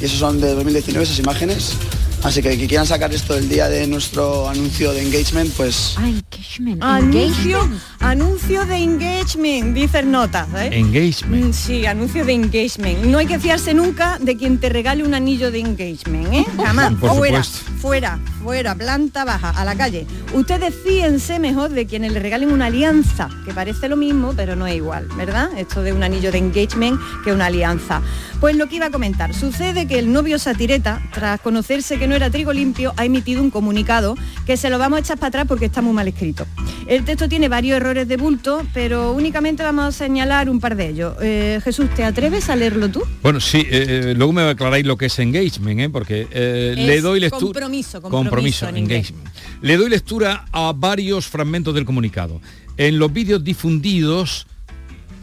y 0.00 0.06
esos 0.06 0.18
son 0.18 0.40
de 0.40 0.54
2019 0.54 1.04
esas 1.04 1.18
imágenes. 1.18 1.76
Así 2.22 2.42
que 2.42 2.58
que 2.58 2.66
quieran 2.66 2.86
sacar 2.86 3.12
esto 3.14 3.34
del 3.34 3.48
día 3.48 3.68
de 3.68 3.86
nuestro 3.86 4.48
anuncio 4.48 4.92
de 4.92 5.02
engagement, 5.02 5.52
pues 5.56 5.94
Ah, 5.96 6.08
engagement. 6.08 6.82
Anuncio, 6.82 7.58
engagement. 7.62 7.82
anuncio 8.00 8.66
de 8.66 8.76
engagement, 8.78 9.74
dicen 9.74 10.10
notas. 10.10 10.48
¿eh? 10.56 10.70
Engagement. 10.72 11.44
Mm, 11.46 11.52
Sí, 11.52 11.86
anuncio 11.86 12.24
de 12.24 12.32
engagement. 12.32 13.04
No 13.04 13.18
hay 13.18 13.26
que 13.26 13.38
fiarse 13.38 13.74
nunca 13.74 14.18
de 14.20 14.36
quien 14.36 14.58
te 14.58 14.68
regale 14.70 15.04
un 15.04 15.14
anillo 15.14 15.52
de 15.52 15.60
engagement, 15.60 16.32
¿eh? 16.34 16.44
Jamás. 16.56 16.94
Por 16.94 17.14
fuera, 17.16 17.44
supuesto. 17.44 17.72
fuera, 17.80 18.18
fuera, 18.42 18.74
planta 18.74 19.24
baja, 19.24 19.50
a 19.50 19.64
la 19.64 19.76
calle. 19.76 20.06
Ustedes 20.34 20.74
fíense 20.84 21.38
mejor 21.38 21.70
de 21.70 21.86
quienes 21.86 22.12
le 22.12 22.18
regalen 22.18 22.50
una 22.50 22.66
alianza, 22.66 23.28
que 23.44 23.52
parece 23.54 23.88
lo 23.88 23.96
mismo, 23.96 24.32
pero 24.34 24.56
no 24.56 24.66
es 24.66 24.74
igual, 24.74 25.06
¿verdad? 25.16 25.48
Esto 25.56 25.82
de 25.82 25.92
un 25.92 26.02
anillo 26.02 26.32
de 26.32 26.38
engagement 26.38 26.98
que 27.24 27.30
una 27.32 27.46
alianza. 27.46 28.02
Pues 28.46 28.54
lo 28.54 28.68
que 28.68 28.76
iba 28.76 28.86
a 28.86 28.90
comentar, 28.92 29.34
sucede 29.34 29.88
que 29.88 29.98
el 29.98 30.12
novio 30.12 30.38
Satireta, 30.38 31.02
tras 31.12 31.40
conocerse 31.40 31.98
que 31.98 32.06
no 32.06 32.14
era 32.14 32.30
trigo 32.30 32.52
limpio, 32.52 32.94
ha 32.96 33.04
emitido 33.04 33.42
un 33.42 33.50
comunicado 33.50 34.14
que 34.46 34.56
se 34.56 34.70
lo 34.70 34.78
vamos 34.78 34.98
a 34.98 35.00
echar 35.00 35.18
para 35.18 35.30
atrás 35.30 35.46
porque 35.48 35.64
está 35.64 35.82
muy 35.82 35.92
mal 35.92 36.06
escrito. 36.06 36.46
El 36.86 37.04
texto 37.04 37.28
tiene 37.28 37.48
varios 37.48 37.78
errores 37.78 38.06
de 38.06 38.16
bulto, 38.16 38.64
pero 38.72 39.10
únicamente 39.10 39.64
vamos 39.64 39.86
a 39.86 39.90
señalar 39.90 40.48
un 40.48 40.60
par 40.60 40.76
de 40.76 40.90
ellos. 40.90 41.16
Eh, 41.20 41.60
Jesús, 41.64 41.92
¿te 41.96 42.04
atreves 42.04 42.48
a 42.48 42.54
leerlo 42.54 42.88
tú? 42.88 43.02
Bueno, 43.20 43.40
sí, 43.40 43.66
eh, 43.68 44.12
eh, 44.12 44.14
luego 44.16 44.32
me 44.32 44.42
aclaráis 44.42 44.86
lo 44.86 44.96
que 44.96 45.06
es 45.06 45.18
engagement, 45.18 45.80
¿eh? 45.80 45.88
porque 45.90 46.28
Es 46.30 46.78
le 46.78 47.00
doy 47.00 47.18
lectura... 47.18 47.46
compromiso, 47.46 48.00
compromiso 48.00 48.68
en 48.68 48.76
inglés. 48.76 49.10
engagement. 49.10 49.36
Le 49.60 49.76
doy 49.76 49.90
lectura 49.90 50.44
a 50.52 50.72
varios 50.72 51.26
fragmentos 51.26 51.74
del 51.74 51.84
comunicado. 51.84 52.40
En 52.76 53.00
los 53.00 53.12
vídeos 53.12 53.42
difundidos 53.42 54.46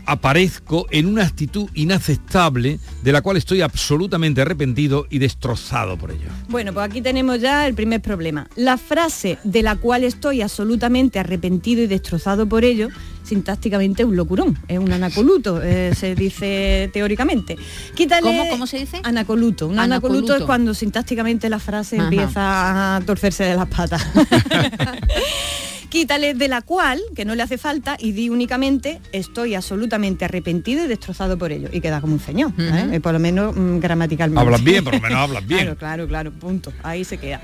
aparezco 0.05 0.85
en 0.91 1.07
una 1.07 1.23
actitud 1.23 1.69
inaceptable 1.73 2.79
de 3.03 3.11
la 3.11 3.21
cual 3.21 3.37
estoy 3.37 3.61
absolutamente 3.61 4.41
arrepentido 4.41 5.07
y 5.09 5.19
destrozado 5.19 5.97
por 5.97 6.11
ello. 6.11 6.27
Bueno, 6.49 6.73
pues 6.73 6.85
aquí 6.85 7.01
tenemos 7.01 7.39
ya 7.39 7.67
el 7.67 7.73
primer 7.73 8.01
problema. 8.01 8.47
La 8.55 8.77
frase 8.77 9.37
de 9.43 9.61
la 9.63 9.75
cual 9.75 10.03
estoy 10.03 10.41
absolutamente 10.41 11.19
arrepentido 11.19 11.81
y 11.83 11.87
destrozado 11.87 12.47
por 12.47 12.63
ello, 12.65 12.89
sintácticamente 13.23 14.03
es 14.03 14.07
un 14.09 14.15
locurón, 14.17 14.59
es 14.67 14.79
un 14.79 14.91
anacoluto, 14.91 15.61
eh, 15.63 15.93
se 15.97 16.15
dice 16.15 16.89
teóricamente. 16.93 17.57
Quítale 17.95 18.21
¿Cómo- 18.21 18.49
cómo 18.49 18.67
se 18.67 18.79
dice? 18.79 18.99
Anacoluto. 19.03 19.67
Un 19.67 19.79
anacoluto, 19.79 20.17
Anacoluto. 20.33 20.35
es 20.37 20.43
cuando 20.43 20.73
sintácticamente 20.73 21.49
la 21.49 21.59
frase 21.59 21.95
Ajá. 21.97 22.03
empieza 22.05 22.95
a 22.97 23.01
torcerse 23.01 23.43
de 23.45 23.55
las 23.55 23.67
patas. 23.67 24.05
Quítale 25.93 26.33
de 26.33 26.47
la 26.47 26.63
cual, 26.63 26.99
que 27.15 27.23
no 27.23 27.35
le 27.35 27.43
hace 27.43 27.59
falta, 27.59 27.97
y 27.99 28.13
di 28.13 28.29
únicamente 28.29 28.99
estoy 29.11 29.53
absolutamente 29.53 30.25
arrepentido 30.25 30.83
y 30.85 30.87
destrozado 30.87 31.37
por 31.37 31.51
ello. 31.51 31.69
Y 31.71 31.81
queda 31.81 32.01
como 32.01 32.13
un 32.13 32.19
señor, 32.19 32.51
¿eh? 32.57 32.93
Eh, 32.93 32.99
por 32.99 33.13
lo 33.13 33.19
menos 33.19 33.55
mm, 33.55 33.77
gramaticalmente. 33.77 34.41
Hablas 34.41 34.63
bien, 34.63 34.83
por 34.83 34.95
lo 34.95 34.99
menos 34.99 35.19
hablas 35.19 35.45
bien. 35.45 35.59
Claro, 35.59 35.77
claro, 35.77 36.07
claro, 36.07 36.31
punto. 36.31 36.73
Ahí 36.81 37.03
se 37.03 37.19
queda. 37.19 37.43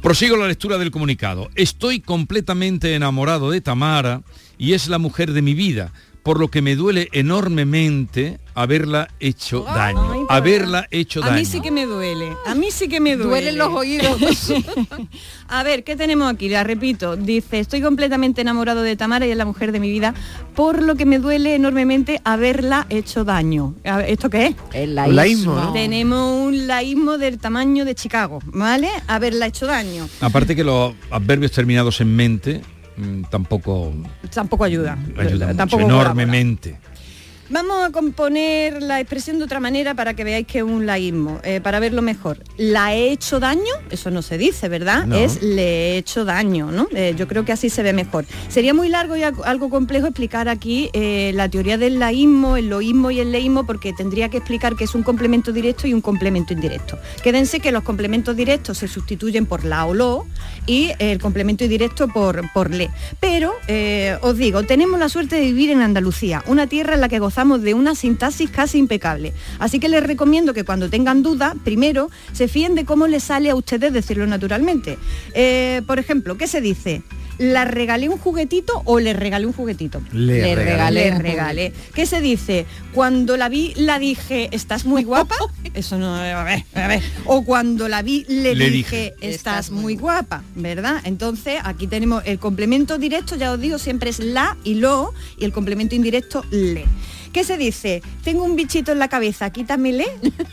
Prosigo 0.00 0.36
la 0.36 0.46
lectura 0.46 0.78
del 0.78 0.92
comunicado. 0.92 1.50
Estoy 1.56 1.98
completamente 1.98 2.94
enamorado 2.94 3.50
de 3.50 3.60
Tamara 3.60 4.22
y 4.58 4.74
es 4.74 4.86
la 4.86 4.98
mujer 4.98 5.32
de 5.32 5.42
mi 5.42 5.54
vida, 5.54 5.92
por 6.26 6.40
lo 6.40 6.48
que 6.48 6.60
me 6.60 6.74
duele 6.74 7.08
enormemente 7.12 8.40
haberla 8.56 9.06
hecho 9.20 9.62
daño. 9.62 10.26
Haberla 10.28 10.88
hecho 10.90 11.22
A 11.22 11.26
daño. 11.28 11.38
mí 11.38 11.44
sí 11.44 11.60
que 11.60 11.70
me 11.70 11.86
duele, 11.86 12.32
a 12.46 12.56
mí 12.56 12.72
sí 12.72 12.88
que 12.88 12.98
me 12.98 13.14
duele. 13.16 13.52
Duelen 13.52 13.58
los 13.58 13.68
oídos. 13.72 14.18
a 15.48 15.62
ver, 15.62 15.84
¿qué 15.84 15.94
tenemos 15.94 16.28
aquí? 16.32 16.48
La 16.48 16.64
repito, 16.64 17.14
dice, 17.14 17.60
estoy 17.60 17.80
completamente 17.80 18.40
enamorado 18.40 18.82
de 18.82 18.96
Tamara 18.96 19.24
y 19.24 19.30
es 19.30 19.36
la 19.36 19.44
mujer 19.44 19.70
de 19.70 19.78
mi 19.78 19.88
vida, 19.88 20.14
por 20.56 20.82
lo 20.82 20.96
que 20.96 21.06
me 21.06 21.20
duele 21.20 21.54
enormemente 21.54 22.20
haberla 22.24 22.86
hecho 22.90 23.22
daño. 23.24 23.76
A 23.84 23.98
ver, 23.98 24.10
¿Esto 24.10 24.28
qué 24.28 24.46
es? 24.46 24.56
El 24.72 24.96
laísmo. 24.96 25.14
laísmo, 25.14 25.54
¿no? 25.54 25.72
Tenemos 25.74 26.44
un 26.44 26.66
laísmo 26.66 27.18
del 27.18 27.38
tamaño 27.38 27.84
de 27.84 27.94
Chicago, 27.94 28.40
¿vale? 28.46 28.88
Haberla 29.06 29.46
hecho 29.46 29.66
daño. 29.66 30.08
Aparte 30.20 30.56
que 30.56 30.64
los 30.64 30.92
adverbios 31.10 31.52
terminados 31.52 32.00
en 32.00 32.16
mente 32.16 32.62
tampoco 33.30 33.92
Tampoco 34.32 34.64
ayuda. 34.64 34.96
ayudan 35.18 35.48
mucho, 35.48 35.56
Tampoco 35.56 35.82
colabora. 36.14 36.14
Vamos 37.48 37.76
a 37.86 37.92
componer 37.92 38.82
la 38.82 38.98
expresión 38.98 39.38
de 39.38 39.44
otra 39.44 39.60
manera 39.60 39.94
para 39.94 40.14
que 40.14 40.24
veáis 40.24 40.48
que 40.48 40.58
es 40.58 40.64
un 40.64 40.84
laísmo, 40.84 41.38
eh, 41.44 41.60
para 41.60 41.78
verlo 41.78 42.02
mejor. 42.02 42.38
¿La 42.56 42.92
he 42.96 43.12
hecho 43.12 43.38
daño? 43.38 43.62
Eso 43.88 44.10
no 44.10 44.20
se 44.20 44.36
dice, 44.36 44.68
¿verdad? 44.68 45.06
No. 45.06 45.14
Es 45.14 45.40
le 45.42 45.62
he 45.94 45.96
hecho 45.98 46.24
daño, 46.24 46.72
¿no? 46.72 46.88
Eh, 46.92 47.14
yo 47.16 47.28
creo 47.28 47.44
que 47.44 47.52
así 47.52 47.70
se 47.70 47.84
ve 47.84 47.92
mejor. 47.92 48.24
Sería 48.48 48.74
muy 48.74 48.88
largo 48.88 49.14
y 49.16 49.22
al- 49.22 49.36
algo 49.44 49.70
complejo 49.70 50.08
explicar 50.08 50.48
aquí 50.48 50.90
eh, 50.92 51.30
la 51.36 51.48
teoría 51.48 51.78
del 51.78 52.00
laísmo, 52.00 52.56
el 52.56 52.68
loísmo 52.68 53.12
y 53.12 53.20
el 53.20 53.30
leísmo, 53.30 53.64
porque 53.64 53.92
tendría 53.92 54.28
que 54.28 54.38
explicar 54.38 54.74
que 54.74 54.82
es 54.82 54.96
un 54.96 55.04
complemento 55.04 55.52
directo 55.52 55.86
y 55.86 55.94
un 55.94 56.00
complemento 56.00 56.52
indirecto. 56.52 56.98
Quédense 57.22 57.60
que 57.60 57.70
los 57.70 57.84
complementos 57.84 58.34
directos 58.34 58.78
se 58.78 58.88
sustituyen 58.88 59.46
por 59.46 59.64
la 59.64 59.86
o 59.86 59.94
lo 59.94 60.26
y 60.66 60.90
el 60.98 61.20
complemento 61.20 61.62
indirecto 61.62 62.08
por, 62.08 62.42
por 62.52 62.74
le. 62.74 62.90
Pero, 63.20 63.54
os 64.22 64.36
digo, 64.36 64.64
tenemos 64.64 64.98
la 64.98 65.08
suerte 65.08 65.36
de 65.36 65.42
vivir 65.42 65.70
en 65.70 65.80
Andalucía, 65.80 66.42
una 66.48 66.66
tierra 66.66 66.94
en 66.94 67.00
la 67.02 67.08
que 67.08 67.20
gozamos 67.20 67.35
de 67.36 67.74
una 67.74 67.94
sintaxis 67.94 68.48
casi 68.48 68.78
impecable. 68.78 69.34
Así 69.58 69.78
que 69.78 69.90
les 69.90 70.02
recomiendo 70.02 70.54
que 70.54 70.64
cuando 70.64 70.88
tengan 70.88 71.22
dudas, 71.22 71.54
primero 71.64 72.10
se 72.32 72.48
fíen 72.48 72.74
de 72.74 72.86
cómo 72.86 73.06
les 73.06 73.24
sale 73.24 73.50
a 73.50 73.54
ustedes 73.54 73.92
decirlo 73.92 74.26
naturalmente. 74.26 74.96
Eh, 75.34 75.82
por 75.86 75.98
ejemplo, 75.98 76.38
¿qué 76.38 76.46
se 76.46 76.62
dice? 76.62 77.02
¿La 77.38 77.64
regalé 77.64 78.08
un 78.08 78.18
juguetito 78.18 78.82
o 78.86 78.98
le 78.98 79.12
regalé 79.12 79.46
un 79.46 79.52
juguetito? 79.52 80.00
Le 80.12 80.42
Le 80.42 80.54
regalé. 80.54 80.64
regalé 80.64 81.04
Le 81.10 81.16
un 81.16 81.22
regalé. 81.22 81.72
¿Qué 81.94 82.06
se 82.06 82.20
dice? 82.20 82.66
Cuando 82.92 83.36
la 83.36 83.48
vi, 83.48 83.74
la 83.76 83.98
dije, 83.98 84.48
¿estás 84.52 84.84
muy 84.86 85.04
guapa? 85.04 85.36
Eso 85.74 85.98
no, 85.98 86.14
a 86.16 86.44
ver, 86.44 86.64
a 86.74 86.88
ver. 86.88 87.02
O 87.26 87.44
cuando 87.44 87.88
la 87.88 88.02
vi, 88.02 88.24
le, 88.28 88.54
Le 88.54 88.70
dije, 88.70 89.14
dije. 89.20 89.34
estás 89.34 89.70
muy 89.70 89.96
guapa, 89.96 90.42
¿verdad? 90.54 91.00
Entonces, 91.04 91.58
aquí 91.64 91.86
tenemos 91.86 92.22
el 92.24 92.38
complemento 92.38 92.96
directo, 92.98 93.36
ya 93.36 93.52
os 93.52 93.60
digo, 93.60 93.78
siempre 93.78 94.10
es 94.10 94.18
la 94.18 94.56
y 94.64 94.74
lo, 94.74 95.12
y 95.38 95.44
el 95.44 95.52
complemento 95.52 95.94
indirecto, 95.94 96.44
le. 96.50 96.86
¿Qué 97.32 97.44
se 97.44 97.58
dice? 97.58 98.00
Tengo 98.24 98.44
un 98.44 98.56
bichito 98.56 98.92
en 98.92 98.98
la 98.98 99.08
cabeza, 99.08 99.50
quítamele. 99.50 100.06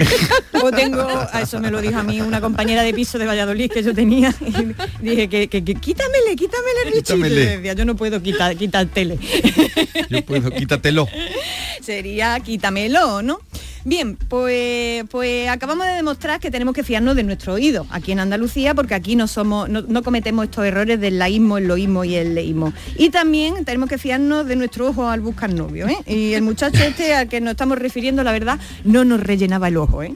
o 0.61 0.69
tengo, 0.69 0.99
a 1.31 1.41
eso 1.41 1.61
me 1.61 1.71
lo 1.71 1.79
dijo 1.79 1.97
a 1.97 2.03
mí 2.03 2.19
una 2.19 2.41
compañera 2.41 2.81
de 2.83 2.93
piso 2.93 3.17
de 3.17 3.25
Valladolid 3.25 3.71
que 3.71 3.83
yo 3.83 3.93
tenía. 3.93 4.35
Y 5.01 5.05
dije 5.09 5.29
que, 5.29 5.47
que, 5.47 5.63
que 5.63 5.75
quítamele, 5.75 6.35
quítamele 6.35 6.72
el 6.85 6.91
bichito. 6.91 7.15
Quítamele. 7.15 7.43
Y 7.43 7.45
decía, 7.45 7.73
yo 7.73 7.85
no 7.85 7.95
puedo 7.95 8.21
quitar, 8.21 8.55
quitártele. 8.55 9.17
Yo 10.09 10.25
puedo, 10.25 10.51
quítatelo. 10.51 11.07
Sería 11.81 12.39
quítamelo, 12.39 13.21
¿no? 13.21 13.39
Bien, 13.85 14.15
pues, 14.15 15.03
pues 15.09 15.49
acabamos 15.49 15.85
de 15.85 15.93
demostrar 15.93 16.39
que 16.39 16.49
tenemos 16.49 16.73
que 16.73 16.83
fiarnos 16.83 17.17
de 17.17 17.23
nuestro 17.23 17.53
oído 17.53 17.85
aquí 17.89 18.13
en 18.13 18.19
Andalucía, 18.19 18.73
porque 18.73 18.95
aquí 18.95 19.17
no 19.17 19.27
somos, 19.27 19.67
no, 19.67 19.81
no 19.81 20.03
cometemos 20.03 20.45
estos 20.45 20.65
errores 20.65 21.01
del 21.01 21.19
laísmo, 21.19 21.57
el 21.57 21.67
loísmo 21.67 22.05
y 22.05 22.15
el 22.15 22.33
leísmo. 22.33 22.73
Y 22.97 23.09
también 23.09 23.65
tenemos 23.65 23.89
que 23.89 23.97
fiarnos 23.97 24.45
de 24.45 24.55
nuestro 24.55 24.87
ojo 24.87 25.09
al 25.09 25.19
buscar 25.19 25.53
novio, 25.53 25.87
¿eh? 25.89 25.97
Y 26.07 26.33
el 26.33 26.43
muchacho 26.43 26.81
este 26.81 27.13
al 27.13 27.27
que 27.27 27.41
nos 27.41 27.51
estamos 27.51 27.77
refiriendo, 27.77 28.23
la 28.23 28.31
verdad, 28.31 28.57
no 28.85 29.03
nos 29.03 29.19
rellenaba 29.19 29.67
el 29.67 29.75
ojo, 29.75 30.01
¿eh? 30.01 30.15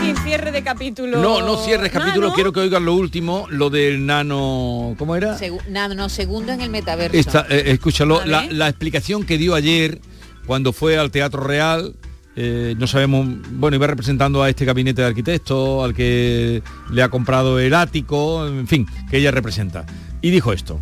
Fin, 0.00 0.14
cierre 0.24 0.52
de 0.52 0.62
capítulo. 0.62 1.18
No, 1.18 1.40
no 1.40 1.56
cierres 1.56 1.90
Ah, 1.94 1.98
capítulo, 2.00 2.28
¿no? 2.28 2.34
quiero 2.34 2.52
que 2.52 2.60
oigan 2.60 2.84
lo 2.84 2.94
último, 2.94 3.46
lo 3.50 3.70
del 3.70 4.04
nano... 4.06 4.94
¿Cómo 4.98 5.16
era? 5.16 5.38
Segu- 5.38 5.64
nada, 5.68 5.94
no, 5.94 6.08
segundo 6.08 6.52
en 6.52 6.60
el 6.60 6.70
metaverso. 6.70 7.16
Esta, 7.16 7.46
eh, 7.48 7.64
escúchalo, 7.66 8.24
la 8.24 8.68
explicación 8.68 9.24
que 9.24 9.38
dio 9.38 9.54
ayer 9.54 10.00
cuando 10.46 10.72
fue 10.72 10.96
al 10.98 11.10
Teatro 11.10 11.42
Real, 11.42 11.94
eh, 12.36 12.74
no 12.78 12.86
sabemos, 12.86 13.26
bueno, 13.52 13.76
iba 13.76 13.86
representando 13.86 14.42
a 14.42 14.48
este 14.50 14.64
gabinete 14.64 15.00
de 15.02 15.08
arquitectos, 15.08 15.84
al 15.84 15.94
que 15.94 16.62
le 16.90 17.02
ha 17.02 17.08
comprado 17.08 17.58
el 17.58 17.74
ático, 17.74 18.46
en 18.46 18.68
fin, 18.68 18.86
que 19.10 19.16
ella 19.16 19.30
representa. 19.30 19.86
Y 20.22 20.30
dijo 20.30 20.52
esto. 20.52 20.78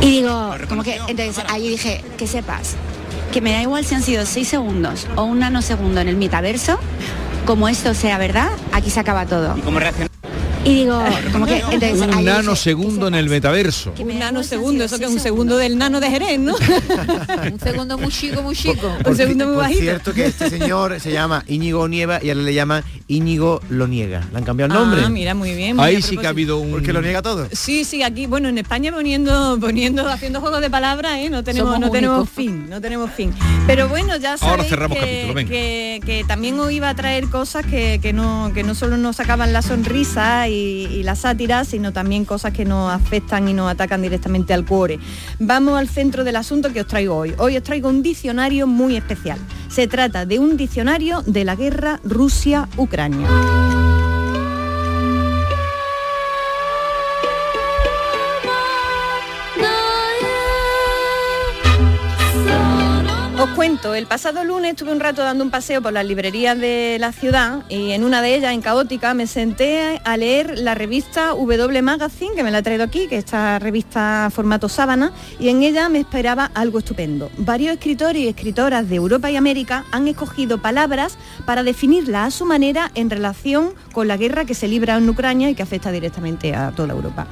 Y 0.00 0.10
digo, 0.10 0.54
como 0.68 0.82
que, 0.82 1.00
entonces 1.08 1.42
ahí 1.48 1.68
dije, 1.68 2.02
que 2.16 2.26
sepas, 2.26 2.76
que 3.32 3.40
me 3.40 3.52
da 3.52 3.60
igual 3.62 3.84
si 3.84 3.94
han 3.94 4.02
sido 4.02 4.24
seis 4.24 4.48
segundos 4.48 5.06
o 5.16 5.24
un 5.24 5.40
nanosegundo 5.40 6.00
en 6.00 6.08
el 6.08 6.16
metaverso, 6.16 6.78
como 7.44 7.68
esto 7.68 7.94
sea 7.94 8.18
verdad, 8.18 8.50
aquí 8.72 8.90
se 8.90 9.00
acaba 9.00 9.26
todo. 9.26 9.54
Y 10.64 10.74
digo, 10.76 10.98
como 11.32 11.44
que 11.46 11.58
entonces 11.58 12.00
Un 12.00 12.24
nanosegundo 12.24 13.08
en 13.08 13.14
el 13.14 13.28
metaverso. 13.28 13.92
Un 13.98 14.18
nanosegundo, 14.18 14.84
eso 14.84 14.98
que 14.98 15.04
es 15.04 15.10
un 15.10 15.20
segundo 15.20 15.58
del 15.58 15.76
nano 15.76 16.00
de 16.00 16.08
Jerez, 16.10 16.38
¿no? 16.38 16.54
un 17.52 17.60
segundo 17.60 17.98
muy 17.98 18.08
chico, 18.08 18.40
muy 18.42 18.56
chico. 18.56 18.90
un 19.04 19.16
segundo 19.16 19.44
muy 19.46 19.54
Por 19.54 19.62
bajito. 19.64 19.80
cierto 19.82 20.14
que 20.14 20.26
este 20.26 20.48
señor 20.48 20.98
se 21.00 21.12
llama 21.12 21.44
Íñigo 21.48 21.86
Nieva 21.86 22.18
y 22.22 22.30
a 22.30 22.32
él 22.32 22.44
le 22.44 22.54
llaman 22.54 22.82
Íñigo 23.08 23.60
lo 23.68 23.86
niega. 23.86 24.22
Le 24.32 24.38
han 24.38 24.44
cambiado 24.44 24.72
el 24.72 24.80
nombre. 24.80 25.02
Ah, 25.04 25.10
mira, 25.10 25.34
muy 25.34 25.54
bien. 25.54 25.76
muy 25.76 25.84
Ahí 25.84 26.00
sí 26.00 26.16
que 26.16 26.26
ha 26.26 26.30
habido 26.30 26.56
un... 26.58 26.70
Porque 26.70 26.94
lo 26.94 27.02
niega 27.02 27.20
todo. 27.20 27.46
Sí, 27.52 27.84
sí, 27.84 28.02
aquí, 28.02 28.24
bueno, 28.26 28.48
en 28.48 28.56
España 28.56 28.90
poniendo, 28.90 29.58
poniendo, 29.60 30.08
haciendo 30.08 30.40
juegos 30.40 30.62
de 30.62 30.70
palabras, 30.70 31.18
¿eh? 31.18 31.28
no 31.28 31.44
tenemos, 31.44 31.74
Somos 31.74 31.80
no 31.86 31.90
tenemos 31.92 32.28
fin, 32.30 32.70
no 32.70 32.80
tenemos 32.80 33.10
fin. 33.10 33.34
Pero 33.66 33.88
bueno, 33.88 34.16
ya 34.16 34.30
Ahora 34.32 34.38
sabéis 34.38 34.68
cerramos 34.70 34.96
que, 34.96 35.02
capítulo, 35.04 35.34
venga. 35.34 35.50
que, 35.50 36.00
que 36.06 36.24
también 36.24 36.58
os 36.58 36.72
iba 36.72 36.88
a 36.88 36.94
traer 36.94 37.28
cosas 37.28 37.66
que, 37.66 37.98
que 38.00 38.14
no, 38.14 38.50
que 38.54 38.62
no 38.62 38.74
solo 38.74 38.96
nos 38.96 39.16
sacaban 39.16 39.52
la 39.52 39.60
sonrisa 39.60 40.48
y, 40.48 40.53
y 40.54 41.02
la 41.02 41.16
sátira, 41.16 41.64
sino 41.64 41.92
también 41.92 42.24
cosas 42.24 42.52
que 42.52 42.64
nos 42.64 42.92
afectan 42.92 43.48
y 43.48 43.52
nos 43.52 43.70
atacan 43.70 44.02
directamente 44.02 44.54
al 44.54 44.64
cuore. 44.64 44.98
Vamos 45.38 45.78
al 45.78 45.88
centro 45.88 46.24
del 46.24 46.36
asunto 46.36 46.72
que 46.72 46.80
os 46.80 46.86
traigo 46.86 47.16
hoy. 47.16 47.34
Hoy 47.38 47.56
os 47.56 47.62
traigo 47.62 47.88
un 47.88 48.02
diccionario 48.02 48.66
muy 48.66 48.96
especial. 48.96 49.38
Se 49.68 49.86
trata 49.86 50.26
de 50.26 50.38
un 50.38 50.56
diccionario 50.56 51.22
de 51.26 51.44
la 51.44 51.56
guerra 51.56 52.00
Rusia-Ucrania. 52.04 53.83
Os 63.44 63.50
cuento, 63.50 63.94
el 63.94 64.06
pasado 64.06 64.42
lunes 64.42 64.70
estuve 64.70 64.90
un 64.90 65.00
rato 65.00 65.22
dando 65.22 65.44
un 65.44 65.50
paseo 65.50 65.82
por 65.82 65.92
las 65.92 66.06
librerías 66.06 66.58
de 66.58 66.96
la 66.98 67.12
ciudad 67.12 67.62
y 67.68 67.90
en 67.90 68.02
una 68.02 68.22
de 68.22 68.36
ellas, 68.36 68.54
en 68.54 68.62
Caótica, 68.62 69.12
me 69.12 69.26
senté 69.26 70.00
a 70.02 70.16
leer 70.16 70.58
la 70.60 70.74
revista 70.74 71.34
W 71.34 71.82
Magazine, 71.82 72.34
que 72.34 72.42
me 72.42 72.50
la 72.50 72.60
he 72.60 72.62
traído 72.62 72.84
aquí, 72.84 73.06
que 73.06 73.18
es 73.18 73.24
esta 73.26 73.58
revista 73.58 74.30
formato 74.34 74.70
sábana, 74.70 75.12
y 75.38 75.50
en 75.50 75.62
ella 75.62 75.90
me 75.90 75.98
esperaba 75.98 76.52
algo 76.54 76.78
estupendo. 76.78 77.30
Varios 77.36 77.74
escritores 77.74 78.22
y 78.22 78.28
escritoras 78.28 78.88
de 78.88 78.96
Europa 78.96 79.30
y 79.30 79.36
América 79.36 79.84
han 79.90 80.08
escogido 80.08 80.62
palabras 80.62 81.18
para 81.44 81.62
definirla 81.62 82.24
a 82.24 82.30
su 82.30 82.46
manera 82.46 82.92
en 82.94 83.10
relación 83.10 83.74
con 83.92 84.08
la 84.08 84.16
guerra 84.16 84.46
que 84.46 84.54
se 84.54 84.68
libra 84.68 84.96
en 84.96 85.06
Ucrania 85.06 85.50
y 85.50 85.54
que 85.54 85.62
afecta 85.62 85.92
directamente 85.92 86.54
a 86.54 86.70
toda 86.70 86.94
Europa. 86.94 87.26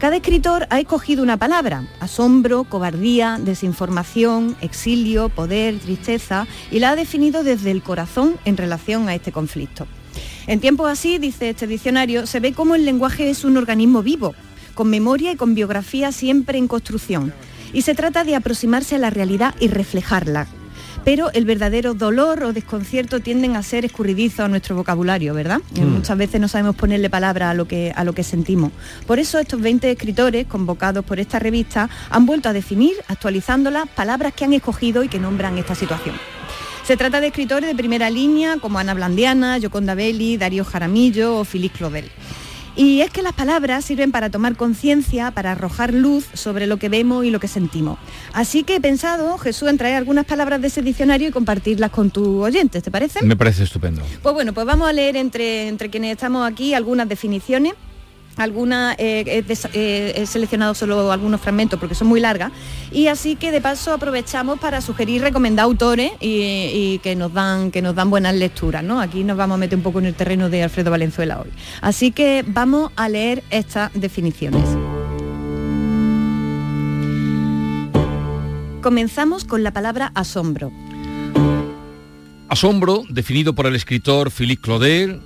Cada 0.00 0.16
escritor 0.16 0.66
ha 0.70 0.80
escogido 0.80 1.22
una 1.22 1.36
palabra, 1.36 1.84
asombro, 2.00 2.64
cobardía, 2.64 3.38
desinformación, 3.38 4.56
exilio, 4.62 5.28
poder, 5.28 5.78
tristeza, 5.78 6.46
y 6.70 6.78
la 6.78 6.92
ha 6.92 6.96
definido 6.96 7.44
desde 7.44 7.70
el 7.70 7.82
corazón 7.82 8.38
en 8.46 8.56
relación 8.56 9.10
a 9.10 9.14
este 9.14 9.30
conflicto. 9.30 9.86
En 10.46 10.58
tiempos 10.58 10.90
así, 10.90 11.18
dice 11.18 11.50
este 11.50 11.66
diccionario, 11.66 12.26
se 12.26 12.40
ve 12.40 12.54
cómo 12.54 12.76
el 12.76 12.86
lenguaje 12.86 13.28
es 13.28 13.44
un 13.44 13.58
organismo 13.58 14.02
vivo, 14.02 14.34
con 14.72 14.88
memoria 14.88 15.32
y 15.32 15.36
con 15.36 15.54
biografía 15.54 16.12
siempre 16.12 16.56
en 16.56 16.66
construcción, 16.66 17.34
y 17.74 17.82
se 17.82 17.94
trata 17.94 18.24
de 18.24 18.36
aproximarse 18.36 18.94
a 18.94 19.00
la 19.00 19.10
realidad 19.10 19.54
y 19.60 19.68
reflejarla. 19.68 20.46
Pero 21.04 21.30
el 21.32 21.44
verdadero 21.44 21.94
dolor 21.94 22.42
o 22.44 22.52
desconcierto 22.52 23.20
tienden 23.20 23.56
a 23.56 23.62
ser 23.62 23.84
escurridizos 23.84 24.40
a 24.40 24.48
nuestro 24.48 24.76
vocabulario, 24.76 25.34
¿verdad? 25.34 25.60
Eh, 25.74 25.80
Mm. 25.80 25.94
Muchas 25.94 26.16
veces 26.18 26.40
no 26.40 26.48
sabemos 26.48 26.76
ponerle 26.76 27.08
palabra 27.10 27.50
a 27.50 27.54
lo 27.54 27.66
que 27.66 27.92
a 27.94 28.04
lo 28.04 28.12
que 28.12 28.22
sentimos. 28.22 28.72
Por 29.06 29.18
eso 29.18 29.38
estos 29.38 29.60
20 29.60 29.90
escritores 29.90 30.46
convocados 30.46 31.04
por 31.04 31.18
esta 31.20 31.38
revista 31.38 31.88
han 32.10 32.26
vuelto 32.26 32.48
a 32.48 32.52
definir, 32.52 32.94
actualizándolas, 33.08 33.88
palabras 33.88 34.32
que 34.34 34.44
han 34.44 34.52
escogido 34.52 35.02
y 35.02 35.08
que 35.08 35.18
nombran 35.18 35.58
esta 35.58 35.74
situación. 35.74 36.14
Se 36.86 36.96
trata 36.96 37.20
de 37.20 37.28
escritores 37.28 37.68
de 37.68 37.74
primera 37.76 38.10
línea 38.10 38.56
como 38.60 38.78
Ana 38.78 38.94
Blandiana, 38.94 39.58
Yoconda 39.58 39.94
Belli, 39.94 40.36
Darío 40.36 40.64
Jaramillo 40.64 41.36
o 41.38 41.44
Félix 41.44 41.76
Claudel. 41.78 42.10
Y 42.76 43.00
es 43.00 43.10
que 43.10 43.22
las 43.22 43.32
palabras 43.32 43.84
sirven 43.84 44.12
para 44.12 44.30
tomar 44.30 44.56
conciencia, 44.56 45.30
para 45.30 45.52
arrojar 45.52 45.92
luz 45.92 46.26
sobre 46.34 46.66
lo 46.66 46.78
que 46.78 46.88
vemos 46.88 47.24
y 47.24 47.30
lo 47.30 47.40
que 47.40 47.48
sentimos. 47.48 47.98
Así 48.32 48.62
que 48.62 48.76
he 48.76 48.80
pensado, 48.80 49.36
Jesús, 49.38 49.68
en 49.68 49.78
traer 49.78 49.96
algunas 49.96 50.24
palabras 50.24 50.60
de 50.60 50.68
ese 50.68 50.82
diccionario 50.82 51.28
y 51.28 51.32
compartirlas 51.32 51.90
con 51.90 52.10
tus 52.10 52.26
oyentes, 52.26 52.82
¿te 52.82 52.90
parece? 52.90 53.24
Me 53.24 53.36
parece 53.36 53.64
estupendo. 53.64 54.02
Pues 54.22 54.34
bueno, 54.34 54.52
pues 54.52 54.66
vamos 54.66 54.88
a 54.88 54.92
leer 54.92 55.16
entre, 55.16 55.68
entre 55.68 55.90
quienes 55.90 56.12
estamos 56.12 56.50
aquí 56.50 56.74
algunas 56.74 57.08
definiciones. 57.08 57.74
Algunas 58.40 58.96
eh, 58.98 59.44
des- 59.46 59.68
eh, 59.74 60.14
he 60.16 60.24
seleccionado 60.24 60.74
solo 60.74 61.12
algunos 61.12 61.42
fragmentos 61.42 61.78
porque 61.78 61.94
son 61.94 62.08
muy 62.08 62.20
largas 62.20 62.52
y 62.90 63.08
así 63.08 63.36
que 63.36 63.50
de 63.50 63.60
paso 63.60 63.92
aprovechamos 63.92 64.58
para 64.58 64.80
sugerir 64.80 65.20
recomendar 65.20 65.64
autores 65.64 66.12
y, 66.20 66.70
y 66.72 67.00
que 67.02 67.14
nos 67.16 67.34
dan 67.34 67.70
que 67.70 67.82
nos 67.82 67.94
dan 67.94 68.08
buenas 68.08 68.34
lecturas, 68.34 68.82
¿no? 68.82 68.98
Aquí 69.00 69.24
nos 69.24 69.36
vamos 69.36 69.56
a 69.56 69.58
meter 69.58 69.76
un 69.76 69.82
poco 69.82 69.98
en 69.98 70.06
el 70.06 70.14
terreno 70.14 70.48
de 70.48 70.62
Alfredo 70.62 70.90
Valenzuela 70.90 71.40
hoy. 71.40 71.50
Así 71.82 72.12
que 72.12 72.42
vamos 72.46 72.90
a 72.96 73.10
leer 73.10 73.44
estas 73.50 73.92
definiciones. 73.92 74.64
Comenzamos 78.82 79.44
con 79.44 79.62
la 79.62 79.72
palabra 79.72 80.10
asombro. 80.14 80.72
Asombro, 82.48 83.04
definido 83.10 83.54
por 83.54 83.66
el 83.66 83.76
escritor 83.76 84.30
Philippe 84.30 84.62
Claudel, 84.62 85.20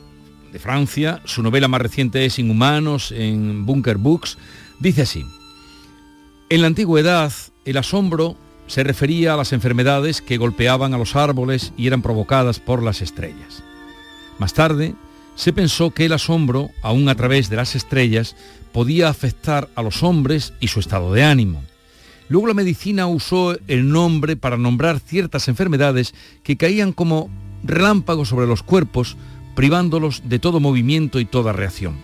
de 0.55 0.61
Francia, 0.61 1.21
su 1.25 1.43
novela 1.43 1.67
más 1.67 1.83
reciente 1.83 2.25
es 2.25 2.39
Inhumanos 2.39 3.11
en 3.11 3.67
Bunker 3.67 3.97
Books, 3.97 4.39
dice 4.79 5.03
así. 5.03 5.27
En 6.49 6.61
la 6.61 6.69
antigüedad, 6.69 7.33
el 7.65 7.77
asombro 7.77 8.37
se 8.69 8.85
refería 8.85 9.35
a 9.35 9.37
las 9.37 9.53
enfermedades 9.53 10.23
que 10.23 10.37
golpeaban 10.37 10.95
a 10.95 10.99
los 10.99 11.17
árboles 11.17 11.73
y 11.77 11.89
eran 11.89 12.03
provocadas 12.03 12.61
por 12.61 12.85
las 12.85 13.03
estrellas. 13.03 13.65
Más 14.39 14.55
tarde, 14.55 14.95
se 15.35 15.53
pensó 15.53 15.91
que 15.91 16.05
el 16.05 16.13
asombro, 16.13 16.71
aún 16.83 17.09
a 17.09 17.17
través 17.17 17.51
de 17.51 17.57
las 17.57 17.75
estrellas, 17.75 18.37
podía 18.71 19.09
afectar 19.09 19.69
a 19.75 19.83
los 19.83 20.05
hombres 20.05 20.53
y 20.61 20.69
su 20.69 20.79
estado 20.79 21.13
de 21.13 21.25
ánimo. 21.25 21.65
Luego 22.29 22.47
la 22.47 22.55
medicina 22.55 23.09
usó 23.09 23.57
el 23.67 23.91
nombre 23.91 24.37
para 24.37 24.57
nombrar 24.57 25.01
ciertas 25.01 25.49
enfermedades 25.49 26.15
que 26.45 26.57
caían 26.57 26.93
como 26.93 27.29
relámpagos 27.65 28.29
sobre 28.29 28.47
los 28.47 28.63
cuerpos, 28.63 29.17
privándolos 29.55 30.23
de 30.25 30.39
todo 30.39 30.61
movimiento 30.61 31.21
y 31.21 31.25
toda 31.25 31.53
reacción. 31.53 31.97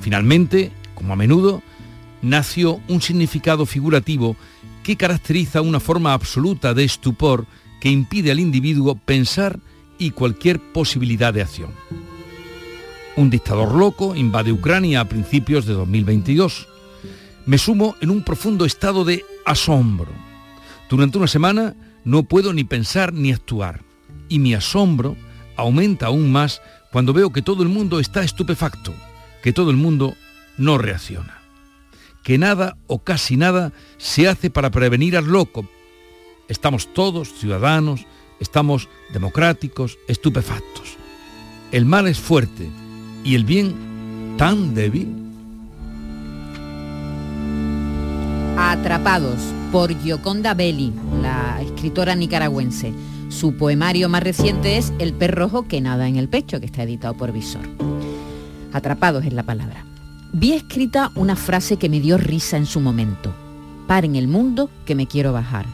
Finalmente, 0.00 0.72
como 0.94 1.12
a 1.12 1.16
menudo, 1.16 1.62
nació 2.22 2.80
un 2.88 3.00
significado 3.00 3.66
figurativo 3.66 4.36
que 4.82 4.96
caracteriza 4.96 5.60
una 5.60 5.80
forma 5.80 6.12
absoluta 6.12 6.74
de 6.74 6.84
estupor 6.84 7.46
que 7.80 7.90
impide 7.90 8.30
al 8.30 8.40
individuo 8.40 8.94
pensar 8.94 9.58
y 9.98 10.10
cualquier 10.10 10.60
posibilidad 10.60 11.32
de 11.32 11.42
acción. 11.42 11.70
Un 13.16 13.30
dictador 13.30 13.74
loco 13.74 14.14
invade 14.14 14.52
Ucrania 14.52 15.00
a 15.00 15.08
principios 15.08 15.66
de 15.66 15.74
2022. 15.74 16.68
Me 17.46 17.58
sumo 17.58 17.96
en 18.00 18.10
un 18.10 18.22
profundo 18.22 18.64
estado 18.64 19.04
de 19.04 19.24
asombro. 19.44 20.12
Durante 20.88 21.18
una 21.18 21.26
semana 21.26 21.74
no 22.04 22.22
puedo 22.22 22.52
ni 22.52 22.64
pensar 22.64 23.12
ni 23.12 23.32
actuar. 23.32 23.82
Y 24.28 24.38
mi 24.38 24.54
asombro 24.54 25.16
aumenta 25.56 26.06
aún 26.06 26.32
más 26.32 26.62
cuando 26.92 27.12
veo 27.12 27.30
que 27.30 27.42
todo 27.42 27.62
el 27.62 27.68
mundo 27.68 28.00
está 28.00 28.22
estupefacto, 28.22 28.92
que 29.42 29.52
todo 29.52 29.70
el 29.70 29.76
mundo 29.76 30.16
no 30.56 30.78
reacciona. 30.78 31.38
Que 32.22 32.36
nada 32.36 32.76
o 32.86 33.02
casi 33.02 33.36
nada 33.36 33.72
se 33.96 34.28
hace 34.28 34.50
para 34.50 34.70
prevenir 34.70 35.16
al 35.16 35.26
loco. 35.26 35.68
Estamos 36.48 36.92
todos 36.92 37.32
ciudadanos, 37.32 38.06
estamos 38.40 38.88
democráticos, 39.12 39.98
estupefactos. 40.08 40.96
El 41.72 41.86
mal 41.86 42.08
es 42.08 42.18
fuerte 42.18 42.68
y 43.24 43.36
el 43.36 43.44
bien 43.44 44.34
tan 44.36 44.74
débil. 44.74 45.14
Atrapados 48.58 49.38
por 49.72 49.96
Gioconda 50.02 50.54
Belli, 50.54 50.92
la 51.22 51.62
escritora 51.62 52.14
nicaragüense. 52.14 52.92
Su 53.30 53.54
poemario 53.54 54.08
más 54.08 54.24
reciente 54.24 54.76
es 54.76 54.92
El 54.98 55.14
pez 55.14 55.30
rojo 55.30 55.68
que 55.68 55.80
nada 55.80 56.08
en 56.08 56.16
el 56.16 56.28
pecho, 56.28 56.58
que 56.58 56.66
está 56.66 56.82
editado 56.82 57.14
por 57.14 57.30
Visor. 57.30 57.62
Atrapados 58.72 59.24
es 59.24 59.32
la 59.32 59.44
palabra. 59.44 59.84
Vi 60.32 60.52
escrita 60.52 61.12
una 61.14 61.36
frase 61.36 61.76
que 61.76 61.88
me 61.88 62.00
dio 62.00 62.18
risa 62.18 62.56
en 62.56 62.66
su 62.66 62.80
momento. 62.80 63.32
Paren 63.86 64.16
el 64.16 64.26
mundo 64.26 64.68
que 64.84 64.96
me 64.96 65.06
quiero 65.06 65.32
bajar. 65.32 65.64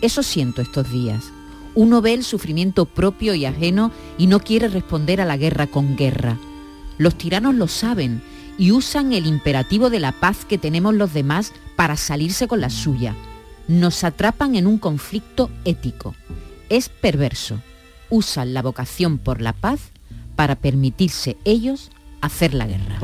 Eso 0.00 0.22
siento 0.22 0.62
estos 0.62 0.90
días. 0.90 1.30
Uno 1.74 2.00
ve 2.00 2.14
el 2.14 2.24
sufrimiento 2.24 2.86
propio 2.86 3.34
y 3.34 3.44
ajeno 3.44 3.92
y 4.16 4.26
no 4.26 4.40
quiere 4.40 4.68
responder 4.68 5.20
a 5.20 5.26
la 5.26 5.36
guerra 5.36 5.66
con 5.66 5.96
guerra. 5.96 6.38
Los 6.96 7.16
tiranos 7.16 7.54
lo 7.54 7.68
saben 7.68 8.22
y 8.56 8.72
usan 8.72 9.12
el 9.12 9.26
imperativo 9.26 9.90
de 9.90 10.00
la 10.00 10.12
paz 10.12 10.46
que 10.46 10.56
tenemos 10.56 10.94
los 10.94 11.12
demás 11.12 11.52
para 11.76 11.98
salirse 11.98 12.48
con 12.48 12.62
la 12.62 12.70
suya. 12.70 13.14
Nos 13.68 14.04
atrapan 14.04 14.54
en 14.54 14.66
un 14.66 14.78
conflicto 14.78 15.50
ético. 15.66 16.14
Es 16.74 16.88
perverso. 16.88 17.60
Usan 18.10 18.52
la 18.52 18.60
vocación 18.60 19.18
por 19.18 19.40
la 19.40 19.52
paz 19.52 19.92
para 20.34 20.56
permitirse 20.56 21.36
ellos 21.44 21.92
hacer 22.20 22.52
la 22.52 22.66
guerra. 22.66 22.98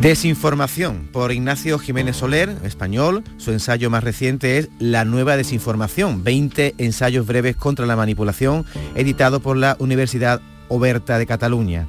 Desinformación 0.00 1.08
por 1.12 1.32
Ignacio 1.32 1.76
Jiménez 1.80 2.18
Soler, 2.18 2.56
español. 2.62 3.24
Su 3.36 3.50
ensayo 3.50 3.90
más 3.90 4.04
reciente 4.04 4.58
es 4.58 4.68
La 4.78 5.04
nueva 5.04 5.36
desinformación, 5.36 6.22
20 6.22 6.76
ensayos 6.78 7.26
breves 7.26 7.56
contra 7.56 7.84
la 7.84 7.96
manipulación, 7.96 8.64
editado 8.94 9.40
por 9.40 9.56
la 9.56 9.74
Universidad 9.80 10.40
Oberta 10.68 11.18
de 11.18 11.26
Cataluña. 11.26 11.88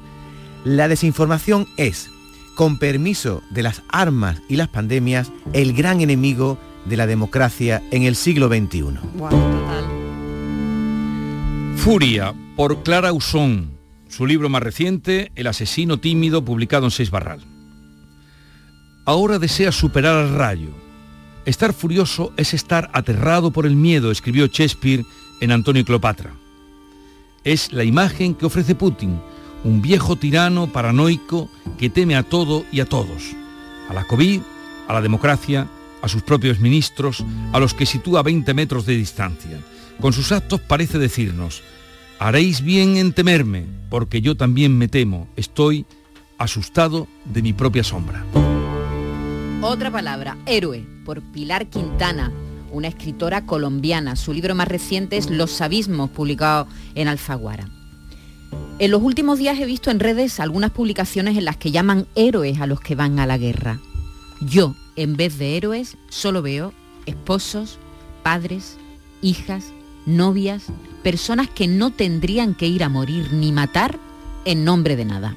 La 0.64 0.88
desinformación 0.88 1.68
es, 1.76 2.10
con 2.56 2.80
permiso 2.80 3.44
de 3.50 3.62
las 3.62 3.84
armas 3.90 4.42
y 4.48 4.56
las 4.56 4.66
pandemias, 4.66 5.30
el 5.52 5.72
gran 5.72 6.00
enemigo 6.00 6.58
de 6.84 6.96
la 6.96 7.06
democracia 7.06 7.80
en 7.92 8.02
el 8.02 8.16
siglo 8.16 8.48
XXI. 8.48 10.01
Furia, 11.82 12.32
por 12.54 12.84
Clara 12.84 13.12
Usón, 13.12 13.76
su 14.08 14.24
libro 14.24 14.48
más 14.48 14.62
reciente, 14.62 15.32
El 15.34 15.48
asesino 15.48 15.98
tímido, 15.98 16.44
publicado 16.44 16.84
en 16.84 16.92
Seis 16.92 17.10
Barral. 17.10 17.40
Ahora 19.04 19.40
desea 19.40 19.72
superar 19.72 20.14
al 20.14 20.32
rayo. 20.32 20.68
Estar 21.44 21.72
furioso 21.72 22.32
es 22.36 22.54
estar 22.54 22.88
aterrado 22.92 23.50
por 23.50 23.66
el 23.66 23.74
miedo, 23.74 24.12
escribió 24.12 24.46
Shakespeare 24.46 25.04
en 25.40 25.50
Antonio 25.50 25.84
Cleopatra. 25.84 26.32
Es 27.42 27.72
la 27.72 27.82
imagen 27.82 28.36
que 28.36 28.46
ofrece 28.46 28.76
Putin, 28.76 29.20
un 29.64 29.82
viejo 29.82 30.14
tirano 30.14 30.68
paranoico 30.72 31.50
que 31.78 31.90
teme 31.90 32.14
a 32.14 32.22
todo 32.22 32.64
y 32.70 32.78
a 32.78 32.86
todos. 32.86 33.34
A 33.88 33.92
la 33.92 34.04
COVID, 34.04 34.40
a 34.86 34.92
la 34.92 35.00
democracia, 35.00 35.66
a 36.00 36.06
sus 36.06 36.22
propios 36.22 36.60
ministros, 36.60 37.24
a 37.52 37.58
los 37.58 37.74
que 37.74 37.86
sitúa 37.86 38.20
a 38.20 38.22
20 38.22 38.54
metros 38.54 38.86
de 38.86 38.94
distancia. 38.94 39.58
Con 40.00 40.12
sus 40.12 40.32
actos 40.32 40.60
parece 40.60 40.98
decirnos, 40.98 41.62
haréis 42.18 42.62
bien 42.62 42.96
en 42.96 43.12
temerme, 43.12 43.66
porque 43.90 44.20
yo 44.20 44.36
también 44.36 44.76
me 44.78 44.88
temo, 44.88 45.28
estoy 45.36 45.86
asustado 46.38 47.06
de 47.24 47.42
mi 47.42 47.52
propia 47.52 47.84
sombra. 47.84 48.24
Otra 49.60 49.90
palabra, 49.92 50.36
héroe, 50.46 50.84
por 51.04 51.22
Pilar 51.22 51.66
Quintana, 51.66 52.32
una 52.72 52.88
escritora 52.88 53.46
colombiana. 53.46 54.16
Su 54.16 54.32
libro 54.32 54.54
más 54.54 54.66
reciente 54.66 55.16
es 55.16 55.30
Los 55.30 55.60
abismos, 55.60 56.10
publicado 56.10 56.66
en 56.96 57.06
Alfaguara. 57.06 57.68
En 58.78 58.90
los 58.90 59.02
últimos 59.02 59.38
días 59.38 59.58
he 59.60 59.66
visto 59.66 59.90
en 59.90 60.00
redes 60.00 60.40
algunas 60.40 60.72
publicaciones 60.72 61.36
en 61.36 61.44
las 61.44 61.56
que 61.56 61.70
llaman 61.70 62.06
héroes 62.16 62.60
a 62.60 62.66
los 62.66 62.80
que 62.80 62.96
van 62.96 63.20
a 63.20 63.26
la 63.26 63.38
guerra. 63.38 63.78
Yo, 64.40 64.74
en 64.96 65.16
vez 65.16 65.38
de 65.38 65.56
héroes, 65.56 65.96
solo 66.08 66.42
veo 66.42 66.72
esposos, 67.06 67.78
padres, 68.24 68.76
hijas, 69.20 69.66
novias, 70.06 70.64
personas 71.02 71.48
que 71.48 71.68
no 71.68 71.90
tendrían 71.90 72.54
que 72.54 72.66
ir 72.66 72.84
a 72.84 72.88
morir 72.88 73.32
ni 73.32 73.52
matar 73.52 73.98
en 74.44 74.64
nombre 74.64 74.96
de 74.96 75.04
nada. 75.04 75.36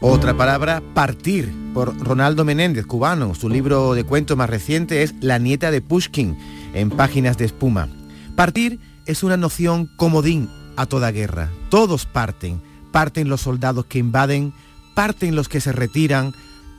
Otra 0.00 0.36
palabra, 0.36 0.82
partir, 0.94 1.52
por 1.72 1.96
Ronaldo 1.96 2.44
Menéndez, 2.44 2.86
cubano. 2.86 3.36
Su 3.36 3.48
libro 3.48 3.94
de 3.94 4.02
cuentos 4.02 4.36
más 4.36 4.50
reciente 4.50 5.04
es 5.04 5.14
La 5.20 5.38
nieta 5.38 5.70
de 5.70 5.80
Pushkin, 5.80 6.36
en 6.74 6.90
páginas 6.90 7.38
de 7.38 7.44
espuma. 7.44 7.88
Partir 8.34 8.80
es 9.06 9.22
una 9.22 9.36
noción 9.36 9.88
comodín 9.96 10.48
a 10.76 10.86
toda 10.86 11.12
guerra. 11.12 11.50
Todos 11.70 12.06
parten. 12.06 12.60
Parten 12.90 13.28
los 13.28 13.42
soldados 13.42 13.86
que 13.86 14.00
invaden, 14.00 14.52
parten 14.94 15.36
los 15.36 15.48
que 15.48 15.60
se 15.60 15.72
retiran, 15.72 16.34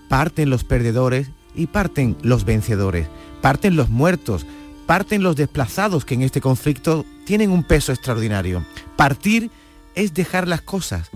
parten 0.10 0.50
los 0.50 0.64
perdedores 0.64 1.32
y 1.56 1.68
parten 1.68 2.18
los 2.22 2.44
vencedores. 2.44 3.08
Parten 3.42 3.76
los 3.76 3.90
muertos, 3.90 4.46
parten 4.86 5.24
los 5.24 5.36
desplazados 5.36 6.06
que 6.06 6.14
en 6.16 6.22
este 6.22 6.42
conflicto 6.42 7.06
tienen 7.26 7.52
un 7.52 7.64
peso 7.64 7.92
extraordinario. 7.92 8.66
Partir 8.96 9.50
es 9.96 10.14
dejar 10.14 10.48
las 10.48 10.62
cosas, 10.62 11.10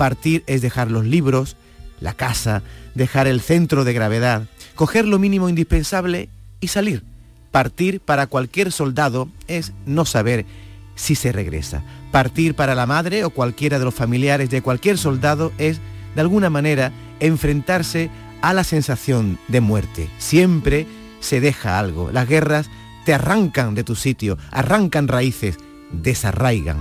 Partir 0.00 0.44
es 0.46 0.62
dejar 0.62 0.90
los 0.90 1.04
libros, 1.04 1.58
la 2.00 2.14
casa, 2.14 2.62
dejar 2.94 3.26
el 3.26 3.42
centro 3.42 3.84
de 3.84 3.92
gravedad, 3.92 4.44
coger 4.74 5.04
lo 5.04 5.18
mínimo 5.18 5.50
indispensable 5.50 6.30
y 6.58 6.68
salir. 6.68 7.02
Partir 7.50 8.00
para 8.00 8.26
cualquier 8.26 8.72
soldado 8.72 9.28
es 9.46 9.74
no 9.84 10.06
saber 10.06 10.46
si 10.94 11.16
se 11.16 11.32
regresa. 11.32 11.82
Partir 12.12 12.54
para 12.54 12.74
la 12.74 12.86
madre 12.86 13.24
o 13.24 13.30
cualquiera 13.30 13.78
de 13.78 13.84
los 13.84 13.94
familiares 13.94 14.48
de 14.48 14.62
cualquier 14.62 14.96
soldado 14.96 15.52
es, 15.58 15.80
de 16.14 16.22
alguna 16.22 16.48
manera, 16.48 16.92
enfrentarse 17.20 18.08
a 18.40 18.54
la 18.54 18.64
sensación 18.64 19.38
de 19.48 19.60
muerte. 19.60 20.08
Siempre 20.16 20.86
se 21.20 21.42
deja 21.42 21.78
algo. 21.78 22.10
Las 22.10 22.26
guerras 22.26 22.70
te 23.10 23.14
arrancan 23.14 23.74
de 23.74 23.82
tu 23.82 23.96
sitio, 23.96 24.38
arrancan 24.52 25.08
raíces, 25.08 25.58
desarraigan. 25.90 26.76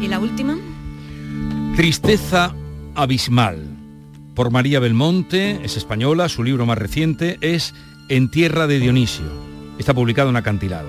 ¿Y 0.00 0.08
la 0.08 0.18
última? 0.18 0.56
Tristeza 1.76 2.54
abismal. 2.94 3.68
Por 4.34 4.50
María 4.50 4.80
Belmonte, 4.80 5.60
es 5.62 5.76
española, 5.76 6.30
su 6.30 6.42
libro 6.42 6.64
más 6.64 6.78
reciente 6.78 7.36
es 7.42 7.74
En 8.08 8.30
tierra 8.30 8.66
de 8.66 8.78
Dionisio. 8.78 9.26
Está 9.78 9.92
publicado 9.92 10.30
en 10.30 10.36
acantilado. 10.36 10.88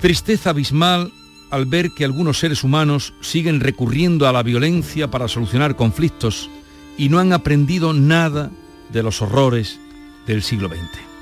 Tristeza 0.00 0.48
abismal 0.48 1.12
al 1.50 1.66
ver 1.66 1.90
que 1.90 2.06
algunos 2.06 2.38
seres 2.38 2.64
humanos 2.64 3.12
siguen 3.20 3.60
recurriendo 3.60 4.26
a 4.26 4.32
la 4.32 4.42
violencia 4.42 5.10
para 5.10 5.28
solucionar 5.28 5.76
conflictos 5.76 6.48
y 6.96 7.10
no 7.10 7.18
han 7.18 7.34
aprendido 7.34 7.92
nada 7.92 8.50
de 8.90 9.02
los 9.02 9.20
horrores 9.20 9.78
del 10.26 10.42
siglo 10.42 10.70
XX. 10.70 11.13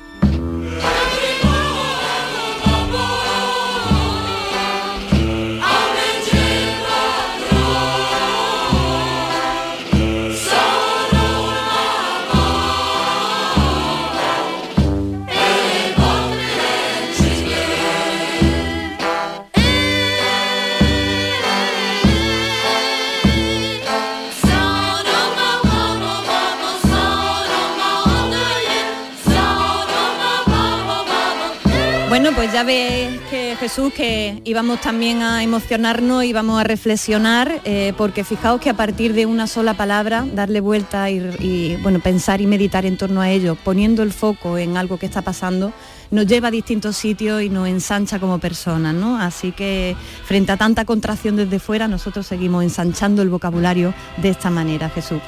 Ves 32.65 33.21
que 33.29 33.57
Jesús 33.59 33.93
que 33.93 34.41
íbamos 34.45 34.81
también 34.81 35.23
a 35.23 35.43
emocionarnos, 35.43 36.25
íbamos 36.25 36.61
a 36.61 36.65
reflexionar, 36.65 37.61
eh, 37.65 37.93
porque 37.97 38.23
fijaos 38.23 38.61
que 38.61 38.71
a 38.71 38.75
partir 38.75 39.15
de 39.15 39.27
una 39.27 39.49
sola 39.49 39.75
palabra, 39.75 40.25
darle 40.33 40.61
vuelta 40.61 41.11
y, 41.11 41.77
bueno, 41.83 41.99
pensar 41.99 42.41
y 42.41 42.47
meditar 42.47 42.87
en 42.87 42.97
torno 42.97 43.21
a 43.21 43.31
ello, 43.31 43.57
poniendo 43.57 44.05
el 44.05 44.13
foco 44.13 44.59
en 44.59 44.77
algo 44.77 44.97
que 44.97 45.07
está 45.07 45.23
pasando, 45.23 45.73
nos 46.13 46.27
lleva 46.27 46.49
a 46.49 46.51
distintos 46.53 46.97
sitios 46.97 47.43
y 47.43 47.49
nos 47.49 47.67
ensancha 47.67 48.21
como 48.21 48.39
personas, 48.39 48.95
¿no? 48.95 49.19
Así 49.19 49.51
que 49.51 49.97
frente 50.25 50.53
a 50.53 50.57
tanta 50.57 50.85
contracción 50.85 51.37
desde 51.37 51.59
fuera, 51.59 51.89
nosotros 51.89 52.27
seguimos 52.27 52.63
ensanchando 52.63 53.23
el 53.23 53.29
vocabulario 53.29 53.93
de 54.19 54.29
esta 54.29 54.51
manera, 54.51 54.89
Jesús. 54.89 55.21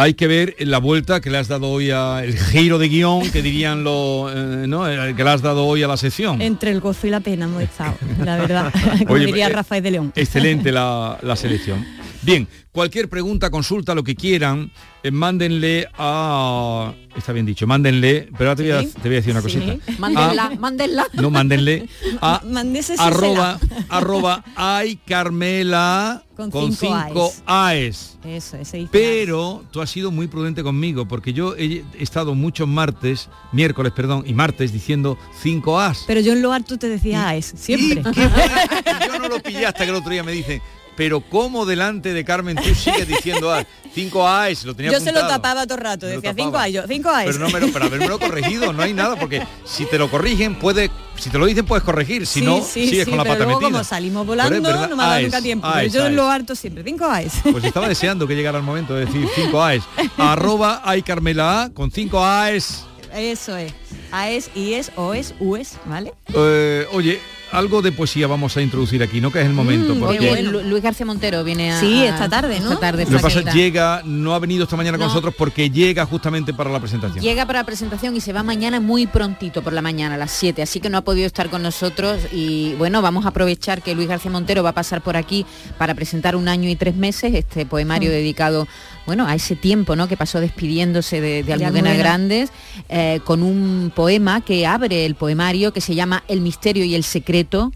Hay 0.00 0.14
que 0.14 0.28
ver 0.28 0.54
la 0.60 0.78
vuelta 0.78 1.20
que 1.20 1.28
le 1.28 1.38
has 1.38 1.48
dado 1.48 1.68
hoy 1.68 1.90
a 1.90 2.22
el 2.22 2.38
giro 2.38 2.78
de 2.78 2.88
guion 2.88 3.28
que 3.32 3.42
dirían 3.42 3.82
los 3.82 4.32
eh, 4.32 4.66
¿no? 4.68 4.84
Que 4.84 5.24
le 5.24 5.28
has 5.30 5.42
dado 5.42 5.66
hoy 5.66 5.82
a 5.82 5.88
la 5.88 5.96
sesión. 5.96 6.40
Entre 6.40 6.70
el 6.70 6.78
gozo 6.78 7.08
y 7.08 7.10
la 7.10 7.18
pena 7.18 7.46
hemos 7.46 7.64
estado, 7.64 7.94
la 8.24 8.36
verdad, 8.36 8.72
como 9.00 9.14
Oye, 9.14 9.26
diría 9.26 9.48
eh, 9.48 9.52
Rafael 9.52 9.82
de 9.82 9.90
León. 9.90 10.12
Excelente 10.14 10.70
la, 10.70 11.18
la 11.20 11.34
selección. 11.34 11.84
Bien, 12.28 12.46
cualquier 12.72 13.08
pregunta, 13.08 13.48
consulta, 13.50 13.94
lo 13.94 14.04
que 14.04 14.14
quieran, 14.14 14.70
eh, 15.02 15.10
mándenle 15.10 15.88
a... 15.96 16.92
Está 17.16 17.32
bien 17.32 17.46
dicho, 17.46 17.66
mándenle, 17.66 18.28
pero 18.36 18.50
ahora 18.50 18.56
te, 18.56 18.62
voy, 18.64 18.72
a, 18.72 18.80
te 18.86 19.08
voy 19.08 19.12
a 19.12 19.20
decir 19.20 19.32
una 19.32 19.40
sí. 19.40 19.58
cosita. 19.58 19.92
Mándenla, 19.98 20.44
A- 20.44 20.56
mándenla. 20.56 21.06
no, 21.14 21.30
mándenle 21.30 21.88
a 22.20 22.36
arroba, 22.98 23.58
arroba 23.88 24.44
ay 24.56 24.96
Carmela 25.06 26.22
Con 26.36 26.50
con 26.50 26.70
cinco 26.74 27.02
cinco 27.06 27.32
AES. 27.46 28.18
Eso, 28.22 28.58
ese. 28.58 28.86
Pero 28.92 29.64
tú 29.70 29.80
has 29.80 29.88
sido 29.88 30.10
muy 30.10 30.26
prudente 30.26 30.62
conmigo 30.62 31.08
porque 31.08 31.32
yo 31.32 31.56
he 31.56 31.82
estado 31.98 32.34
muchos 32.34 32.68
martes, 32.68 33.30
miércoles, 33.52 33.94
perdón, 33.96 34.24
y 34.26 34.34
martes 34.34 34.70
diciendo 34.70 35.16
5 35.40 35.80
As. 35.80 36.04
Pero 36.06 36.20
yo 36.20 36.34
en 36.34 36.42
lo 36.42 36.52
harto 36.52 36.78
te 36.78 36.90
decía 36.90 37.26
AES, 37.26 37.54
siempre. 37.56 38.02
yo 39.06 39.18
no 39.18 39.28
lo 39.30 39.42
pillé 39.42 39.64
hasta 39.64 39.84
que 39.84 39.90
el 39.90 39.96
otro 39.96 40.10
día 40.10 40.22
me 40.22 40.32
dicen, 40.32 40.60
pero 40.98 41.20
¿cómo 41.20 41.64
delante 41.64 42.12
de 42.12 42.24
Carmen 42.24 42.56
tú 42.56 42.74
sigues 42.74 43.06
diciendo 43.08 43.54
A? 43.54 43.64
5 43.94 44.28
AES, 44.28 44.64
lo 44.64 44.74
tenía 44.74 44.90
Yo 44.92 45.00
se 45.00 45.12
lo 45.12 45.26
tapaba 45.26 45.64
todo 45.64 45.78
el 45.78 45.84
rato, 45.84 46.06
Me 46.06 46.12
decía 46.16 46.34
5 46.34 46.50
tapaba. 46.50 46.64
AES, 46.64 46.84
5 46.88 47.08
AES. 47.08 47.26
Pero 47.26 47.38
no 47.38 47.48
me 47.50 47.60
lo, 47.60 47.72
pero 47.72 47.84
habérmelo 47.84 48.18
corregido, 48.18 48.72
no 48.72 48.82
hay 48.82 48.92
nada, 48.92 49.14
porque 49.16 49.46
si 49.64 49.86
te 49.86 49.96
lo 49.96 50.10
corrigen, 50.10 50.56
puede, 50.56 50.90
si 51.16 51.30
te 51.30 51.38
lo 51.38 51.46
dicen 51.46 51.64
puedes 51.64 51.84
corregir, 51.84 52.26
si 52.26 52.40
Sí, 52.40 52.44
no, 52.44 52.60
sí, 52.62 52.88
sigues 52.88 53.04
sí, 53.04 53.10
con 53.10 53.18
la 53.18 53.24
pata 53.24 53.44
luego 53.44 53.60
metida. 53.60 53.70
como 53.70 53.84
salimos 53.84 54.26
volando, 54.26 54.60
no 54.88 54.96
me 54.96 55.02
ha 55.04 55.06
dado 55.06 55.22
nunca 55.22 55.40
tiempo. 55.40 55.66
AES, 55.68 55.92
pero 55.92 55.94
yo 55.94 56.02
AES. 56.08 56.14
lo 56.16 56.30
harto 56.30 56.54
siempre, 56.56 56.82
5 56.82 57.04
AES. 57.06 57.32
Pues 57.52 57.64
estaba 57.64 57.88
deseando 57.88 58.26
que 58.26 58.34
llegara 58.34 58.58
el 58.58 58.64
momento 58.64 58.94
de 58.94 59.06
decir 59.06 59.26
5 59.36 59.62
AES. 59.64 59.84
Arroba 60.18 60.82
ay 60.84 61.02
Carmela 61.02 61.62
A 61.62 61.70
con 61.70 61.92
5 61.92 62.24
AES. 62.24 62.84
Eso 63.14 63.56
es. 63.56 63.72
AES, 64.10 64.50
IES, 64.56 64.90
OES, 64.96 65.34
US, 65.38 65.76
¿vale? 65.86 66.12
Eh, 66.34 66.86
oye, 66.92 67.20
algo 67.52 67.82
de 67.82 67.92
poesía 67.92 68.26
vamos 68.26 68.56
a 68.56 68.62
introducir 68.62 69.02
aquí, 69.02 69.20
¿no? 69.20 69.30
Que 69.32 69.40
es 69.40 69.46
el 69.46 69.52
momento. 69.52 69.94
Mm, 69.94 70.00
porque 70.00 70.42
Luis 70.42 70.82
García 70.82 71.06
Montero 71.06 71.44
viene 71.44 71.72
a... 71.72 71.80
Sí, 71.80 72.04
esta 72.04 72.28
tarde, 72.28 72.60
¿no? 72.60 72.68
Esta 72.74 72.80
tarde, 72.80 73.04
lo 73.08 73.16
que 73.16 73.22
pasa 73.22 73.40
llega, 73.52 74.02
no 74.04 74.34
ha 74.34 74.38
venido 74.38 74.64
esta 74.64 74.76
mañana 74.76 74.98
con 74.98 75.06
No. 75.06 75.12
nosotros 75.12 75.34
porque 75.36 75.70
llega 75.70 76.04
justamente 76.06 76.52
para 76.52 76.70
la 76.70 76.80
presentación. 76.80 77.22
Llega 77.24 77.46
para 77.46 77.60
la 77.60 77.64
presentación 77.64 78.16
y 78.16 78.20
se 78.20 78.32
va 78.32 78.42
mañana 78.42 78.80
muy 78.80 79.06
prontito 79.06 79.62
por 79.62 79.72
la 79.72 79.82
mañana, 79.82 80.16
a 80.16 80.18
las 80.18 80.30
7, 80.32 80.62
así 80.62 80.80
que 80.80 80.90
no 80.90 80.98
ha 80.98 81.02
podido 81.02 81.26
estar 81.26 81.48
con 81.50 81.62
nosotros 81.62 82.20
y 82.32 82.74
bueno, 82.74 83.00
vamos 83.02 83.24
a 83.24 83.28
aprovechar 83.28 83.82
que 83.82 83.94
Luis 83.94 84.08
García 84.08 84.30
Montero 84.30 84.62
va 84.62 84.70
a 84.70 84.74
pasar 84.74 85.00
por 85.02 85.16
aquí 85.16 85.46
para 85.78 85.94
presentar 85.94 86.36
un 86.36 86.48
año 86.48 86.68
y 86.68 86.76
tres 86.76 86.96
meses, 86.96 87.34
este 87.34 87.64
poemario 87.66 88.10
Mm. 88.10 88.12
dedicado, 88.12 88.68
bueno, 89.08 89.26
a 89.26 89.34
ese 89.34 89.56
tiempo, 89.56 89.96
¿no? 89.96 90.06
Que 90.06 90.18
pasó 90.18 90.38
despidiéndose 90.38 91.22
de, 91.22 91.42
de 91.42 91.52
Almudena. 91.54 91.94
Grandes, 91.94 92.50
eh, 92.90 93.20
con 93.24 93.42
un 93.42 93.90
poema 93.96 94.42
que 94.42 94.66
abre 94.66 95.06
el 95.06 95.14
poemario 95.14 95.72
que 95.72 95.80
se 95.80 95.94
llama 95.94 96.24
El 96.28 96.42
misterio 96.42 96.84
y 96.84 96.94
el 96.94 97.04
secreto 97.04 97.72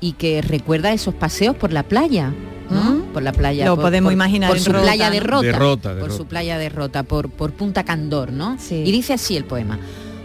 y 0.00 0.12
que 0.12 0.40
recuerda 0.40 0.92
esos 0.92 1.14
paseos 1.14 1.56
por 1.56 1.72
la 1.72 1.82
playa, 1.82 2.32
¿no? 2.70 3.02
Por 3.12 3.24
la 3.24 3.32
playa. 3.32 3.64
Mm. 3.64 3.68
Lo 3.70 3.74
por- 3.74 3.86
podemos 3.86 4.06
por- 4.06 4.12
imaginar 4.12 4.50
Por 4.50 4.56
en 4.58 4.62
su 4.62 4.70
Rota, 4.72 4.84
playa 4.84 5.10
de 5.10 5.20
¿no? 5.20 5.26
Rota. 5.26 5.46
De 5.46 5.52
Rota, 5.52 5.94
de 5.94 6.00
por 6.00 6.10
Rota. 6.10 6.16
su 6.22 6.26
playa 6.28 6.58
de 6.58 6.68
Rota, 6.68 7.02
por, 7.02 7.28
por 7.28 7.52
Punta 7.54 7.82
Candor, 7.82 8.30
¿no? 8.32 8.56
Y 8.70 8.92
dice 8.92 9.14
así 9.14 9.36
el 9.36 9.44
poema. 9.44 9.80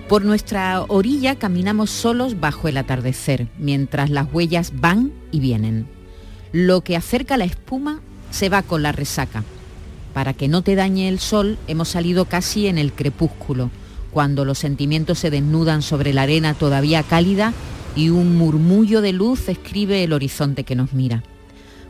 Por 0.07 0.23
nuestra 0.23 0.83
orilla 0.87 1.33
caminamos 1.39 1.89
solos 1.89 2.39
bajo 2.39 2.67
el 2.67 2.77
atardecer, 2.77 3.47
mientras 3.57 4.11
las 4.11 4.27
huellas 4.31 4.71
van 4.75 5.11
y 5.31 5.39
vienen. 5.39 5.87
Lo 6.51 6.81
que 6.81 6.95
acerca 6.95 7.37
la 7.37 7.45
espuma 7.45 8.01
se 8.29 8.49
va 8.49 8.61
con 8.61 8.83
la 8.83 8.91
resaca. 8.91 9.43
Para 10.17 10.33
que 10.33 10.47
no 10.47 10.63
te 10.63 10.73
dañe 10.73 11.09
el 11.09 11.19
sol, 11.19 11.59
hemos 11.67 11.89
salido 11.89 12.25
casi 12.25 12.65
en 12.65 12.79
el 12.79 12.91
crepúsculo, 12.91 13.69
cuando 14.09 14.45
los 14.45 14.57
sentimientos 14.57 15.19
se 15.19 15.29
desnudan 15.29 15.83
sobre 15.83 16.11
la 16.11 16.23
arena 16.23 16.55
todavía 16.55 17.03
cálida 17.03 17.53
y 17.95 18.09
un 18.09 18.35
murmullo 18.35 19.01
de 19.01 19.13
luz 19.13 19.47
escribe 19.47 20.03
el 20.03 20.13
horizonte 20.13 20.63
que 20.63 20.73
nos 20.73 20.93
mira. 20.93 21.21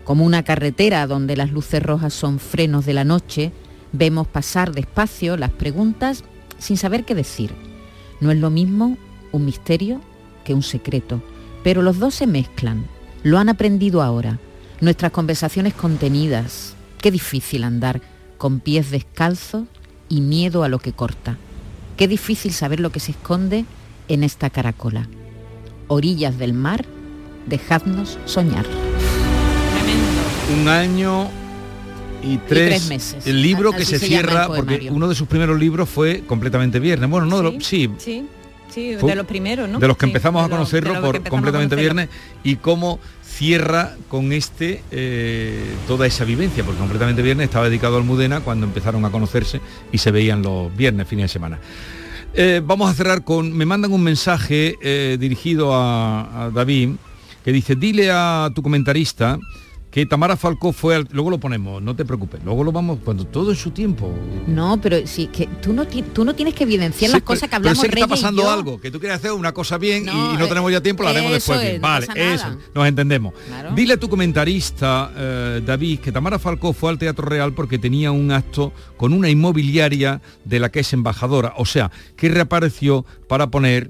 Como 0.04 0.26
una 0.26 0.44
carretera 0.44 1.08
donde 1.08 1.38
las 1.38 1.54
luces 1.54 1.82
rojas 1.82 2.14
son 2.14 2.40
frenos 2.40 2.86
de 2.86 2.96
la 2.96 3.06
noche, 3.06 3.54
vemos 3.94 4.28
pasar 4.28 4.74
despacio 4.74 5.38
las 5.38 5.52
preguntas 5.52 6.26
sin 6.58 6.76
saber 6.76 7.06
qué 7.06 7.16
decir. 7.16 7.52
No 8.20 8.30
es 8.30 8.38
lo 8.38 8.50
mismo 8.50 8.98
un 9.32 9.46
misterio 9.46 10.02
que 10.44 10.54
un 10.54 10.64
secreto, 10.64 11.24
pero 11.64 11.82
los 11.82 11.98
dos 11.98 12.16
se 12.16 12.28
mezclan. 12.28 12.88
Lo 13.24 13.38
han 13.40 13.48
aprendido 13.48 14.02
ahora. 14.02 14.38
Nuestras 14.82 15.14
conversaciones 15.14 15.74
contenidas. 15.74 16.76
Qué 17.00 17.10
difícil 17.10 17.64
andar 17.64 18.02
con 18.38 18.60
pies 18.60 18.92
descalzos 18.92 19.64
y 20.10 20.22
miedo 20.22 20.64
a 20.64 20.70
lo 20.70 20.80
que 20.80 20.94
corta. 20.94 21.38
Qué 21.98 22.08
difícil 22.08 22.54
saber 22.54 22.80
lo 22.80 22.92
que 22.92 23.00
se 23.00 23.12
esconde 23.12 23.66
en 24.08 24.24
esta 24.24 24.50
caracola. 24.50 25.08
Orillas 25.88 26.38
del 26.38 26.54
mar, 26.54 26.86
dejadnos 27.48 28.18
soñar. 28.26 28.66
Un 30.60 30.68
año 30.68 31.28
y 32.24 32.38
tres, 32.38 32.70
tres 32.70 32.90
meses. 32.90 33.28
El 33.28 33.42
libro 33.42 33.70
Así 33.70 33.80
que 33.80 33.86
se, 33.86 34.00
cierra, 34.00 34.48
porque 34.48 34.90
uno 34.92 35.08
de 35.08 35.16
sus 35.16 35.28
primeros 35.28 35.60
libros 35.60 35.90
fue 35.90 36.24
completamente 36.26 36.80
viernes. 36.80 37.10
Bueno, 37.10 37.26
no 37.26 37.42
de 37.42 37.62
sí, 37.62 37.90
Sí, 37.98 38.26
sí, 38.70 38.96
de 38.96 39.16
los 39.16 39.26
primeros, 39.26 39.70
¿no? 39.70 39.80
de 39.80 39.88
los 39.88 39.98
que 39.98 40.06
Sí, 40.06 40.10
empezamos 40.10 40.46
a 40.46 40.50
conocerlo 40.50 41.02
por 41.02 41.22
completamente 41.28 41.76
viernes 41.76 42.10
y 42.44 42.58
cómo 42.58 43.00
cierra 43.24 43.96
con 44.08 44.34
este 44.34 44.84
eh, 44.92 45.64
toda 45.88 46.08
esa 46.08 46.24
vivencia, 46.26 46.64
porque 46.64 46.80
completamente 46.80 47.22
viernes 47.22 47.46
estaba 47.46 47.66
dedicado 47.66 47.96
a 47.96 48.00
Almudena 48.00 48.40
cuando 48.42 48.66
empezaron 48.66 49.06
a 49.06 49.12
conocerse 49.12 49.62
y 49.92 49.98
se 49.98 50.12
veían 50.12 50.42
los 50.42 50.76
viernes, 50.76 51.08
fines 51.08 51.26
de 51.26 51.30
semana. 51.30 51.60
Eh, 52.34 52.62
vamos 52.64 52.90
a 52.90 52.94
cerrar 52.94 53.24
con, 53.24 53.56
me 53.56 53.66
mandan 53.66 53.92
un 53.92 54.04
mensaje 54.04 54.76
eh, 54.82 55.18
dirigido 55.20 55.74
a, 55.74 56.46
a 56.46 56.50
David 56.50 56.92
que 57.44 57.52
dice, 57.52 57.76
dile 57.76 58.10
a 58.12 58.50
tu 58.54 58.62
comentarista 58.62 59.40
que 59.98 60.06
Tamara 60.06 60.38
Falcó 60.38 60.74
fue 60.74 60.96
al... 60.96 61.08
Luego 61.12 61.32
lo 61.32 61.40
ponemos, 61.40 61.82
no 61.82 61.96
te 61.96 62.06
preocupes, 62.06 62.40
luego 62.46 62.64
lo 62.64 62.72
vamos, 62.72 63.00
cuando 63.04 63.26
todo 63.26 63.50
en 63.50 63.58
su 63.58 63.72
tiempo. 63.72 64.14
No, 64.46 64.80
pero 64.80 64.98
sí, 65.08 65.26
que 65.26 65.48
tú 65.48 65.74
no, 65.74 65.88
ti- 65.88 66.04
tú 66.04 66.24
no 66.24 66.36
tienes 66.36 66.54
que 66.54 66.66
evidenciar 66.66 67.10
Sí, 67.10 67.14
las 67.14 67.22
pero- 67.24 67.26
cosas 67.26 67.42
que 67.42 67.48
pero 67.48 67.58
hablamos 67.58 67.80
sé 67.82 67.90
que 67.90 67.96
está 67.96 68.08
pasando 68.08 68.44
yo. 68.44 68.52
algo, 68.52 68.80
que 68.80 68.92
tú 68.92 69.00
quieres 69.00 69.18
hacer 69.18 69.32
una 69.32 69.54
cosa 69.56 69.80
bien 69.80 70.04
y- 70.04 70.06
No, 70.06 70.36
y, 70.36 70.38
no 70.38 70.46
eh, 70.46 70.48
tenemos 70.50 70.72
ya 70.72 70.82
tiempo, 70.82 71.02
lo 71.02 71.10
haremos 71.10 71.32
después. 71.32 71.58
es, 71.62 71.64
bien. 71.70 71.82
no 71.82 71.88
vale, 71.88 72.08
eso, 72.16 72.46
nos 72.76 72.88
entendemos. 72.88 73.34
Claro. 73.48 73.72
Dile 73.74 73.94
a 73.94 73.98
tu 73.98 74.08
comentarista, 74.08 75.12
eh, 75.18 75.62
David, 75.66 76.00
que 76.02 76.12
Tamara 76.12 76.38
Falcó 76.38 76.74
fue 76.74 76.92
al 76.92 77.00
Teatro 77.00 77.26
Real 77.28 77.54
porque 77.54 77.80
tenía 77.80 78.12
un 78.12 78.30
acto 78.32 78.74
con 78.98 79.14
una 79.14 79.30
inmobiliaria 79.32 80.22
de 80.46 80.60
la 80.60 80.70
que 80.70 80.82
es 80.82 80.94
embajadora, 80.94 81.54
o 81.58 81.66
sea, 81.66 81.90
que 82.16 82.30
reapareció 82.30 83.04
para 83.28 83.48
poner... 83.48 83.90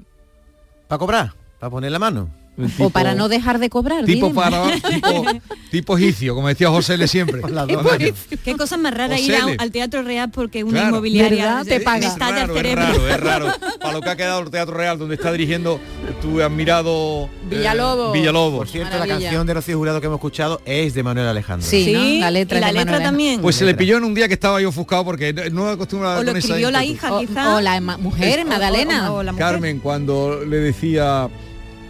¿Para 0.88 0.98
cobrar? 1.00 1.34
¿Para 1.60 1.70
poner 1.70 1.92
la 1.92 1.98
mano? 1.98 2.30
O 2.78 2.90
para 2.90 3.14
no 3.14 3.28
dejar 3.28 3.58
de 3.58 3.70
cobrar. 3.70 4.04
Tipo 4.04 4.26
dime. 4.28 4.34
para 4.40 4.70
tipo, 4.90 5.24
tipo 5.70 5.98
egipcio, 5.98 6.34
como 6.34 6.48
decía 6.48 6.68
José 6.70 6.94
L 6.94 7.06
siempre. 7.08 7.40
Qué 8.44 8.56
cosa 8.56 8.76
más 8.76 8.94
rara 8.94 9.18
ir 9.18 9.34
a- 9.34 9.46
al 9.58 9.70
Teatro 9.70 10.02
Real 10.02 10.30
porque 10.30 10.64
una 10.64 10.72
Claro. 10.80 10.88
inmobiliaria. 10.88 11.62
Te 11.64 11.80
paga. 11.80 12.06
Es 12.08 12.18
raro, 12.18 12.56
el 12.58 12.66
es 12.66 12.74
raro, 12.76 13.08
es 13.08 13.20
raro. 13.20 13.46
Para 13.80 13.92
lo 13.92 14.00
que 14.00 14.10
ha 14.10 14.16
quedado 14.16 14.40
el 14.40 14.50
Teatro 14.50 14.74
Real, 14.76 14.98
donde 14.98 15.14
está 15.14 15.30
dirigiendo 15.32 15.80
tu 16.20 16.40
admirado 16.42 17.24
eh, 17.50 17.56
Villalobos. 17.56 18.12
Villalobos. 18.12 18.58
Por 18.58 18.68
cierto, 18.68 18.98
la 18.98 19.06
canción 19.06 19.46
de 19.46 19.54
Rocío 19.54 19.76
Jurado 19.78 20.00
que 20.00 20.06
hemos 20.06 20.18
escuchado 20.18 20.60
es 20.64 20.94
de 20.94 21.02
Manuel 21.02 21.28
Alejandro. 21.28 21.68
Sí, 21.68 21.92
¿no? 21.92 22.00
Sí, 22.00 22.18
La 22.20 22.30
letra 22.30 22.58
y 22.58 22.60
la 22.60 22.66
de 22.68 22.72
letra 22.74 23.00
también. 23.00 23.40
Pues 23.40 23.56
se 23.56 23.64
le 23.64 23.74
pilló 23.74 23.96
en 23.98 24.04
un 24.04 24.14
día 24.14 24.28
que 24.28 24.34
estaba 24.34 24.60
yo 24.60 24.68
ofuscado 24.70 25.04
porque 25.04 25.32
no- 25.52 25.68
acostumbraba 25.68 26.18
o 26.18 26.22
lo 26.22 26.30
con 26.32 26.36
esa 26.38 26.46
escribió 26.48 26.70
la 26.70 26.84
hija, 26.84 27.12
O, 27.12 27.20
quizá. 27.20 27.56
o 27.56 27.60
la 27.60 27.80
mujer, 27.80 28.40
O- 28.40 28.42
o- 28.42 28.46
Magdalena. 28.46 29.12
o 29.12 29.22
la 29.22 29.32
mujer. 29.32 29.46
Carmen, 29.46 29.78
cuando 29.80 30.44
le 30.44 30.56
decía 30.56 31.28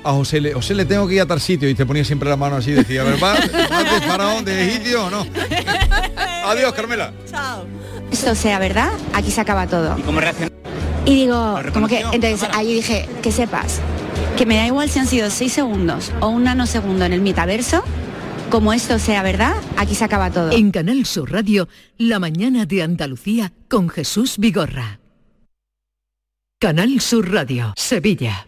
a 0.05 0.13
José, 0.13 0.41
le, 0.41 0.53
José 0.55 0.75
le 0.75 0.85
tengo 0.85 1.07
que 1.07 1.15
ir 1.15 1.21
a 1.21 1.27
tal 1.27 1.41
sitio 1.41 1.69
y 1.69 1.75
te 1.75 1.85
ponía 1.87 2.05
siempre 2.05 2.29
la 2.29 2.37
mano 2.37 2.57
así, 2.57 2.73
decía, 2.73 3.03
¿verdad? 3.05 3.39
¿Vas 3.71 3.93
de 3.93 4.07
faraón 4.07 4.45
de 4.45 4.69
egipcio 4.69 5.07
o 5.07 5.11
no? 5.11 5.27
Adiós, 6.45 6.73
Carmela. 6.73 7.13
Chao. 7.31 7.65
Esto 8.11 8.35
sea 8.35 8.59
verdad, 8.59 8.91
aquí 9.13 9.31
se 9.31 9.41
acaba 9.41 9.67
todo. 9.67 9.97
¿Y 11.05 11.15
digo, 11.15 11.59
como 11.73 11.89
que, 11.89 12.01
entonces 12.13 12.49
ahí 12.53 12.75
dije, 12.75 13.09
que 13.23 13.33
sepas, 13.33 13.81
que 14.37 14.47
me 14.47 14.57
da 14.57 14.67
igual 14.67 14.89
si 14.89 14.99
han 14.99 15.07
sido 15.07 15.31
seis 15.31 15.53
segundos 15.53 16.13
o 16.21 16.29
un 16.29 16.45
nanosegundo 16.45 17.05
en 17.05 17.13
el 17.13 17.21
metaverso, 17.21 17.83
como 18.51 18.73
esto 18.73 18.99
sea 18.99 19.23
verdad, 19.23 19.55
aquí 19.77 19.95
se 19.95 20.05
acaba 20.05 20.31
todo. 20.31 20.53
En 20.53 20.71
Canal 20.71 21.05
Sur 21.05 21.33
Radio, 21.33 21.69
La 21.99 22.19
mañana 22.19 22.65
de 22.65 22.83
Andalucía 22.83 23.53
con 23.69 23.91
Jesús 23.91 24.39
Vigorra. 24.39 25.01
Canal 26.59 27.01
Sur 27.01 27.31
Radio, 27.31 27.75
Sevilla. 27.77 28.48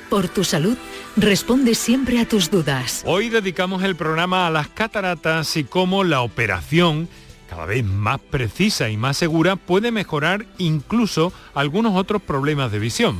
por 0.11 0.27
tu 0.27 0.43
salud, 0.43 0.77
responde 1.15 1.73
siempre 1.73 2.19
a 2.19 2.27
tus 2.27 2.51
dudas. 2.51 3.01
Hoy 3.05 3.29
dedicamos 3.29 3.81
el 3.81 3.95
programa 3.95 4.45
a 4.45 4.49
las 4.49 4.67
cataratas 4.67 5.55
y 5.55 5.63
cómo 5.63 6.03
la 6.03 6.19
operación, 6.19 7.07
cada 7.49 7.65
vez 7.65 7.85
más 7.85 8.19
precisa 8.19 8.89
y 8.89 8.97
más 8.97 9.15
segura, 9.15 9.55
puede 9.55 9.89
mejorar 9.89 10.45
incluso 10.57 11.31
algunos 11.53 11.95
otros 11.95 12.21
problemas 12.21 12.73
de 12.73 12.79
visión. 12.79 13.15